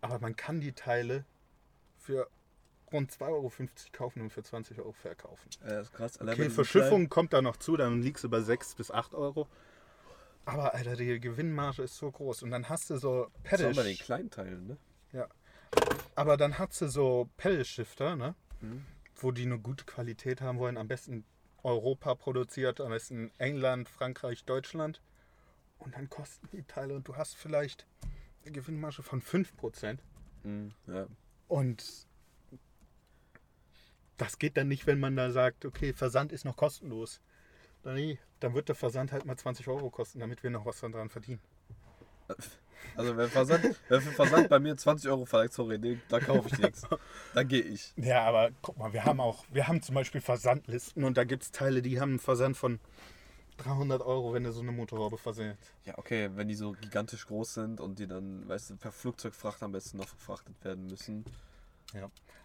Aber 0.00 0.18
man 0.18 0.36
kann 0.36 0.60
die 0.60 0.72
Teile 0.72 1.24
für 1.98 2.28
rund 2.92 3.10
2,50 3.12 3.20
Euro 3.30 3.52
kaufen 3.92 4.22
und 4.22 4.30
für 4.32 4.42
20 4.42 4.78
Euro 4.78 4.92
verkaufen. 4.92 5.48
Äh, 5.62 5.68
das 5.68 5.88
ist 5.88 5.92
krass. 5.92 6.18
Allein 6.18 6.34
Okay, 6.34 6.50
Verschiffung 6.50 7.08
kommt 7.08 7.32
da 7.32 7.42
noch 7.42 7.56
zu, 7.56 7.76
dann 7.76 8.02
liegst 8.02 8.24
du 8.24 8.28
bei 8.30 8.40
6 8.40 8.74
bis 8.74 8.90
8 8.90 9.14
Euro. 9.14 9.46
Aber 10.44 10.74
Alter, 10.74 10.96
die 10.96 11.20
Gewinnmarge 11.20 11.82
ist 11.82 11.96
so 11.96 12.10
groß. 12.10 12.42
Und 12.42 12.50
dann 12.50 12.68
hast 12.68 12.90
du 12.90 12.96
so 12.96 13.30
kleinen- 13.30 13.32
Das 13.44 13.50
Pedal. 13.50 13.66
waren 13.66 13.76
bei 13.76 13.82
den 13.84 13.98
kleinen 13.98 14.30
Teilen, 14.30 14.66
ne? 14.66 14.76
Aber 16.16 16.36
dann 16.36 16.58
hast 16.58 16.80
du 16.80 16.88
so 16.88 17.28
Pedal 17.36 17.64
Shifter, 17.64 18.16
ne? 18.16 18.34
Mhm. 18.60 18.84
Wo 19.16 19.30
die 19.30 19.42
eine 19.42 19.58
gute 19.58 19.84
Qualität 19.84 20.40
haben 20.40 20.58
wollen. 20.58 20.76
Am 20.76 20.88
besten 20.88 21.24
Europa 21.62 22.14
produziert, 22.14 22.80
am 22.80 22.90
besten 22.90 23.30
England, 23.38 23.88
Frankreich, 23.88 24.44
Deutschland. 24.44 25.00
Und 25.78 25.94
dann 25.94 26.08
kosten 26.10 26.48
die 26.52 26.62
Teile 26.64 26.94
und 26.94 27.06
du 27.06 27.16
hast 27.16 27.36
vielleicht 27.36 27.86
Gewinnmarge 28.44 29.02
von 29.02 29.22
5%. 29.22 29.98
Mhm. 30.44 30.72
Ja. 30.86 31.06
Und 31.48 32.06
das 34.16 34.38
geht 34.38 34.56
dann 34.56 34.68
nicht, 34.68 34.86
wenn 34.86 35.00
man 35.00 35.16
da 35.16 35.30
sagt, 35.30 35.64
okay, 35.64 35.92
Versand 35.92 36.32
ist 36.32 36.44
noch 36.44 36.56
kostenlos. 36.56 37.20
Dann, 37.82 37.94
nee, 37.94 38.18
dann 38.40 38.54
wird 38.54 38.68
der 38.68 38.76
Versand 38.76 39.12
halt 39.12 39.24
mal 39.24 39.36
20 39.36 39.66
Euro 39.68 39.90
kosten, 39.90 40.20
damit 40.20 40.42
wir 40.42 40.50
noch 40.50 40.66
was 40.66 40.80
dran 40.80 41.08
verdienen. 41.08 41.40
Also 42.96 43.16
wer 43.16 43.28
Versand, 43.28 43.80
wer 43.88 44.00
für 44.00 44.12
Versand 44.12 44.48
bei 44.48 44.58
mir 44.58 44.76
20 44.76 45.10
Euro 45.10 45.24
verlangt, 45.24 45.52
sorry, 45.52 45.78
nee, 45.78 45.98
da 46.08 46.20
kaufe 46.20 46.48
ich 46.48 46.58
nichts. 46.58 46.86
Da 47.34 47.42
gehe 47.42 47.62
ich. 47.62 47.92
Ja, 47.96 48.22
aber 48.24 48.50
guck 48.62 48.76
mal, 48.78 48.92
wir 48.92 49.04
haben 49.04 49.20
auch, 49.20 49.44
wir 49.50 49.68
haben 49.68 49.82
zum 49.82 49.94
Beispiel 49.94 50.20
Versandlisten 50.20 51.04
und 51.04 51.16
da 51.16 51.24
gibt 51.24 51.42
es 51.42 51.50
Teile, 51.50 51.82
die 51.82 52.00
haben 52.00 52.10
einen 52.10 52.18
Versand 52.18 52.56
von 52.56 52.80
300 53.64 54.02
Euro, 54.02 54.32
wenn 54.32 54.44
du 54.44 54.52
so 54.52 54.60
eine 54.60 54.72
Motorhaube 54.72 55.18
versendet. 55.18 55.58
Ja, 55.84 55.98
okay, 55.98 56.30
wenn 56.34 56.48
die 56.48 56.54
so 56.54 56.72
gigantisch 56.72 57.26
groß 57.26 57.54
sind 57.54 57.80
und 57.80 57.98
die 57.98 58.06
dann, 58.06 58.48
weißt 58.48 58.70
du, 58.70 58.76
per 58.76 58.92
Flugzeugfracht 58.92 59.62
am 59.62 59.72
besten 59.72 59.98
noch 59.98 60.08
verfrachtet 60.08 60.62
werden 60.64 60.86
müssen. 60.86 61.24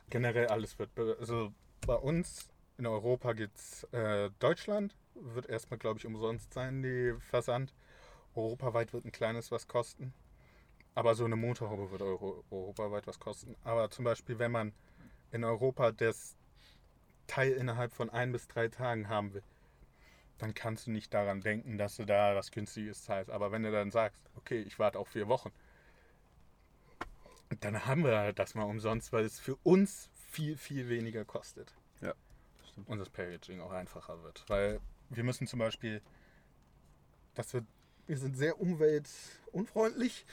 Generell 0.09 0.47
alles 0.47 0.78
wird, 0.78 0.89
also 1.20 1.51
bei 1.86 1.95
uns 1.95 2.49
in 2.78 2.86
Europa 2.86 3.34
gibt's 3.34 3.84
äh, 3.91 4.30
Deutschland, 4.39 4.95
wird 5.16 5.47
erstmal, 5.47 5.78
glaube 5.78 5.99
ich, 5.99 6.05
umsonst 6.05 6.53
sein, 6.53 6.84
die 6.84 7.16
Versand. 7.20 7.74
Europaweit 8.36 8.91
wird 8.91 9.05
ein 9.05 9.11
kleines 9.11 9.51
was 9.51 9.68
kosten. 9.68 10.13
Aber 10.93 11.16
so 11.16 11.26
eine 11.26 11.36
Motorhaube 11.36 11.91
wird 11.91 12.01
Euro, 12.01 12.43
europaweit 12.51 13.07
was 13.07 13.20
kosten. 13.20 13.55
Aber 13.63 13.89
zum 13.89 14.05
Beispiel, 14.05 14.39
wenn 14.39 14.51
man 14.51 14.74
in 15.32 15.43
Europa 15.43 15.91
das 15.91 16.36
Teil 17.28 17.51
innerhalb 17.51 17.93
von 17.93 18.09
ein 18.09 18.32
bis 18.32 18.47
drei 18.47 18.68
Tagen 18.68 19.09
haben 19.09 19.34
will, 19.34 19.43
dann 20.38 20.53
kannst 20.53 20.88
du 20.88 20.91
nicht 20.91 21.13
daran 21.13 21.41
denken, 21.41 21.77
dass 21.77 21.95
du 21.95 22.05
da 22.05 22.36
was 22.36 22.51
Günstiges 22.51 23.03
zahlst. 23.03 23.31
Aber 23.31 23.51
wenn 23.51 23.63
du 23.63 23.71
dann 23.71 23.91
sagst, 23.91 24.29
okay, 24.36 24.61
ich 24.61 24.79
warte 24.79 24.99
auch 24.99 25.07
vier 25.07 25.27
Wochen, 25.27 25.51
dann 27.61 27.86
haben 27.86 28.03
wir 28.03 28.33
das 28.33 28.55
mal 28.55 28.63
umsonst, 28.63 29.13
weil 29.13 29.23
es 29.23 29.39
für 29.39 29.55
uns 29.57 30.09
viel, 30.29 30.57
viel 30.57 30.89
weniger 30.89 31.23
kostet. 31.23 31.73
Ja, 32.01 32.13
stimmt. 32.69 32.89
Und 32.89 32.99
das 32.99 33.09
Packaging 33.09 33.61
auch 33.61 33.71
einfacher 33.71 34.21
wird. 34.23 34.43
Weil 34.47 34.79
wir 35.09 35.23
müssen 35.23 35.47
zum 35.47 35.59
Beispiel, 35.59 36.01
dass 37.33 37.53
wir, 37.53 37.65
wir 38.07 38.17
sind 38.17 38.36
sehr 38.36 38.59
umweltunfreundlich, 38.59 40.25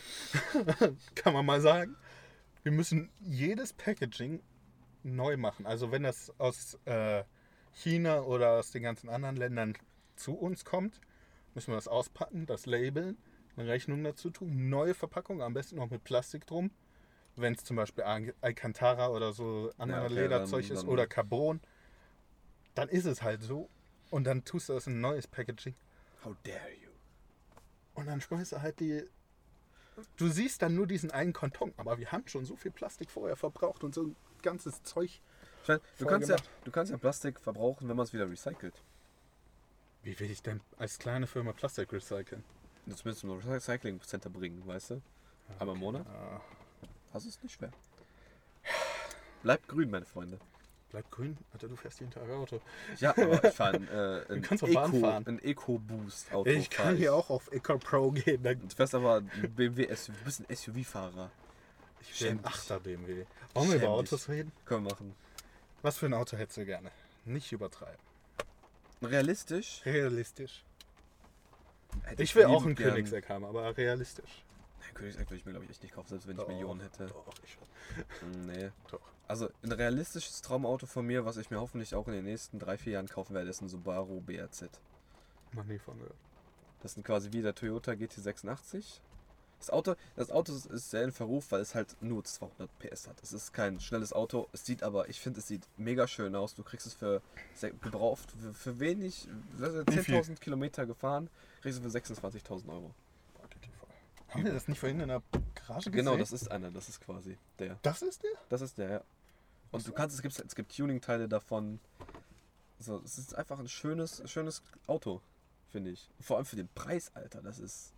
kann 1.15 1.33
man 1.33 1.47
mal 1.47 1.61
sagen. 1.61 1.97
Wir 2.65 2.73
müssen 2.73 3.11
jedes 3.21 3.73
Packaging 3.73 4.43
neu 5.05 5.37
machen. 5.37 5.67
Also 5.67 5.93
wenn 5.93 6.03
das 6.03 6.33
aus 6.39 6.79
äh, 6.87 7.25
China 7.75 8.23
oder 8.23 8.59
aus 8.59 8.71
den 8.71 8.83
ganzen 8.83 9.09
anderen 9.09 9.37
Ländern 9.37 9.75
zu 10.17 10.35
uns 10.35 10.65
kommt, 10.65 11.01
müssen 11.55 11.73
wir 11.73 11.77
das 11.77 11.89
auspacken, 11.89 12.47
das 12.47 12.67
labeln, 12.67 13.19
eine 13.57 13.69
Rechnung 13.69 14.03
dazu 14.05 14.31
tun, 14.31 14.69
neue 14.69 14.95
Verpackung, 14.95 15.43
am 15.43 15.55
besten 15.55 15.77
noch 15.77 15.91
mit 15.91 16.05
Plastik 16.05 16.47
drum. 16.47 16.71
Wenn 17.37 17.55
es 17.55 17.65
zum 17.65 17.77
Beispiel 17.77 18.05
Al- 18.05 18.35
Alcantara 18.41 19.09
oder 19.09 19.33
so 19.33 19.73
andere 19.79 20.05
okay, 20.07 20.15
Lederzeug 20.15 20.67
dann- 20.67 20.77
ist 20.77 20.83
dann- 20.83 20.89
oder 20.91 21.07
Carbon, 21.07 21.61
dann 22.75 22.89
ist 22.89 23.07
es 23.07 23.23
halt 23.23 23.43
so. 23.43 23.69
Und 24.11 24.25
dann 24.25 24.45
tust 24.45 24.69
du 24.69 24.75
das 24.75 24.87
in 24.87 24.95
ein 24.95 25.01
neues 25.01 25.27
Packaging. 25.27 25.75
How 26.25 26.37
dare 26.43 26.71
you? 26.83 26.91
Und 27.95 28.07
dann 28.07 28.21
schmeißt 28.21 28.53
du 28.53 28.63
halt 28.63 28.81
die 28.81 29.03
du 30.17 30.29
siehst 30.29 30.63
dann 30.63 30.75
nur 30.75 30.87
diesen 30.87 31.11
einen 31.11 31.33
Karton, 31.33 31.73
aber 31.77 31.99
wir 31.99 32.13
haben 32.13 32.27
schon 32.27 32.45
so 32.45 32.57
viel 32.57 32.71
Plastik 32.71 33.11
vorher 33.11 33.37
verbraucht 33.37 33.85
und 33.85 33.95
so 33.95 34.03
ein 34.05 34.17
ganzes 34.43 34.83
Zeug. 34.83 35.21
Meine, 35.69 35.81
du, 35.99 36.07
kannst 36.07 36.29
ja, 36.29 36.37
du 36.65 36.71
kannst 36.71 36.93
ja 36.93 36.99
Plastik 36.99 37.39
verbrauchen, 37.41 37.89
wenn 37.89 37.97
man 37.97 38.05
es 38.05 38.13
wieder 38.13 38.29
recycelt. 38.29 38.83
Wie 40.03 40.19
will 40.19 40.31
ich 40.31 40.43
denn 40.43 40.61
als 40.79 40.99
kleine 40.99 41.27
Firma 41.27 41.53
Plastik 41.53 41.93
recyceln? 41.93 42.43
Du 42.87 42.95
zumindest 42.95 43.21
zum 43.21 43.31
Recycling 43.39 44.01
Center 44.03 44.29
bringen, 44.31 44.67
weißt 44.67 44.91
du? 44.91 45.03
Aber 45.59 45.73
im 45.73 45.79
Monat 45.79 46.07
Ah, 46.07 46.41
du 47.13 47.19
es 47.19 47.41
nicht 47.43 47.53
schwer. 47.55 47.71
Bleibt 49.43 49.69
grün, 49.69 49.91
meine 49.91 50.07
Freunde. 50.07 50.39
bleib 50.91 51.11
grün, 51.11 51.37
Alter, 51.53 51.69
du 51.69 51.77
fährst 51.77 52.01
jeden 52.01 52.13
Tag 52.13 52.29
Auto. 52.31 52.61
Ja, 52.99 53.11
aber 53.11 53.45
ich 53.45 53.55
fahre 53.55 53.77
ein, 53.77 53.89
äh, 53.89 54.33
ein, 54.33 55.39
Eco, 55.39 55.75
Eco-Boost-Auto. 55.77 56.51
Ich 56.51 56.71
kann 56.71 56.97
hier 56.97 57.15
auch 57.15 57.31
auf 57.31 57.51
EcoPro 57.53 58.11
gehen. 58.13 58.43
Dann 58.43 58.61
Du 58.61 58.75
fährst 58.75 58.95
aber 58.95 59.17
ein 59.17 59.53
BMW 59.55 59.95
SUV, 59.95 60.17
du 60.19 60.25
bist 60.25 60.41
ein 60.41 60.57
SUV-Fahrer. 60.57 61.31
ich 62.01 62.15
Schäm 62.17 62.39
ein 62.39 62.43
dich. 62.43 62.53
8er 62.53 62.79
BMW. 62.81 63.25
Wollen 63.55 63.69
wir 63.71 63.77
über 63.77 63.89
Autos 63.91 64.29
reden? 64.29 64.53
Können 64.65 64.85
wir 64.85 64.91
machen. 64.91 65.15
Was 65.83 65.99
für 65.99 66.07
ein 66.07 66.15
Auto 66.15 66.37
hättest 66.37 66.59
du 66.59 66.65
gerne? 66.65 66.91
Nicht 67.25 67.53
übertreiben. 67.53 68.12
Realistisch? 69.03 69.83
Realistisch. 69.85 70.65
hätte 72.05 72.23
Ich 72.23 72.35
will 72.35 72.47
auch 72.47 72.65
einen 72.65 72.75
gern- 72.75 72.91
Königseck 72.91 73.29
haben, 73.29 73.45
aber 73.45 73.77
realistisch. 73.77 74.45
Königseck 74.95 75.27
würde 75.29 75.37
ich 75.37 75.45
mir, 75.47 75.53
glaube 75.53 75.65
ich, 75.65 75.71
echt 75.71 75.83
nicht 75.83 75.95
kaufen, 75.95 76.09
selbst 76.09 76.27
wenn 76.27 76.35
ich 76.37 76.41
Doch, 76.43 76.49
Millionen 76.49 76.81
hätte. 76.81 77.07
Doch, 77.07 77.25
ich 77.45 77.53
schon. 77.53 77.63
Hm, 78.35 78.47
Nee. 78.47 78.71
Doch. 78.91 79.01
Also 79.29 79.49
ein 79.63 79.73
realistisches 79.73 80.43
Traumauto 80.43 80.87
von 80.87 81.07
mir, 81.07 81.25
was 81.25 81.37
ich 81.39 81.51
mir 81.51 81.61
hoffentlich 81.61 81.95
auch 81.95 82.07
in 82.09 82.13
den 82.15 82.25
nächsten 82.25 82.59
drei, 82.59 82.77
vier 82.77 82.95
Jahren 82.95 83.09
kaufen 83.09 83.35
werde, 83.35 83.49
ist 83.49 83.63
ein 83.63 83.69
Subaru 83.69 84.21
BRZ. 84.21 84.69
Noch 85.53 85.65
nie 85.65 85.79
von 85.79 85.97
gehört. 85.99 86.15
Das 86.83 86.95
sind 86.95 87.05
quasi 87.07 87.33
wie 87.33 87.41
der 87.43 87.55
Toyota 87.55 87.93
GT86. 87.93 89.01
Das 89.63 89.71
Auto, 89.71 89.95
das 90.17 90.31
Auto 90.33 90.53
ist- 90.53 90.91
sehr 90.91 91.05
in 91.05 91.13
Verruf, 91.13 91.53
weil 91.53 91.61
es 91.61 91.77
halt 91.77 91.95
nur 92.03 92.25
200 92.25 92.69
PS 92.81 93.07
hat. 93.07 93.17
Es 93.23 93.33
ist 93.33 93.53
kein 93.53 93.79
schnelles 93.79 94.13
Auto. 94.13 94.49
Es 94.53 94.67
sieht 94.67 94.83
aber, 94.83 95.09
ich 95.09 95.21
finde, 95.21 95.39
es 95.39 95.47
sieht 95.47 95.69
mega 95.77 96.09
schön 96.09 96.35
aus. 96.35 96.57
Du 96.57 96.65
kriegst 96.65 96.85
es 96.85 96.95
für 96.95 97.23
sehr, 97.55 97.71
gebraucht, 97.71 98.29
für, 98.33 98.53
für 98.53 98.81
wenig, 98.81 99.29
Wie 99.59 99.99
viel? 99.99 100.17
10.000 100.17 100.41
Kilometer 100.41 100.85
gefahren, 100.85 101.31
kriegst 101.61 101.79
du 101.79 101.83
für 101.83 101.97
26.000 101.97 102.69
Euro. 102.71 102.93
Haben 104.31 104.45
wir 104.45 104.53
das 104.53 104.67
nicht 104.67 104.81
vorhin 104.81 104.99
in 104.99 105.09
der 105.09 105.23
Garage 105.55 105.91
gesehen? 105.93 106.07
Genau, 106.07 106.17
das 106.17 106.33
ist 106.33 106.51
einer. 106.51 106.73
Das 106.73 106.89
ist 106.89 107.01
quasi 107.01 107.39
der. 107.61 107.79
Das 107.83 108.03
ist 108.03 108.21
der? 108.25 108.31
Das 108.49 108.63
ist 108.63 108.79
der, 108.79 108.91
ja. 108.91 109.05
Und 109.71 109.87
du 109.87 109.93
kannst, 109.93 110.17
es 110.17 110.23
gibt, 110.23 110.37
es 110.39 110.55
gibt 110.57 110.77
Tuning-Teile 110.77 111.29
davon. 111.29 111.79
So, 112.81 113.01
es 113.05 113.17
ist 113.17 113.37
einfach 113.37 113.61
ein 113.61 113.69
schönes, 113.69 114.23
schönes 114.29 114.61
Auto, 114.89 115.21
finde 115.71 115.91
ich. 115.91 116.11
Vor 116.19 116.37
allem 116.39 116.47
für 116.47 116.57
den 116.57 116.69
Preis, 116.75 117.13
Alter. 117.15 117.43
Das 117.43 117.61
ist, 117.61 117.93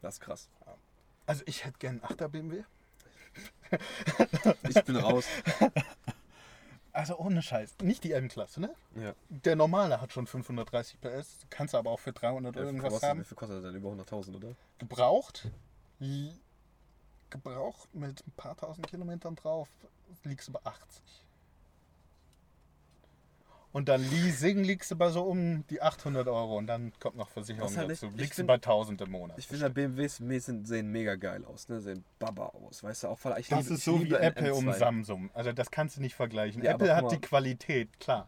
das 0.00 0.14
ist 0.14 0.20
krass. 0.20 0.48
Also 1.28 1.42
ich 1.44 1.66
hätte 1.66 1.78
gern 1.78 2.02
einen 2.02 2.16
8er 2.16 2.28
BMW. 2.28 2.64
Ich 4.66 4.82
bin 4.84 4.96
raus. 4.96 5.26
Also 6.90 7.18
ohne 7.18 7.42
Scheiß. 7.42 7.76
Nicht 7.82 8.02
die 8.02 8.12
M-Klasse, 8.12 8.62
ne? 8.62 8.74
Ja. 8.94 9.14
Der 9.28 9.54
normale 9.54 10.00
hat 10.00 10.10
schon 10.10 10.26
530 10.26 10.98
PS. 11.02 11.46
Kannst 11.50 11.74
du 11.74 11.78
aber 11.78 11.90
auch 11.90 12.00
für 12.00 12.12
300 12.12 12.56
Ja, 12.56 12.62
irgendwas 12.62 12.92
kostet, 12.94 13.08
haben. 13.10 13.20
Wie 13.20 13.24
viel 13.24 13.36
kostet 13.36 13.62
er 13.62 13.70
denn? 13.70 13.74
Über 13.78 13.90
100.000, 13.90 14.36
oder? 14.36 14.56
Gebraucht. 14.78 15.50
Gebraucht 17.28 17.94
mit 17.94 18.26
ein 18.26 18.32
paar 18.32 18.56
tausend 18.56 18.88
Kilometern 18.88 19.36
drauf. 19.36 19.68
Liegst 20.24 20.48
du 20.48 20.52
bei 20.52 20.60
80. 20.64 21.02
Und 23.70 23.88
dann 23.90 24.02
Leasing 24.02 24.64
liegst 24.64 24.90
du 24.90 24.96
bei 24.96 25.10
so 25.10 25.22
um 25.22 25.66
die 25.68 25.82
800 25.82 26.26
Euro 26.26 26.56
und 26.56 26.66
dann 26.66 26.90
kommt 27.00 27.16
noch 27.16 27.28
Versicherung 27.28 27.76
halt 27.76 27.90
dazu. 27.90 28.06
ich 28.06 28.12
Liegst 28.20 28.32
du 28.38 28.42
find- 28.42 28.48
bei 28.48 28.54
1000 28.54 29.02
im 29.02 29.10
Monat. 29.10 29.38
Ich 29.38 29.46
finde, 29.46 29.68
BMWs 29.68 30.16
sehen 30.64 30.90
mega 30.90 31.16
geil 31.16 31.44
aus, 31.44 31.68
ne? 31.68 31.80
Sehen 31.80 32.02
Baba 32.18 32.46
aus, 32.46 32.82
weißt 32.82 33.02
du? 33.04 33.08
Auch 33.08 33.18
voll, 33.18 33.34
ich 33.38 33.48
Das 33.48 33.64
liebe, 33.64 33.74
ist 33.74 33.84
so 33.84 34.02
wie 34.02 34.14
Apple 34.14 34.54
um 34.54 34.68
M2. 34.70 34.78
Samsung. 34.78 35.30
Also 35.34 35.52
das 35.52 35.70
kannst 35.70 35.98
du 35.98 36.00
nicht 36.00 36.14
vergleichen. 36.14 36.62
Ja, 36.62 36.72
Apple 36.72 36.96
hat 36.96 37.12
die. 37.12 37.20
Qualität, 37.20 38.00
klar. 38.00 38.26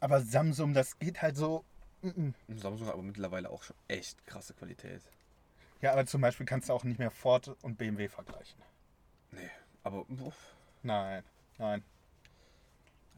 Aber 0.00 0.20
Samsung, 0.20 0.74
das 0.74 0.98
geht 0.98 1.22
halt 1.22 1.36
so. 1.36 1.64
mm, 2.02 2.08
mm. 2.08 2.58
Samsung 2.58 2.86
hat 2.86 2.94
aber 2.94 3.02
mittlerweile 3.02 3.48
auch 3.48 3.62
schon 3.62 3.76
echt 3.88 4.26
krasse 4.26 4.52
Qualität. 4.52 5.00
Ja, 5.80 5.92
aber 5.92 6.04
zum 6.04 6.20
Beispiel 6.20 6.44
kannst 6.44 6.68
du 6.68 6.74
auch 6.74 6.84
nicht 6.84 6.98
mehr 6.98 7.10
Ford 7.10 7.56
und 7.62 7.78
BMW 7.78 8.08
vergleichen. 8.08 8.60
Nee, 9.32 9.50
aber 9.82 10.04
uff, 10.10 10.54
Nein, 10.82 11.24
nein. 11.56 11.82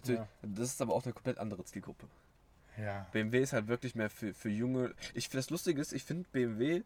Natürlich, 0.08 0.28
Ja. 0.42 0.48
das 0.54 0.70
ist 0.70 0.82
aber 0.82 0.94
auch 0.94 1.04
eine 1.04 1.12
komplett 1.12 1.38
andere 1.38 1.64
Zielgruppe. 1.64 2.06
Ja. 2.78 3.06
BMW 3.12 3.40
ist 3.42 3.52
halt 3.52 3.68
wirklich 3.68 3.94
mehr 3.94 4.10
für, 4.10 4.34
für 4.34 4.50
junge. 4.50 4.94
Ich 5.14 5.28
das 5.30 5.48
Lustige 5.50 5.80
ist, 5.80 5.92
ich 5.92 6.04
finde 6.04 6.28
BMW 6.30 6.82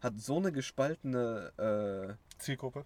hat 0.00 0.18
so 0.20 0.38
eine 0.38 0.52
gespaltene, 0.52 2.16
äh, 2.38 2.40
Zielgruppe? 2.42 2.84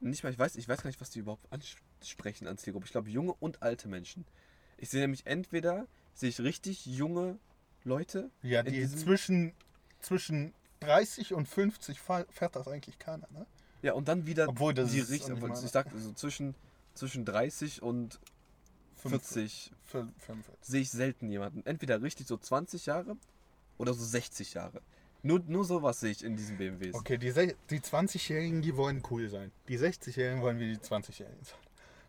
nicht 0.00 0.24
mal, 0.24 0.30
ich 0.32 0.38
weiß, 0.38 0.56
ich 0.56 0.68
weiß 0.68 0.82
gar 0.82 0.88
nicht, 0.88 1.00
was 1.00 1.10
die 1.10 1.20
überhaupt 1.20 1.46
ansprechen 1.52 2.48
an 2.48 2.58
Zielgruppe. 2.58 2.86
Ich 2.86 2.92
glaube 2.92 3.08
junge 3.08 3.34
und 3.34 3.62
alte 3.62 3.86
Menschen. 3.88 4.24
Ich 4.78 4.90
sehe 4.90 5.00
nämlich 5.00 5.26
entweder 5.26 5.86
sehe 6.14 6.28
ich 6.28 6.40
richtig 6.40 6.86
junge 6.86 7.38
Leute. 7.84 8.30
Ja, 8.42 8.64
die 8.64 8.84
zwischen, 8.88 9.52
zwischen 10.00 10.52
30 10.80 11.34
und 11.34 11.46
50 11.46 12.00
fa- 12.00 12.26
fährt 12.30 12.56
das 12.56 12.66
eigentlich 12.66 12.98
keiner, 12.98 13.28
ne? 13.30 13.46
Ja, 13.82 13.92
und 13.92 14.08
dann 14.08 14.26
wieder 14.26 14.48
Obwohl, 14.48 14.74
das 14.74 14.90
die 14.90 14.98
ist 14.98 15.10
richtig, 15.10 15.36
ich 15.64 15.70
sag 15.70 15.86
so 15.96 16.12
zwischen 16.12 16.54
zwischen 16.94 17.24
30 17.24 17.80
und 17.82 18.18
40 19.10 19.72
Fün- 19.90 20.12
45. 20.18 20.54
sehe 20.62 20.80
ich 20.82 20.90
selten 20.90 21.28
jemanden. 21.28 21.64
Entweder 21.66 22.00
richtig 22.02 22.26
so 22.26 22.36
20 22.36 22.86
Jahre 22.86 23.16
oder 23.78 23.94
so 23.94 24.04
60 24.04 24.54
Jahre. 24.54 24.80
Nur, 25.24 25.40
nur 25.46 25.64
sowas 25.64 26.00
sehe 26.00 26.10
ich 26.10 26.24
in 26.24 26.36
diesen 26.36 26.58
BMWs. 26.58 26.94
Okay, 26.94 27.16
die, 27.16 27.32
die 27.70 27.80
20-Jährigen, 27.80 28.60
die 28.60 28.76
wollen 28.76 29.02
cool 29.10 29.28
sein. 29.28 29.52
Die 29.68 29.78
60-Jährigen 29.78 30.42
wollen 30.42 30.58
wie 30.58 30.72
die 30.72 30.78
20-Jährigen 30.80 31.44
sein. 31.44 31.58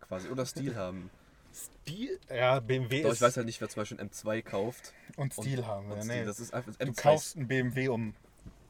Quasi. 0.01 0.29
Oder 0.29 0.45
Stil 0.47 0.75
haben. 0.77 1.09
Stil? 1.53 2.19
Ja, 2.29 2.59
BMW 2.59 3.03
Doch, 3.03 3.09
ist 3.11 3.17
ich 3.17 3.21
weiß 3.21 3.37
halt 3.37 3.45
nicht, 3.45 3.61
wer 3.61 3.69
zum 3.69 3.81
Beispiel 3.81 3.99
einen 3.99 4.09
M2 4.09 4.41
kauft. 4.41 4.93
und 5.17 5.33
Stil 5.33 5.67
haben. 5.67 5.91
Und 5.91 5.97
Ja, 5.97 6.03
Stil, 6.03 6.19
nee. 6.21 6.25
das 6.25 6.39
ist 6.39 6.53
einfach 6.53 6.73
du 6.75 6.85
M2 6.85 6.95
kaufst 7.01 7.37
einen 7.37 7.47
BMW 7.47 7.89
um. 7.89 8.15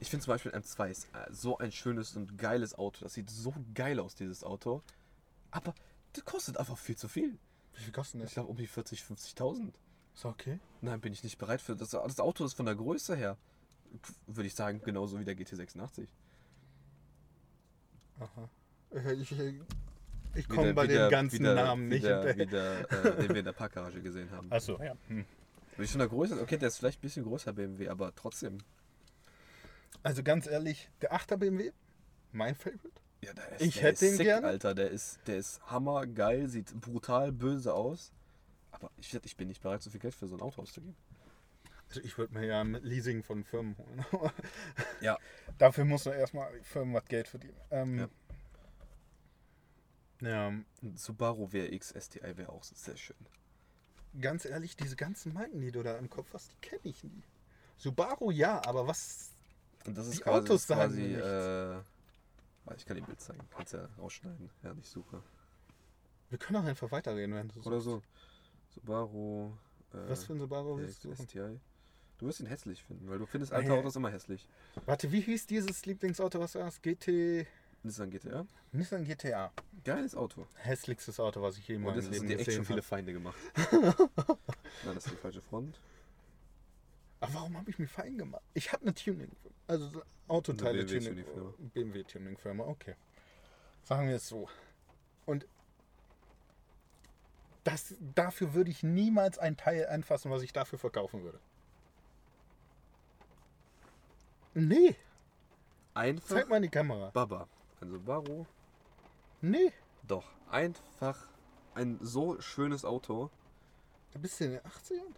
Ich 0.01 0.09
finde 0.09 0.25
zum 0.25 0.33
Beispiel 0.33 0.51
M2 0.51 0.89
ist 0.89 1.05
äh, 1.13 1.31
so 1.31 1.57
ein 1.59 1.71
schönes 1.71 2.17
und 2.17 2.37
geiles 2.37 2.75
Auto. 2.77 2.99
Das 3.05 3.13
sieht 3.13 3.29
so 3.29 3.53
geil 3.73 4.01
aus, 4.01 4.15
dieses 4.15 4.43
Auto. 4.43 4.81
Aber 5.51 5.73
das 6.11 6.25
kostet 6.25 6.57
einfach 6.57 6.77
viel 6.77 6.97
zu 6.97 7.07
viel. 7.07 7.37
Wie 7.75 7.81
viel 7.83 7.93
kostet 7.93 8.15
Ich 8.21 8.25
das? 8.25 8.33
glaube 8.33 8.49
um 8.49 8.57
die 8.57 8.67
40, 8.67 9.01
50.000. 9.01 9.71
Ist 10.13 10.25
okay. 10.25 10.59
Nein, 10.81 11.01
bin 11.01 11.11
ich 11.13 11.23
nicht 11.23 11.37
bereit 11.37 11.61
für. 11.61 11.75
Das, 11.75 11.89
das 11.89 12.19
Auto 12.19 12.45
ist 12.45 12.53
von 12.53 12.65
der 12.65 12.75
Größe 12.75 13.15
her, 13.15 13.37
würde 14.27 14.47
ich 14.47 14.53
sagen, 14.55 14.81
genauso 14.83 15.19
wie 15.19 15.25
der 15.25 15.35
GT86. 15.35 16.07
Aha. 18.19 18.49
Äh, 18.93 19.13
Ich, 19.13 19.31
ich, 19.31 19.39
ich 20.35 20.49
Wie 20.49 20.55
komme 20.55 20.73
bei 20.73 20.87
den 20.87 21.09
ganzen 21.09 21.43
der, 21.43 21.55
Namen 21.55 21.89
wie 21.89 21.95
nicht 21.95 22.05
der, 22.05 22.33
hinterher. 22.33 22.37
wie 22.91 22.95
der, 22.95 23.05
äh, 23.05 23.21
den 23.21 23.29
wir 23.29 23.35
in 23.37 23.45
der 23.45 23.53
Parkgarage 23.53 24.01
gesehen 24.01 24.29
haben. 24.31 24.51
Achso, 24.51 24.81
ja. 24.81 24.95
Hm. 25.07 25.25
Bin 25.75 25.85
ich 25.85 25.91
von 25.91 25.99
der 25.99 26.07
Größe? 26.09 26.39
Okay, 26.41 26.57
der 26.57 26.67
ist 26.67 26.77
vielleicht 26.77 26.99
ein 26.99 27.01
bisschen 27.01 27.23
größer 27.23 27.53
BMW, 27.53 27.89
aber 27.89 28.13
trotzdem. 28.15 28.59
Also 30.03 30.21
ganz 30.21 30.45
ehrlich, 30.47 30.89
der 31.01 31.13
8er 31.13 31.37
BMW, 31.37 31.71
mein 32.31 32.53
Favorite. 32.55 32.89
Ja, 33.23 33.33
der 33.33 33.51
ist, 33.53 33.61
Ich 33.61 33.73
der 33.75 33.83
hätte 33.83 34.05
ist 34.05 34.11
ihn 34.11 34.17
sick, 34.17 34.25
gerne. 34.25 34.47
Alter. 34.47 34.73
Der 34.75 34.89
ist, 34.91 35.19
der 35.27 35.37
ist 35.37 35.61
hammergeil, 35.69 36.47
sieht 36.49 36.79
brutal 36.81 37.31
böse 37.31 37.73
aus. 37.73 38.11
Aber 38.71 38.89
ich, 38.97 39.13
ich 39.23 39.35
bin 39.37 39.47
nicht 39.47 39.61
bereit, 39.61 39.81
so 39.81 39.89
viel 39.89 39.99
Geld 39.99 40.15
für 40.15 40.27
so 40.27 40.35
ein 40.35 40.41
Auto 40.41 40.61
auszugeben. 40.61 40.95
Also 41.89 42.01
ich 42.01 42.17
würde 42.17 42.33
mir 42.33 42.45
ja 42.45 42.61
ein 42.61 42.73
Leasing 42.81 43.21
von 43.23 43.43
Firmen 43.43 43.75
holen. 44.11 44.31
Ja. 44.99 45.17
Dafür 45.59 45.85
muss 45.85 46.05
man 46.05 46.15
erstmal 46.15 46.51
Firmen 46.63 46.93
was 46.95 47.05
Geld 47.05 47.27
verdienen. 47.27 47.55
Ähm, 47.69 48.09
Ja. 50.21 50.49
ja. 50.51 50.53
Subaru 50.95 51.51
WRX 51.53 51.93
STI 51.99 52.35
wäre 52.37 52.49
auch 52.51 52.63
sehr 52.63 52.97
schön. 52.97 53.17
ganz 54.19 54.45
ehrlich, 54.45 54.75
diese 54.75 54.95
ganzen 54.95 55.33
Marken, 55.33 55.61
die 55.61 55.71
du 55.71 55.83
da 55.83 55.97
im 55.97 56.09
Kopf 56.09 56.33
hast, 56.33 56.51
die 56.51 56.67
kenne 56.67 56.81
ich 56.83 57.03
nie. 57.03 57.23
Subaru 57.77 58.31
ja, 58.31 58.61
aber 58.65 58.87
was. 58.87 59.31
Und 59.85 59.97
das 59.97 60.07
ist 60.07 60.17
Die 60.19 60.21
quasi, 60.23 60.39
Autos 60.39 60.65
sagen 60.67 60.93
quasi 60.93 61.13
äh, 61.15 61.81
ich 62.75 62.85
kann 62.85 62.95
dir 62.97 63.03
ein 63.03 63.05
Bild 63.05 63.21
zeigen. 63.21 63.41
Kannst 63.55 63.73
ja 63.73 63.87
rausschneiden, 63.97 64.49
ja, 64.63 64.73
ich 64.79 64.87
suche. 64.87 65.21
Wir 66.29 66.37
können 66.37 66.63
auch 66.63 66.67
einfach 66.67 66.91
weiterreden, 66.91 67.35
wenn 67.35 67.49
du 67.49 67.59
Oder 67.61 67.79
suchst. 67.81 68.03
so. 68.73 68.79
Subaru 68.81 69.51
äh, 69.93 70.09
Was 70.09 70.23
für 70.25 70.33
ein 70.33 70.39
Subaru 70.39 70.77
willst 70.77 71.03
du? 71.03 71.13
STI. 71.13 71.59
Du 72.17 72.27
wirst 72.27 72.39
ihn 72.39 72.45
hässlich 72.47 72.83
finden, 72.83 73.07
weil 73.09 73.19
du 73.19 73.25
findest 73.25 73.51
Ah, 73.53 73.57
alte 73.57 73.69
ja. 73.69 73.75
Autos 73.75 73.95
immer 73.95 74.09
hässlich. 74.09 74.47
Warte, 74.85 75.11
wie 75.11 75.21
hieß 75.21 75.45
dieses 75.45 75.85
Lieblingsauto, 75.85 76.39
was 76.39 76.53
du 76.53 76.63
hast? 76.63 76.81
GT. 76.81 77.45
Nissan 77.83 78.09
GTA. 78.09 78.45
Nissan 78.71 79.03
GTA. 79.03 79.51
Geiles 79.83 80.15
Auto. 80.15 80.47
Hässlichstes 80.55 81.19
Auto, 81.19 81.41
was 81.41 81.57
ich 81.57 81.67
je 81.67 81.75
in 81.75 81.81
Und 81.81 81.87
meinem 81.87 81.95
das 81.97 82.05
hast 82.05 82.13
Leben 82.13 82.27
dir 82.27 82.39
echt 82.39 82.45
schon 82.45 82.61
gesehen 82.61 82.65
viele 82.65 82.77
habe. 82.77 82.87
Feinde 82.87 83.13
gemacht. 83.13 83.37
Nein, 83.71 84.95
das 84.95 85.05
ist 85.05 85.11
die 85.11 85.17
falsche 85.17 85.41
Front. 85.41 85.79
Aber 87.23 87.33
warum 87.35 87.57
habe 87.57 87.69
ich 87.69 87.79
mir 87.79 87.87
fein 87.87 88.17
gemacht? 88.17 88.43
Ich 88.53 88.73
habe 88.73 88.83
eine 88.83 88.93
Tuning. 88.93 89.31
Also 89.67 89.87
so 89.87 90.03
Autoteile 90.27 90.83
BMW 90.83 90.99
Tuning. 90.99 91.25
Tuningfirma. 91.25 91.53
BMW 91.73 92.03
Tuning 92.03 92.37
Firma, 92.37 92.63
okay. 92.65 92.95
Sagen 93.83 94.09
wir 94.09 94.17
es 94.17 94.27
so. 94.27 94.49
Und 95.25 95.47
das, 97.63 97.95
dafür 98.13 98.53
würde 98.53 98.71
ich 98.71 98.83
niemals 98.83 99.37
ein 99.39 99.55
Teil 99.55 99.87
anfassen, 99.87 100.31
was 100.31 100.41
ich 100.41 100.51
dafür 100.51 100.77
verkaufen 100.79 101.23
würde. 101.23 101.39
Nee. 104.53 104.95
einfach 105.93 106.27
Zeig 106.27 106.49
mal 106.49 106.57
in 106.57 106.63
die 106.63 106.69
Kamera. 106.69 107.09
Baba. 107.11 107.47
Also 107.79 107.99
Baro. 107.99 108.45
Nee, 109.41 109.71
Doch. 110.07 110.25
Einfach 110.49 111.29
ein 111.73 111.97
so 112.01 112.39
schönes 112.41 112.85
Auto. 112.85 113.29
da 114.11 114.19
bist 114.19 114.39
du 114.39 114.45
in 114.45 114.51
den 114.51 114.61
80ern? 114.61 115.15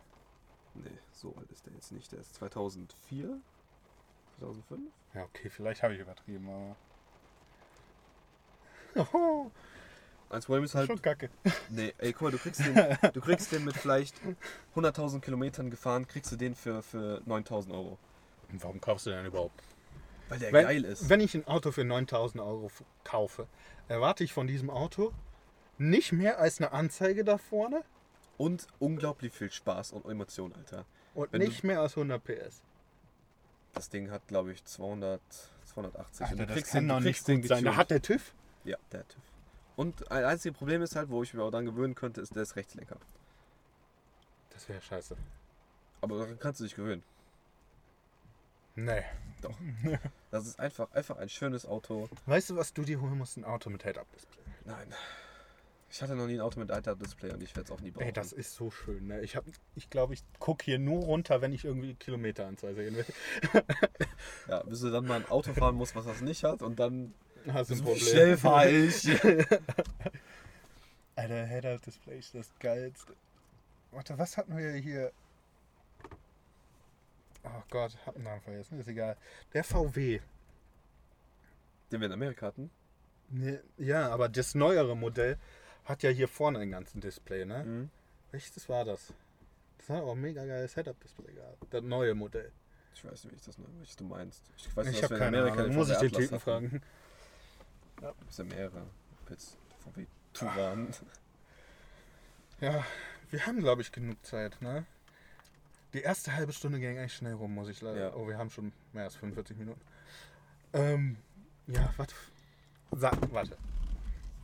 Nee, 0.83 0.97
so 1.11 1.33
alt 1.37 1.51
ist 1.51 1.65
der 1.65 1.73
jetzt 1.73 1.91
nicht. 1.91 2.11
Der 2.11 2.19
ist 2.19 2.35
2004? 2.35 3.39
2005? 4.39 4.81
Ja, 5.13 5.23
okay, 5.23 5.49
vielleicht 5.49 5.81
habe 5.83 5.93
ich 5.93 5.99
übertrieben, 5.99 6.49
aber. 6.49 6.75
Oh, 9.13 9.51
Als 10.29 10.45
Problem 10.45 10.63
ist 10.65 10.75
halt. 10.75 10.87
schon 10.87 11.01
kacke. 11.01 11.29
Nee, 11.69 11.93
ey, 11.99 12.11
guck 12.11 12.23
mal, 12.23 12.31
du 12.31 12.37
kriegst 12.37 12.59
den, 12.59 12.73
du 13.13 13.21
kriegst 13.21 13.51
den 13.51 13.63
mit 13.63 13.77
vielleicht 13.77 14.15
100.000 14.75 15.21
Kilometern 15.21 15.69
gefahren, 15.69 16.07
kriegst 16.07 16.31
du 16.31 16.35
den 16.35 16.55
für, 16.55 16.81
für 16.81 17.21
9.000 17.27 17.71
Euro. 17.71 17.97
Und 18.51 18.63
warum 18.63 18.81
kaufst 18.81 19.05
du 19.05 19.11
den 19.11 19.25
überhaupt? 19.25 19.61
Weil 20.29 20.39
der 20.39 20.51
Wenn, 20.51 20.65
geil 20.65 20.83
ist. 20.83 21.07
wenn 21.09 21.19
ich 21.21 21.35
ein 21.35 21.47
Auto 21.47 21.71
für 21.71 21.83
9000 21.83 22.41
Euro 22.43 22.71
kaufe, 23.03 23.47
erwarte 23.87 24.23
ich 24.23 24.33
von 24.33 24.47
diesem 24.47 24.69
Auto 24.69 25.13
nicht 25.77 26.11
mehr 26.11 26.39
als 26.39 26.59
eine 26.59 26.71
Anzeige 26.71 27.23
da 27.23 27.37
vorne 27.37 27.83
Und 28.37 28.67
unglaublich 28.79 29.33
viel 29.33 29.51
Spaß 29.51 29.93
und 29.93 30.05
Emotion, 30.09 30.53
Alter. 30.53 30.85
und 31.13 31.31
Wenn 31.31 31.41
du- 31.41 31.47
nicht 31.47 31.63
mehr 31.63 31.79
als 31.81 31.95
100 31.95 32.23
PS. 32.23 32.61
Das 33.73 33.89
Ding 33.89 34.09
hat, 34.11 34.27
glaube 34.27 34.51
ich, 34.53 34.63
200, 34.65 35.21
280. 35.65 36.21
Und 36.21 36.31
Alter, 36.31 36.35
du 36.35 36.45
das 36.47 36.55
kriegst 36.55 36.71
kann 36.71 36.87
den- 36.87 36.89
du 36.89 37.03
nicht 37.03 37.25
kriegst 37.25 37.41
gut 37.41 37.47
sein. 37.49 37.63
Da 37.63 37.75
hat 37.75 37.91
der 37.91 38.01
TÜV. 38.01 38.33
Ja, 38.63 38.77
der 38.91 39.07
TÜV. 39.07 39.21
Und 39.75 40.09
ein 40.11 40.23
einziges 40.23 40.57
Problem 40.57 40.81
ist 40.81 40.95
halt, 40.95 41.09
wo 41.09 41.21
ich 41.23 41.33
mir 41.33 41.43
auch 41.43 41.51
dann 41.51 41.65
gewöhnen 41.65 41.95
könnte, 41.95 42.21
ist 42.21 42.35
der 42.35 42.43
ist 42.43 42.55
Rechtslenker. 42.55 42.97
Das 44.51 44.67
wäre 44.69 44.81
scheiße. 44.81 45.17
Aber 46.01 46.17
daran 46.19 46.39
kannst 46.39 46.61
du 46.61 46.63
dich 46.65 46.75
gewöhnen. 46.75 47.03
Nee. 48.75 49.03
Doch. 49.41 49.55
Das 50.31 50.45
ist 50.47 50.59
einfach, 50.59 50.91
einfach 50.91 51.17
ein 51.17 51.29
schönes 51.29 51.65
Auto. 51.65 52.09
Weißt 52.25 52.49
du, 52.49 52.55
was 52.57 52.73
du 52.73 52.83
dir 52.83 52.99
holen 53.01 53.17
musst? 53.17 53.37
Ein 53.37 53.45
Auto 53.45 53.69
mit 53.69 53.83
Head-Up-Display. 53.83 54.43
Nein. 54.65 54.93
Ich 55.89 56.01
hatte 56.01 56.15
noch 56.15 56.25
nie 56.27 56.33
ein 56.35 56.41
Auto 56.41 56.59
mit 56.59 56.71
Alter-Display 56.71 57.31
und 57.33 57.41
ich 57.43 57.55
werde 57.55 57.67
es 57.67 57.71
auch 57.71 57.79
nie 57.79 57.91
brauchen. 57.91 58.05
Ey, 58.07 58.13
das 58.13 58.33
ist 58.33 58.55
so 58.55 58.69
schön. 58.71 59.07
Ne? 59.07 59.21
Ich, 59.21 59.35
hab- 59.35 59.45
ich 59.75 59.89
glaube, 59.89 60.13
ich 60.13 60.23
gucke 60.39 60.65
hier 60.65 60.79
nur 60.79 61.03
runter, 61.03 61.41
wenn 61.41 61.53
ich 61.53 61.63
irgendwie 61.63 61.93
Kilometeranzahl 61.95 62.75
sehen 62.75 62.95
will. 62.95 63.05
ja, 64.49 64.63
bis 64.63 64.81
du 64.81 64.89
dann 64.91 65.05
mal 65.05 65.17
ein 65.21 65.29
Auto 65.29 65.53
fahren 65.53 65.75
musst, 65.75 65.95
was 65.95 66.05
das 66.05 66.21
nicht 66.21 66.43
hat 66.43 66.61
und 66.61 66.79
dann 66.79 67.13
Hast 67.47 67.69
du 67.69 67.75
ein 67.75 67.83
Problem. 67.83 68.03
schnell 68.03 68.37
fahre 68.37 68.69
ich. 68.71 69.07
Alter, 71.15 71.45
Head-Up-Display 71.45 72.19
ist 72.19 72.35
das 72.35 72.51
geilste. 72.59 73.13
Warte, 73.91 74.17
was 74.17 74.35
hatten 74.37 74.57
wir 74.57 74.73
hier? 74.73 75.11
Oh 77.43 77.61
Gott, 77.69 77.95
hab 78.05 78.15
einen 78.15 78.23
Namen 78.25 78.41
vergessen, 78.41 78.79
ist 78.79 78.87
egal. 78.87 79.15
Der 79.53 79.63
VW. 79.63 80.19
Den 81.91 81.99
wir 82.01 82.07
in 82.07 82.11
Amerika 82.13 82.47
hatten. 82.47 82.69
Ja, 83.77 84.09
aber 84.09 84.27
das 84.29 84.55
neuere 84.55 84.95
Modell 84.97 85.37
hat 85.85 86.03
ja 86.03 86.09
hier 86.09 86.27
vorne 86.27 86.59
einen 86.59 86.71
ganzen 86.71 86.99
Display, 86.99 87.45
ne? 87.45 87.63
Mhm. 87.63 87.89
Welches 88.31 88.67
war 88.67 88.83
das? 88.85 89.13
Das 89.77 89.89
hat 89.89 90.03
auch 90.03 90.13
ein 90.13 90.21
mega 90.21 90.45
geiles 90.45 90.75
Head-Up-Display 90.75 91.33
gehabt. 91.33 91.57
Das 91.69 91.83
neue 91.83 92.15
Modell. 92.15 92.51
Ich 92.93 93.03
weiß 93.03 93.25
nicht, 93.25 93.33
welches, 93.33 93.45
das, 93.45 93.57
welches 93.77 93.95
du 93.95 94.03
meinst. 94.03 94.43
Ich 94.57 94.75
weiß 94.75 94.87
ich 94.87 94.93
nicht, 94.93 95.03
habe 95.03 95.13
dass 95.13 95.19
wir 95.19 95.27
in 95.27 95.33
keine 95.33 95.37
Amerika 95.37 95.63
Ahnung. 95.63 95.75
Muss 95.75 95.89
ich 95.89 95.97
den 95.97 96.11
Typen 96.11 96.39
fragen. 96.39 96.81
Das 98.01 98.35
sind 98.35 98.49
mehrere. 98.49 98.87
Jetzt 99.29 99.57
VW 99.79 100.05
Turan. 100.33 100.93
Ja, 102.59 102.83
wir 103.31 103.45
haben, 103.45 103.59
glaube 103.59 103.81
ich, 103.81 103.91
genug 103.91 104.23
Zeit, 104.25 104.61
ne? 104.61 104.85
Die 105.93 106.01
erste 106.01 106.35
halbe 106.35 106.51
Stunde 106.51 106.79
ging 106.79 106.97
echt 106.97 107.15
schnell 107.15 107.33
rum, 107.33 107.53
muss 107.53 107.69
ich 107.69 107.81
leider. 107.81 107.99
Ja. 107.99 108.13
Oh, 108.15 108.27
wir 108.27 108.37
haben 108.37 108.49
schon 108.49 108.73
mehr 108.91 109.05
als 109.05 109.15
45 109.15 109.57
Minuten. 109.57 109.81
Ähm, 110.73 111.17
ja, 111.67 111.93
warte. 111.95 112.15
Sag, 112.91 113.31
warte. 113.31 113.57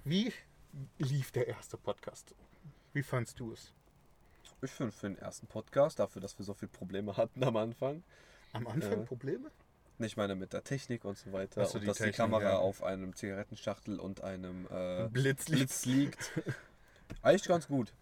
Wie 0.05 0.31
lief 0.97 1.32
der 1.32 1.47
erste 1.47 1.78
Podcast? 1.78 2.36
Wie 2.93 3.03
fandst 3.03 3.39
du 3.39 3.53
es? 3.53 3.74
Ich 4.61 4.72
finde 4.72 4.91
für 4.91 5.07
den 5.07 5.17
ersten 5.17 5.47
Podcast, 5.47 5.99
dafür, 5.99 6.22
dass 6.22 6.38
wir 6.38 6.45
so 6.45 6.53
viele 6.53 6.72
Probleme 6.72 7.17
hatten 7.17 7.43
am 7.43 7.57
Anfang. 7.57 8.03
Am 8.53 8.67
Anfang 8.67 8.99
Ja. 8.99 9.05
Probleme? 9.05 9.49
Ich 9.99 10.17
meine 10.17 10.36
mit 10.36 10.53
der 10.53 10.63
Technik 10.63 11.05
und 11.05 11.17
so 11.17 11.32
weiter. 11.32 11.61
Ach 11.61 11.67
so, 11.67 11.76
und 11.76 11.82
die 11.82 11.88
dass 11.88 11.97
Technik, 11.97 12.15
die 12.15 12.22
Kamera 12.22 12.43
ja. 12.43 12.57
auf 12.57 12.84
einem 12.84 13.15
Zigarettenschachtel 13.15 13.99
und 13.99 14.24
einem 14.24 14.67
äh, 14.72 15.07
Blitz, 15.09 15.45
Blitz 15.45 15.86
liegt. 15.86 16.32
Eigentlich 17.22 17.47
ganz 17.47 17.67
gut. 17.67 17.93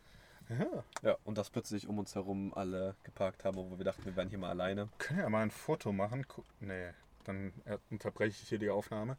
Ja. 0.49 0.83
Ja, 1.03 1.17
und 1.25 1.37
dass 1.37 1.49
plötzlich 1.49 1.87
um 1.87 1.99
uns 1.99 2.15
herum 2.15 2.53
alle 2.53 2.95
geparkt 3.03 3.43
haben, 3.45 3.57
wo 3.57 3.77
wir 3.77 3.85
dachten, 3.85 4.03
wir 4.05 4.15
wären 4.15 4.29
hier 4.29 4.37
mal 4.39 4.49
alleine. 4.49 4.89
Können 4.97 5.19
ja 5.19 5.29
mal 5.29 5.43
ein 5.43 5.51
Foto 5.51 5.91
machen. 5.91 6.25
Nee, 6.59 6.89
dann 7.25 7.53
äh, 7.65 7.77
unterbreche 7.91 8.41
ich 8.41 8.49
hier 8.49 8.59
die 8.59 8.69
Aufnahme. 8.69 9.17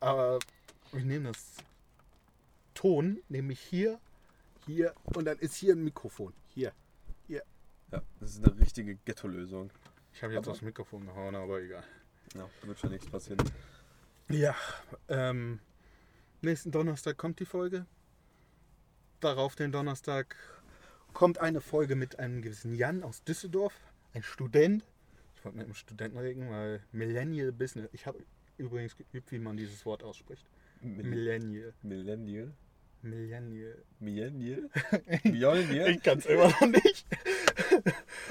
Aber 0.00 0.40
wir 0.92 1.04
nehmen 1.04 1.26
das 1.26 1.54
Ton, 2.82 3.22
nämlich 3.28 3.60
hier, 3.60 4.00
hier 4.66 4.92
und 5.04 5.24
dann 5.24 5.38
ist 5.38 5.54
hier 5.54 5.74
ein 5.76 5.84
Mikrofon. 5.84 6.32
Hier. 6.48 6.72
Ja, 7.28 7.40
das 8.18 8.30
ist 8.38 8.44
eine 8.44 8.58
richtige 8.58 8.96
Ghetto-Lösung. 8.96 9.70
Ich 10.12 10.20
habe 10.24 10.32
jetzt 10.32 10.46
Aber- 10.46 10.52
aufs 10.52 10.62
Mikrofon 10.62 11.06
gehauen, 11.06 11.36
aber 11.36 11.60
egal. 11.60 11.84
Ja, 12.34 12.48
da 12.60 12.66
wird 12.66 12.80
schon 12.80 12.90
nichts 12.90 13.06
passieren. 13.06 13.38
Ja, 14.30 14.56
ähm, 15.08 15.60
nächsten 16.40 16.72
Donnerstag 16.72 17.16
kommt 17.18 17.38
die 17.38 17.44
Folge. 17.44 17.86
Darauf 19.20 19.54
den 19.54 19.70
Donnerstag 19.70 20.34
kommt 21.12 21.38
eine 21.38 21.60
Folge 21.60 21.94
mit 21.94 22.18
einem 22.18 22.42
gewissen 22.42 22.74
Jan 22.74 23.04
aus 23.04 23.22
Düsseldorf, 23.22 23.78
ein 24.12 24.24
Student. 24.24 24.82
Ich 25.36 25.44
wollte 25.44 25.58
mit 25.58 25.66
einem 25.66 25.74
Studenten 25.74 26.18
reden, 26.18 26.50
weil 26.50 26.82
Millennial 26.90 27.52
Business. 27.52 27.88
Ich 27.92 28.06
habe 28.06 28.18
übrigens 28.58 28.96
geübt, 28.96 29.30
wie 29.30 29.38
man 29.38 29.56
dieses 29.56 29.86
Wort 29.86 30.02
ausspricht. 30.02 30.46
Mill- 30.80 31.04
Millennial. 31.04 31.74
Millennial? 31.82 32.52
Millennial. 33.02 33.82
Millennial? 33.98 34.70
Millennial? 35.24 35.90
Ich 35.90 36.02
kann 36.02 36.18
es 36.18 36.26
immer 36.26 36.48
noch 36.48 36.60
nicht. 36.60 37.04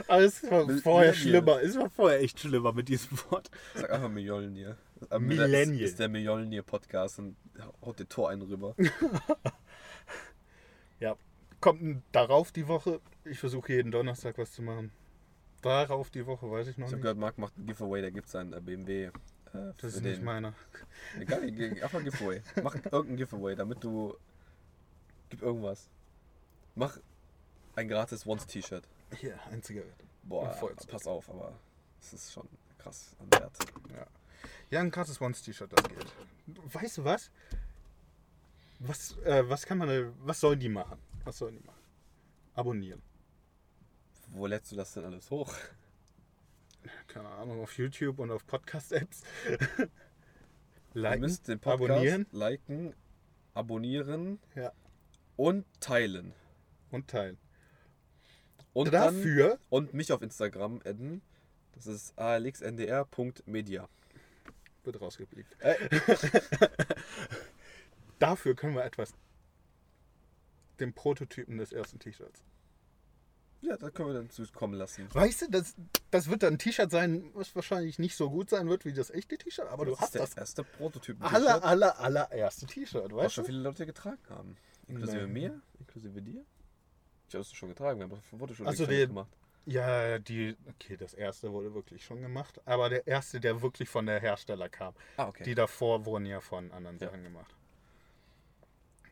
Aber 0.07 0.21
es 0.21 0.49
war 0.49 0.65
Mil- 0.65 0.81
vorher 0.81 1.13
schlimmer. 1.13 1.61
Es 1.61 1.77
war 1.77 1.89
vorher 1.89 2.21
echt 2.21 2.39
schlimmer 2.39 2.71
mit 2.73 2.87
diesem 2.89 3.17
Wort. 3.29 3.51
Sag 3.75 3.91
einfach 3.91 4.09
Millennial. 4.09 4.77
Millennial. 5.19 5.81
Das 5.81 5.91
ist 5.91 5.99
der 5.99 6.07
Millennial 6.09 6.63
Podcast 6.63 7.19
und 7.19 7.35
haut 7.85 7.99
den 7.99 8.07
Tor 8.09 8.29
einen 8.29 8.41
rüber. 8.43 8.75
Ja, 10.99 11.15
kommt 11.59 12.03
darauf 12.11 12.51
die 12.51 12.67
Woche. 12.67 13.01
Ich 13.25 13.39
versuche 13.39 13.73
jeden 13.73 13.91
Donnerstag 13.91 14.37
was 14.37 14.51
zu 14.51 14.61
machen. 14.61 14.91
Darauf 15.63 16.11
die 16.11 16.25
Woche, 16.27 16.49
weiß 16.49 16.67
ich 16.67 16.77
noch 16.77 16.87
Ich 16.87 16.91
habe 16.93 16.97
nicht. 16.97 17.01
gehört, 17.03 17.17
Marc 17.17 17.37
macht 17.39 17.57
ein 17.57 17.65
Giveaway, 17.65 18.01
der 18.01 18.11
gibt 18.11 18.29
seinen 18.29 18.53
äh, 18.53 18.61
BMW. 18.61 19.05
Äh, 19.05 19.11
Das 19.77 19.95
ist 19.95 20.03
nicht 20.03 20.21
meiner. 20.21 20.53
Egal, 21.19 21.41
einfach 21.41 21.99
ein 21.99 22.05
Giveaway. 22.05 22.41
Mach 22.63 22.75
irgendein 22.75 23.17
Giveaway, 23.17 23.55
damit 23.55 23.83
du. 23.83 24.15
Gib 25.31 25.41
irgendwas. 25.41 25.89
Mach 26.75 26.97
ein 27.75 27.87
gratis 27.87 28.27
Once-T-Shirt. 28.27 28.87
Hier, 29.17 29.39
ein 29.49 29.63
Zigarette. 29.63 30.03
Boah, 30.23 30.55
pass 30.87 31.07
auf, 31.07 31.29
aber 31.29 31.57
es 31.99 32.13
ist 32.13 32.31
schon 32.33 32.47
krass 32.77 33.15
an 33.17 33.31
Wert. 33.31 33.57
Ja, 34.69 34.81
ein 34.81 34.91
gratis 34.91 35.19
Once-T-Shirt, 35.19 35.71
das 35.71 35.83
geht. 35.87 36.05
Weißt 36.73 36.97
du 36.97 37.05
was? 37.05 37.31
Was, 38.79 39.17
äh, 39.19 39.47
was 39.47 39.65
kann 39.65 39.77
man, 39.77 40.13
was 40.25 40.39
sollen 40.39 40.59
die 40.59 40.69
machen? 40.69 40.97
Was 41.23 41.37
sollen 41.37 41.55
die 41.55 41.65
machen? 41.65 41.81
Abonnieren. 42.53 43.01
Wo 44.27 44.47
lädst 44.47 44.71
du 44.71 44.75
das 44.75 44.93
denn 44.93 45.05
alles 45.05 45.31
hoch? 45.31 45.53
Keine 47.07 47.29
Ahnung, 47.29 47.61
auf 47.61 47.77
YouTube 47.77 48.19
und 48.19 48.31
auf 48.31 48.45
Podcast-Apps. 48.45 49.21
Liken, 50.93 51.37
den 51.47 51.59
Podcast 51.59 51.89
abonnieren 51.89 52.27
liken, 52.31 52.93
abonnieren 53.53 54.39
Ja. 54.55 54.73
Und 55.41 55.65
teilen. 55.79 56.33
und 56.91 57.07
teilen. 57.07 57.37
Und 58.73 58.93
dann 58.93 59.15
Dafür 59.15 59.59
und 59.69 59.93
mich 59.93 60.13
auf 60.13 60.21
Instagram 60.21 60.81
adden. 60.85 61.21
Das 61.73 61.87
ist 61.87 62.17
alxndr.media. 62.17 63.89
wird 64.83 65.01
rausgeblickt. 65.01 65.55
Äh, 65.61 65.75
Dafür 68.19 68.55
können 68.55 68.75
wir 68.75 68.85
etwas. 68.85 69.13
Den 70.79 70.93
Prototypen 70.93 71.57
des 71.57 71.73
ersten 71.73 71.97
T-Shirts. 71.99 72.43
ja, 73.61 73.77
da 73.77 73.89
können 73.89 74.09
wir 74.09 74.13
dann 74.15 74.29
zukommen 74.29 74.73
lassen. 74.75 75.07
Weißt 75.13 75.41
du, 75.43 75.49
das, 75.49 75.75
das 76.11 76.29
wird 76.29 76.43
dann 76.43 76.53
ein 76.53 76.59
T-Shirt 76.59 76.91
sein, 76.91 77.29
was 77.33 77.55
wahrscheinlich 77.55 77.99
nicht 77.99 78.15
so 78.15 78.29
gut 78.29 78.49
sein 78.49 78.69
wird 78.69 78.85
wie 78.85 78.93
das 78.93 79.09
echte 79.09 79.37
T-Shirt, 79.37 79.67
aber 79.67 79.85
du 79.85 79.91
das 79.91 80.01
hast 80.01 80.07
ist 80.09 80.13
der 80.15 80.21
das 80.21 80.33
erste 80.37 80.63
Prototyp. 80.63 81.17
aller, 81.21 81.63
aller, 81.63 81.99
allererste 81.99 82.67
T-Shirt, 82.67 83.11
was 83.11 83.23
weißt 83.25 83.33
schon 83.35 83.43
du? 83.43 83.47
viele 83.51 83.63
Leute 83.63 83.85
getragen 83.85 84.21
haben. 84.29 84.55
Inklusive 84.91 85.27
Nee. 85.27 85.47
mir, 85.49 85.61
inklusive 85.79 86.21
dir. 86.21 86.45
Ich 87.27 87.33
habe 87.35 87.41
es 87.41 87.51
schon 87.53 87.69
getragen, 87.69 87.99
wir 87.99 88.03
haben 88.03 88.09
doch 88.11 88.17
ein 88.17 88.39
Foto 88.39 88.53
schon 88.53 88.67
Ach 88.67 88.73
so, 88.73 88.83
extra 88.83 88.97
die- 88.99 89.07
gemacht. 89.07 89.29
Ja, 89.65 90.17
die, 90.17 90.57
okay, 90.67 90.97
das 90.97 91.13
erste 91.13 91.51
wurde 91.51 91.71
wirklich 91.73 92.03
schon 92.03 92.19
gemacht, 92.21 92.59
aber 92.65 92.89
der 92.89 93.05
erste, 93.05 93.39
der 93.39 93.61
wirklich 93.61 93.87
von 93.89 94.07
der 94.07 94.19
Hersteller 94.19 94.69
kam. 94.69 94.95
Ah, 95.17 95.27
okay. 95.27 95.43
Die 95.43 95.53
davor 95.53 96.03
wurden 96.05 96.25
ja 96.25 96.39
von 96.41 96.71
anderen 96.71 96.97
Ja. 96.97 97.07
Sachen 97.07 97.23
gemacht. 97.23 97.55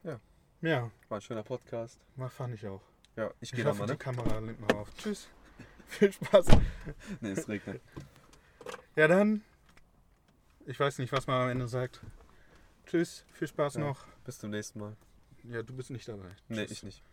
Ja. 0.03 0.19
Ja, 0.61 0.91
War 1.07 1.19
ein 1.19 1.21
schöner 1.21 1.43
Podcast. 1.43 1.99
mal 2.15 2.29
fand 2.29 2.55
ich 2.55 2.65
auch. 2.67 2.81
Ja, 3.15 3.27
ich 3.39 3.49
Ich 3.49 3.51
gehe 3.51 3.63
hoffe, 3.65 3.79
mal, 3.79 3.85
die 3.85 3.91
ne? 3.93 3.97
Kamera 3.97 4.41
nimmt 4.41 4.59
mal 4.59 4.73
auf. 4.79 4.91
Tschüss. 4.95 5.29
Viel 5.87 6.11
Spaß. 6.11 6.47
Nee, 7.21 7.31
es 7.31 7.47
regnet. 7.47 7.81
Ja, 8.95 9.07
dann. 9.07 9.43
Ich 10.65 10.79
weiß 10.79 10.97
nicht, 10.99 11.11
was 11.13 11.27
man 11.27 11.43
am 11.43 11.49
Ende 11.49 11.67
sagt. 11.67 12.01
Tschüss, 12.87 13.23
viel 13.33 13.47
Spaß 13.47 13.75
Ja. 13.75 13.81
noch. 13.81 14.05
Bis 14.25 14.39
zum 14.39 14.49
nächsten 14.49 14.79
Mal. 14.79 14.95
Ja, 15.43 15.63
du 15.63 15.73
bist 15.75 15.89
nicht 15.89 16.07
dabei. 16.07 16.35
Nee, 16.47 16.65
Tschüss. 16.65 16.71
ich 16.71 16.83
nicht. 16.83 17.03